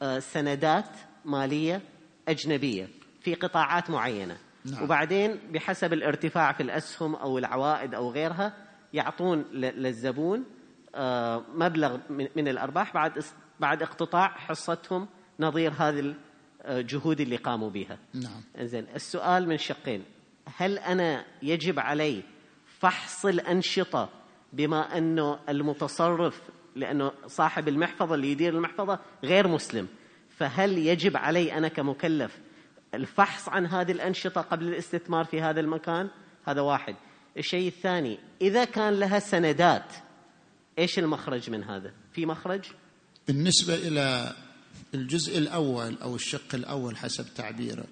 [0.02, 0.90] وسندات
[1.24, 1.82] مالية
[2.28, 2.88] أجنبية
[3.20, 4.36] في قطاعات معينة.
[4.64, 4.82] نعم.
[4.82, 8.52] وبعدين بحسب الارتفاع في الأسهم أو العوائد أو غيرها
[8.92, 10.44] يعطون للزبون
[10.94, 13.24] آه، مبلغ من الأرباح بعد
[13.60, 15.08] بعد اقتطاع حصتهم
[15.40, 16.14] نظير هذه
[16.64, 17.98] الجهود اللي قاموا بها.
[18.14, 18.42] نعم.
[18.94, 20.04] السؤال من شقين
[20.56, 22.22] هل أنا يجب علي
[22.66, 24.08] فحص الأنشطة
[24.52, 26.42] بما أنه المتصرف
[26.76, 29.88] لأنه صاحب المحفظة اللي يدير المحفظة غير مسلم.
[30.38, 32.38] فهل يجب علي أنا كمكلف
[32.94, 36.10] الفحص عن هذه الأنشطة قبل الاستثمار في هذا المكان؟
[36.44, 36.96] هذا واحد.
[37.38, 39.94] الشيء الثاني إذا كان لها سندات
[40.78, 42.64] إيش المخرج من هذا؟ في مخرج؟
[43.28, 44.32] بالنسبة إلى
[44.94, 47.88] الجزء الأول أو الشق الأول حسب تعبيرك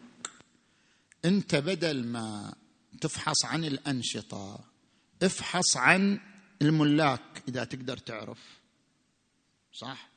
[1.24, 2.54] أنت بدل ما
[3.00, 4.60] تفحص عن الأنشطة
[5.22, 6.20] افحص عن
[6.62, 8.38] الملاك إذا تقدر تعرف.
[9.72, 10.08] صح؟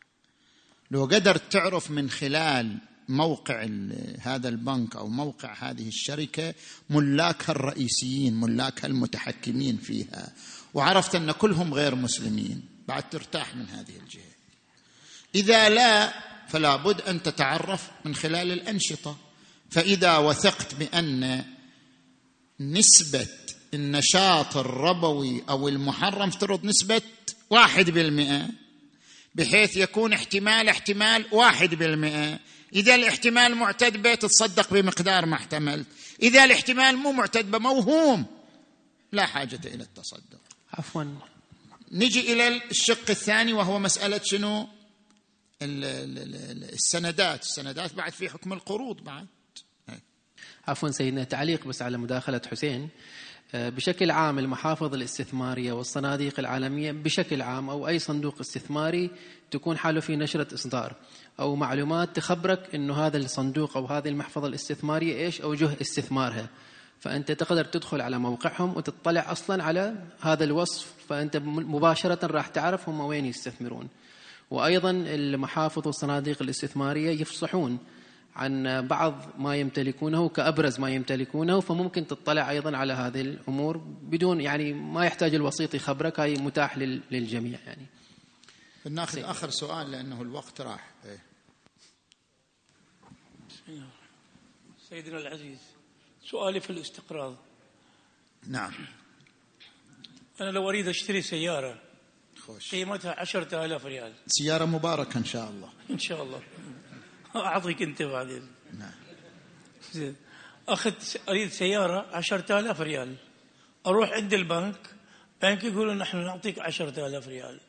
[0.92, 2.78] لو قدرت تعرف من خلال
[3.10, 3.68] موقع
[4.20, 6.54] هذا البنك أو موقع هذه الشركة
[6.90, 10.34] ملاكها الرئيسيين ملاكها المتحكمين فيها
[10.74, 14.36] وعرفت أن كلهم غير مسلمين بعد ترتاح من هذه الجهة.
[15.36, 16.14] إذا لا
[16.48, 19.18] فلا بد أن تتعرف من خلال الأنشطة.
[19.70, 21.46] فإذا وثقت بأن
[22.60, 23.28] نسبة
[23.74, 27.02] النشاط الربوي أو المحرم افترض نسبة
[27.50, 28.50] واحد بالمئة
[29.36, 32.40] بحيث يكون احتمال احتمال واحد بالمئة.
[32.74, 35.88] إذا الاحتمال معتد به تتصدق بمقدار ما احتملت
[36.22, 38.26] إذا الاحتمال مو معتد به موهوم.
[39.12, 40.40] لا حاجة إلى التصدق.
[40.74, 41.04] عفوا.
[41.92, 44.68] نجي إلى الشق الثاني وهو مسألة شنو؟
[45.62, 47.44] السندات.
[47.44, 49.28] السندات بعد في حكم القروض بعد.
[50.68, 51.24] عفوا سيدنا.
[51.24, 52.90] تعليق بس على مداخلة حسين.
[53.56, 59.12] بشكل عام المحافظ الاستثمارية والصناديق العالمية بشكل عام أو أي صندوق استثماري
[59.52, 60.94] تكون حاله في نشرة إصدار
[61.40, 66.50] أو معلومات تخبرك أنه هذا الصندوق أو هذه المحفظة الاستثمارية إيش أوجه استثمارها.
[67.00, 73.00] فأنت تقدر تدخل على موقعهم وتطلع أصلا على هذا الوصف فأنت مباشرة راح تعرف هم
[73.00, 73.88] وين يستثمرون.
[74.52, 77.78] وأيضا المحافظ والصناديق الاستثمارية يفصحون
[78.36, 84.74] عن بعض ما يمتلكونه كأبرز ما يمتلكونه فممكن تطلع أيضا على هذه الأمور بدون يعني
[84.74, 87.86] ما يحتاج الوسيط يخبرك هاي متاح للجميع يعني.
[88.90, 90.92] ناخذ آخر سؤال لأنه الوقت راح.
[91.06, 91.20] إيه.
[94.90, 95.60] سيدنا العزيز
[96.24, 97.36] سؤالي في الاستقراض.
[98.48, 98.74] نعم.
[100.42, 101.82] أنا لو أريد أشتري سيارة
[102.40, 102.72] خوش.
[102.76, 104.14] قيمتها عشرة آلاف ريال.
[104.28, 105.70] سيارة مباركة إن شاء الله.
[105.90, 106.42] إن شاء الله.
[107.40, 108.48] أعطيك أنت بعدين.
[108.80, 108.92] نعم.
[109.92, 110.16] زين.
[110.68, 113.16] أخذت أريد سيارة عشرة آلاف ريال.
[113.88, 114.78] أروح عند البنك
[115.42, 117.60] بنك يقولوا نحن نعطيك عشرة آلاف ريال.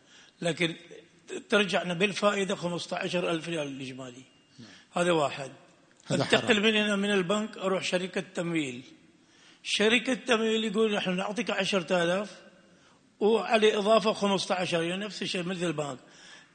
[0.42, 0.76] لكن
[1.48, 4.22] ترجعنا بالفائدة خمسة عشر ألف ريال الإجمالي
[4.58, 4.68] نعم.
[4.92, 5.52] هذا واحد.
[6.10, 8.84] أنتقل من هنا من البنك أروح شركة تمويل.
[9.62, 12.40] شركة تمويل يقول نحن نعطيك عشرة آلاف
[13.20, 15.98] وعلى إضافة خمسة عشر يعني نفس الشيء مثل البنك.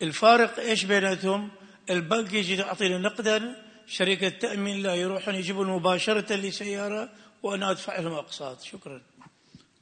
[0.01, 1.51] الفارق إيش بيناتهم؟
[1.91, 7.09] البنك يجي يعطيني نقدا شركة تأمين لا يروحون يجيبون مباشرة لي سيارة
[7.43, 8.61] وأنا أدفع لهم أقساط.
[8.61, 9.01] شكرا.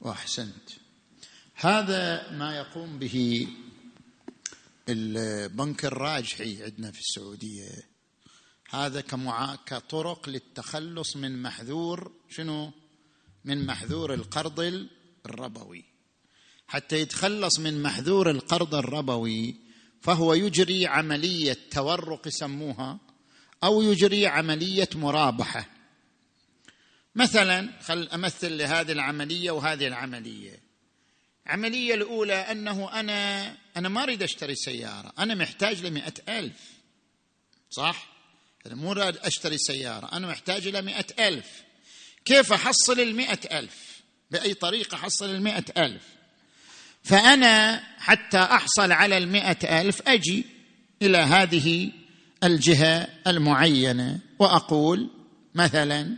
[0.00, 0.68] وأحسنت.
[1.54, 3.48] هذا ما يقوم به
[4.88, 7.68] البنك الراجحي عندنا في السعودية.
[8.70, 9.56] هذا كمعا...
[9.66, 12.72] كطرق للتخلص من محذور شنو؟
[13.44, 14.88] من محذور القرض
[15.26, 15.84] الربوي.
[16.68, 19.69] حتى يتخلص من محذور القرض الربوي
[20.00, 22.98] فهو يجري عملية تورق يسموها
[23.64, 25.68] أو يجري عملية مرابحة.
[27.14, 30.62] مثلا خل أمثل لهذه العملية وهذه العملية.
[31.46, 36.80] العملية الأولى أنه أنا أنا ما أريد أشتري سيارة أنا محتاج لمئة ألف.
[37.70, 38.06] صح؟
[38.66, 41.62] أنا مو راد أشتري سيارة أنا محتاج مئة ألف.
[42.24, 46.02] كيف أحصل المئة ألف؟ بأي طريقة أحصل المئة ألف؟
[47.02, 50.46] فأنا حتى أحصل على المئة ألف أجي
[51.02, 51.92] إلى هذه
[52.44, 55.10] الجهة المعينة وأقول
[55.54, 56.16] مثلا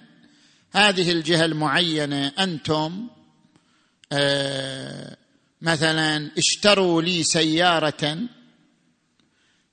[0.73, 3.09] هذه الجهة المعينة أنتم
[4.13, 5.17] آه
[5.63, 8.19] مثلا اشتروا لي سيارة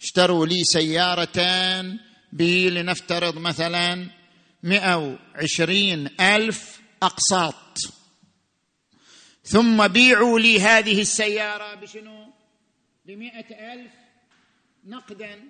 [0.01, 1.41] اشتروا لي سيارة
[2.69, 4.09] لنفترض مثلا
[4.63, 4.95] مئة
[5.35, 7.77] وعشرين ألف أقساط.
[9.51, 12.33] ثم بيعوا لي هذه السيارة بشنو؟
[13.05, 13.91] بمئة ألف
[14.85, 15.49] نقدا.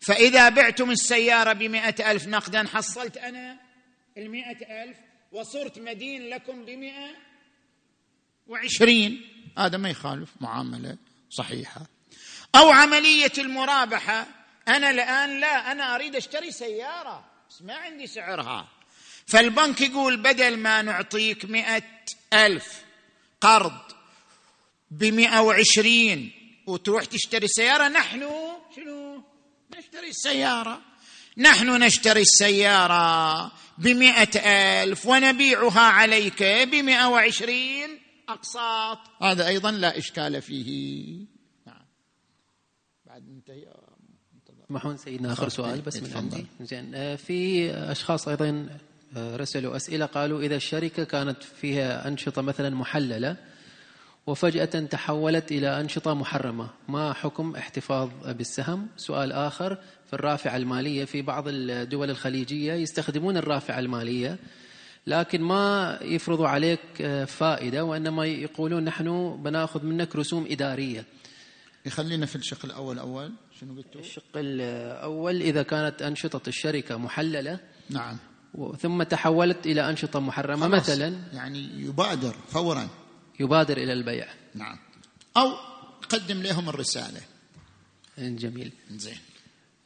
[0.00, 3.60] فإذا بعتم السيارة بمئة ألف نقدا حصلت أنا
[4.16, 4.96] المئة ألف
[5.32, 7.10] وصرت مدين لكم بمئة
[8.46, 9.22] وعشرين.
[9.58, 10.96] هذا ما يخالف معاملة
[11.30, 11.86] صحيحة.
[12.54, 14.26] أو عملية المرابحة.
[14.68, 18.68] أنا الآن لا أنا أريد أشتري سيارة بس ما عندي سعرها.
[19.26, 21.82] فالبنك يقول بدل ما نعطيك مئة
[22.32, 22.87] ألف
[23.40, 23.80] قرض
[24.90, 26.32] بمئة وعشرين
[26.66, 28.20] وتروح تشتري سيارة نحن
[28.76, 29.22] شنو؟
[29.78, 30.80] نشتري السيارة.
[31.36, 34.40] نحن نشتري السيارة بمئة
[34.82, 37.98] ألف ونبيعها عليك بمئة وعشرين
[38.28, 38.98] أقساط.
[39.22, 41.24] هذا أيضا لا إشكال فيه.
[41.66, 41.86] نعم.
[44.70, 46.46] محون سيدنا آخر سؤال بس من عندي.
[46.60, 52.70] زين آه، في أشخاص أيضا آه، رسلوا أسئلة قالوا إذا الشركة كانت فيها أنشطة مثلا
[52.70, 53.36] محللة
[54.26, 61.22] وفجأة تحولت إلى أنشطة محرمة ما حكم احتفاظ بالسهم؟ سؤال آخر في الرافعة المالية في
[61.22, 64.38] بعض الدول الخليجية يستخدمون الرافعة المالية
[65.06, 71.04] لكن ما يفرضوا عليك آه، فائدة وإنما يقولون نحن بناخذ منك رسوم إدارية.
[71.86, 77.60] يخلينا في الشق الأول أول شنو قلتوا؟ الشق الأول إذا كانت أنشطة الشركة محللة
[77.90, 78.18] نعم.
[78.80, 81.16] ثم تحولت إلى أنشطة محرمة مثلا.
[81.32, 82.88] يعني يبادر فورا.
[83.40, 84.26] يبادر إلى البيع.
[84.54, 84.78] نعم.
[85.36, 85.52] أو
[86.08, 87.20] قدم لهم الرسالة.
[88.18, 88.72] جميل.
[88.90, 89.18] زين.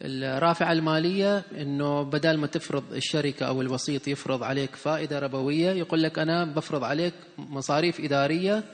[0.04, 6.18] الرافعة المالية أنه بدل ما تفرض الشركة أو الوسيط يفرض عليك فائدة ربوية يقول لك
[6.18, 8.64] أنا بفرض عليك مصاريف إدارية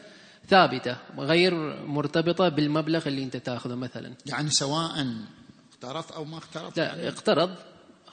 [0.49, 1.55] ثابتة غير
[1.87, 4.15] مرتبطة بالمبلغ اللي أنت تأخذه مثلا.
[4.27, 5.07] يعني سواء
[5.73, 7.55] اقترض أو ما اقترض لا اقترض.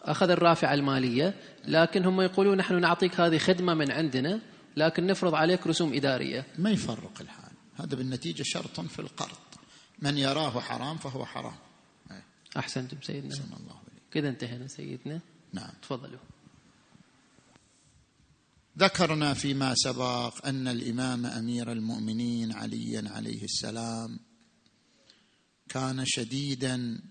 [0.05, 1.33] أخذ الرافعة المالية
[1.67, 4.41] لكن هم يقولون نحن نعطيك هذه خدمة من عندنا
[4.77, 6.45] لكن نفرض عليك رسوم إدارية.
[6.57, 7.51] ما يفرق الحال.
[7.75, 9.37] هذا بالنتيجة شرط في القرض.
[9.99, 11.55] من يراه حرام فهو حرام.
[12.57, 13.35] أحسنتم سيدنا.
[13.35, 13.79] الله
[14.11, 15.19] كذا انتهينا سيدنا.
[15.53, 15.71] نعم.
[15.81, 16.19] تفضلوا.
[18.77, 24.19] ذكرنا فيما سبق أن الإمام أمير المؤمنين عليا عليه السلام
[25.69, 27.01] كان شديدا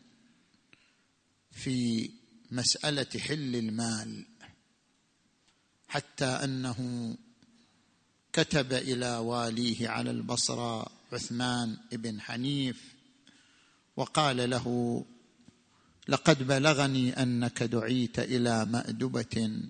[1.50, 2.10] في
[2.50, 4.26] مسألة حل المال
[5.88, 7.10] حتى أنه
[8.32, 12.94] كتب إلى واليه على البصرة عثمان بن حنيف
[13.96, 15.04] وقال له
[16.08, 19.60] لقد بلغني أنك دعيت إلى مأدبة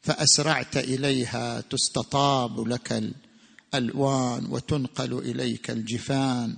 [0.00, 3.12] فأسرعت إليها تستطاب لك
[3.74, 6.56] الألوان وتنقل إليك الجفان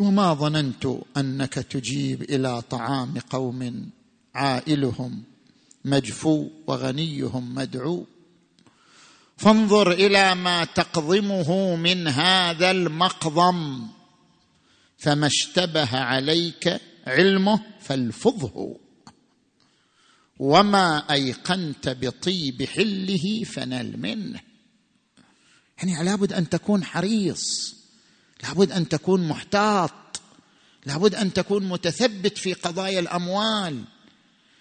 [0.00, 3.90] وما ظننت أنك تجيب إلى طعام قوم
[4.34, 5.22] عائلهم
[5.84, 8.06] مجفو وغنيهم مدعو.
[9.36, 13.86] فانظر إلى ما تقضمه من هذا المقضم.
[14.98, 18.76] فما اشتبه عليك علمه فالفظه
[20.38, 24.40] وما أيقنت بطيب حله فنل منه.
[25.78, 27.77] يعني لابد أن تكون حريص.
[28.42, 30.20] لابد أن تكون محتاط.
[30.86, 33.82] لابد أن تكون متثبت في قضايا الأموال.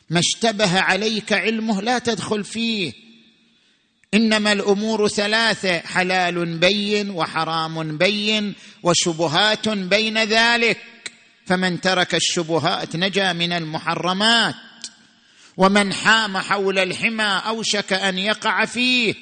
[0.09, 2.93] ما اشتبه عليك علمه لا تدخل فيه.
[4.13, 10.77] إنما الأمور ثلاثة حلال بين وحرام بين وشبهات بين ذلك.
[11.45, 14.55] فمن ترك الشبهات نجا من المحرمات.
[15.57, 19.15] ومن حام حول الحمى أوشك أن يقع فيه.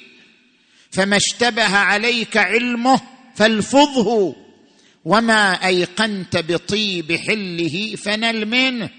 [0.90, 3.00] فما اشتبه عليك علمه
[3.34, 4.45] فالفظه
[5.06, 8.90] وما ايقنت بطيب حله فنل منه.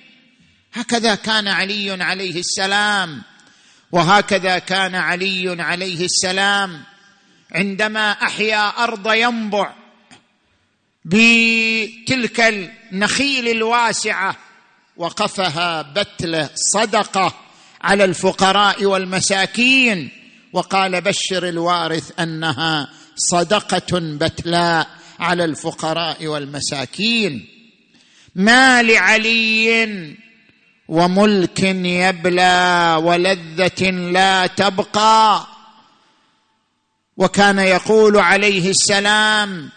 [0.73, 3.21] هكذا كان علي عليه السلام
[3.91, 6.83] وهكذا كان علي عليه السلام.
[7.51, 9.73] عندما أحيا أرض ينبع
[11.05, 14.35] بتلك النخيل الواسعة
[14.97, 17.33] وقفها بتله صدقة
[17.81, 20.09] على الفقراء والمساكين
[20.53, 24.97] وقال بشر الوارث أنها صدقة بتلاء.
[25.19, 27.47] على الفقراء والمساكين.
[28.35, 30.15] ما لعلي
[30.87, 35.47] وملك يبلى ولذة لا تبقى.
[37.17, 39.69] وكان يقول عليه السلام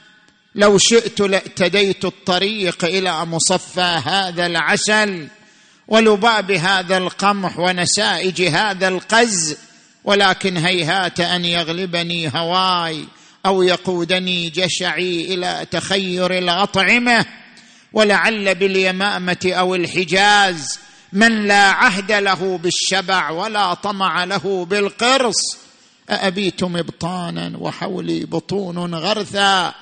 [0.55, 5.29] لو شئت لاعتديت الطريق إلى مصفى هذا العسل
[5.89, 9.57] ولباب هذا القمح ونسائج هذا القز
[10.05, 13.05] ولكن هيهات أن يغلبني هواي.
[13.47, 17.27] أو يقودني جشعي إلى تخير الأطعمة
[17.93, 20.79] ولعل باليمامة أو الحجاز
[21.13, 25.57] من لا عهد له بالشبع ولا طمع له بالقرص.
[26.11, 29.75] أأبيت مبطانا وحولي بطون غرثا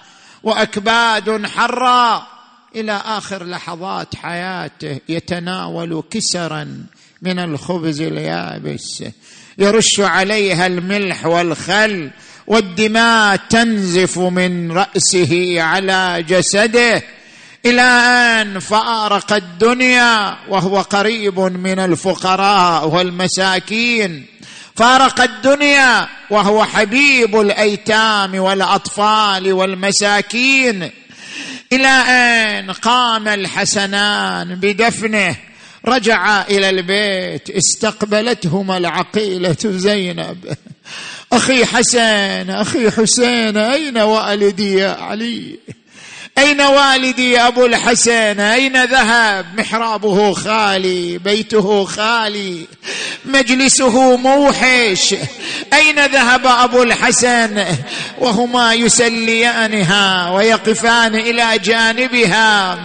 [0.43, 2.39] وأكباد حرا.
[2.76, 6.86] إلى آخر لحظات حياته يتناول كسرا
[7.22, 9.05] من الخبز اليابس
[9.59, 12.10] يرش عليها الملح والخل
[12.49, 17.03] والدماء تنزف من رأسه على جسده.
[17.66, 24.27] إلى آن فأرق الدنيا وهو قريب من الفقراء والمساكين.
[24.77, 30.91] فأرق الدنيا وهو حبيب الأيتام والأطفال والمساكين.
[31.73, 35.37] إلى آن قام الحسنان بدفنه.
[35.87, 40.57] رجع إلى البيت استقبلتهما العقيلة زينب.
[41.32, 45.59] أخي حسن أخي حسين أين والدي يا علي؟
[46.38, 52.66] أين والدي أبو الحسن أين ذهب محرابه خالي بيته خالي
[53.24, 55.14] مجلسه موحش.
[55.72, 57.64] أين ذهب أبو الحسن؟
[58.18, 62.78] وهما يسليانها ويقفان إلى جانبها.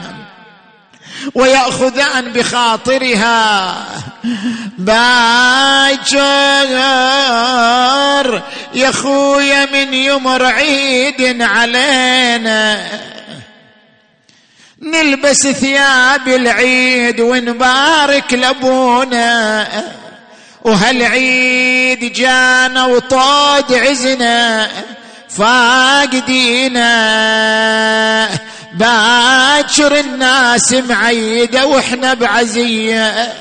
[1.35, 3.75] وياخذان بخاطرها.
[4.77, 6.21] باجر
[8.73, 12.89] يا خويا من يمر عيد علينا.
[14.81, 19.67] نلبس ثياب العيد ونبارك لأبونا.
[20.61, 24.69] وهالعيد جانا وطود عزنا
[25.29, 26.83] فاقدينا.
[28.73, 33.33] باكر الناس معيدة وإحنا بعزية.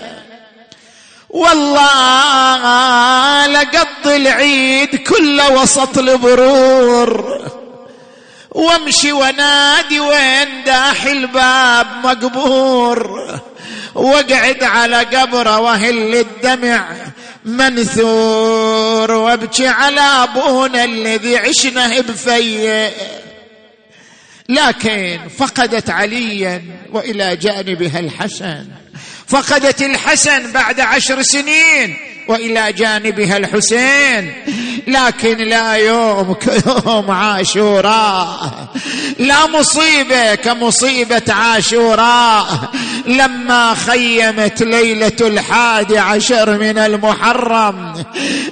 [1.31, 2.67] والله
[3.47, 7.41] لقضي العيد كله وسط البرور.
[8.51, 13.41] وامشي ونادي وين داح الباب مقبور.
[13.95, 16.89] واقعد على قبره وهل الدمع
[17.45, 19.11] منثور.
[19.11, 22.93] وابكي على أبونا الذي عشنا بفيه
[24.49, 26.63] لكن فقدت عليا
[26.93, 28.67] وإلى جانبها الحسن.
[29.27, 31.97] فقدت الحسن بعد عشر سنين.
[32.29, 34.33] وإلى جانبها الحسين.
[34.87, 38.69] لكن لا يوم كيوم عاشوراء.
[39.19, 42.71] لا مصيبة كمصيبة عاشوراء.
[43.07, 48.05] لما خيمت ليلة الحادي عشر من المحرم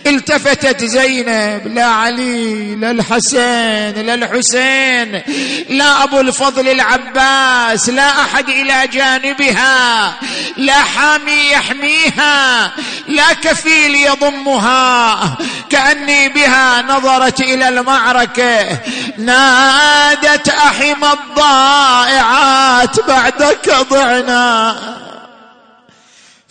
[0.06, 5.22] التفتت زينب لا علي لا الحسين لا الحسين
[5.68, 10.14] لا أبو الفضل العباس لا أحد إلى جانبها
[10.56, 12.72] لا حامي يحميها
[13.08, 15.36] لا كفيل يضمها
[15.70, 18.78] كأني بها نظرت إلى المعركة.
[19.18, 24.76] نادت أحم الضائعات بعدك ضعنا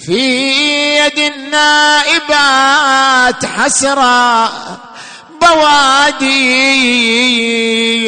[0.05, 0.51] في
[0.97, 2.65] يد النائبات
[3.45, 4.51] حسرة
[5.41, 6.49] بوادي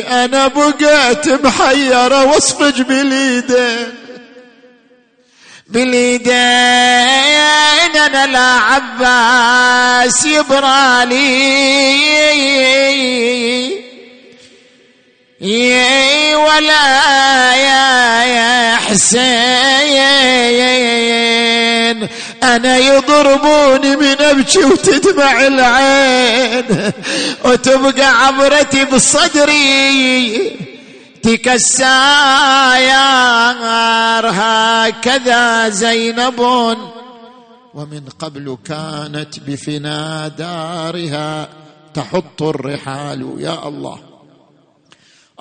[0.07, 4.00] أنا بقيت محيرة واصفج باليدين
[5.71, 6.31] باليدين
[7.95, 11.61] أنا لا عباس يبرالي
[15.41, 19.31] يا ولا يا حسين
[22.43, 26.91] أنا يضربوني من أبكي وتدمع العين
[27.45, 30.70] وتبقى عبرتي بصدري.
[31.23, 32.91] تكساير
[34.29, 36.39] هكذا زينب.
[37.73, 41.49] ومن قبل كانت بفنا دارها
[41.93, 43.99] تحط الرحال يا الله.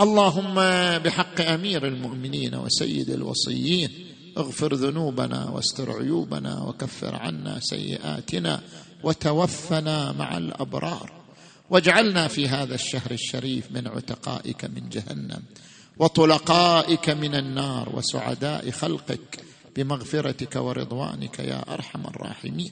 [0.01, 0.55] اللهم
[0.99, 3.91] بحق أمير المؤمنين وسيد الوصيين
[4.39, 8.61] اغفر ذنوبنا واستر عيوبنا وكفر عنا سيئاتنا
[9.03, 11.13] وتوفنا مع الأبرار.
[11.71, 15.43] واجعلنا في هذا الشهر الشريف من عتقائك من جهنم.
[16.01, 19.41] وطلقائك من النار وسعداء خلقك
[19.77, 22.71] بمغفرتك ورضوانك يا أرحم الراحمين.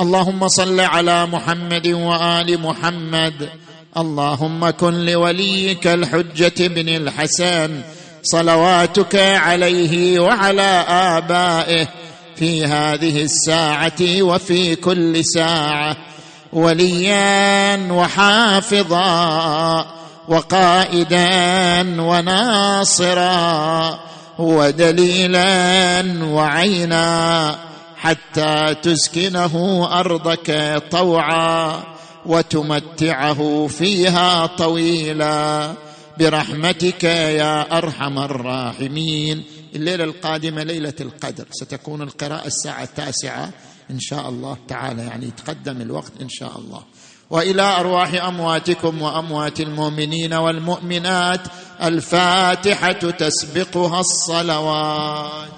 [0.00, 3.48] اللهم صل على محمد وآل محمد.
[3.96, 7.80] اللهم كن لوليك الحجة بن الحسن.
[8.22, 11.88] صلواتك عليه وعلى آبائه
[12.36, 15.96] في هذه الساعة وفي كل ساعة.
[16.52, 18.96] وليا وحافظا.
[20.28, 24.00] وقائدا وناصرا
[24.38, 27.58] ودليلا وعينا
[27.96, 31.82] حتى تسكنه أرضك طوعا
[32.26, 35.72] وتمتعه فيها طويلا.
[36.18, 39.44] برحمتك يا أرحم الراحمين.
[39.74, 41.44] الليلة القادمة ليلة القدر.
[41.50, 43.50] ستكون القراءة الساعة التاسعة.
[43.90, 46.82] إن شاء الله تعالى يعني يتقدم الوقت إن شاء الله.
[47.30, 51.40] وإلى أرواح أمواتكم وأموات المؤمنين والمؤمنات
[51.82, 55.48] الفاتحة تسبقها الصلوات.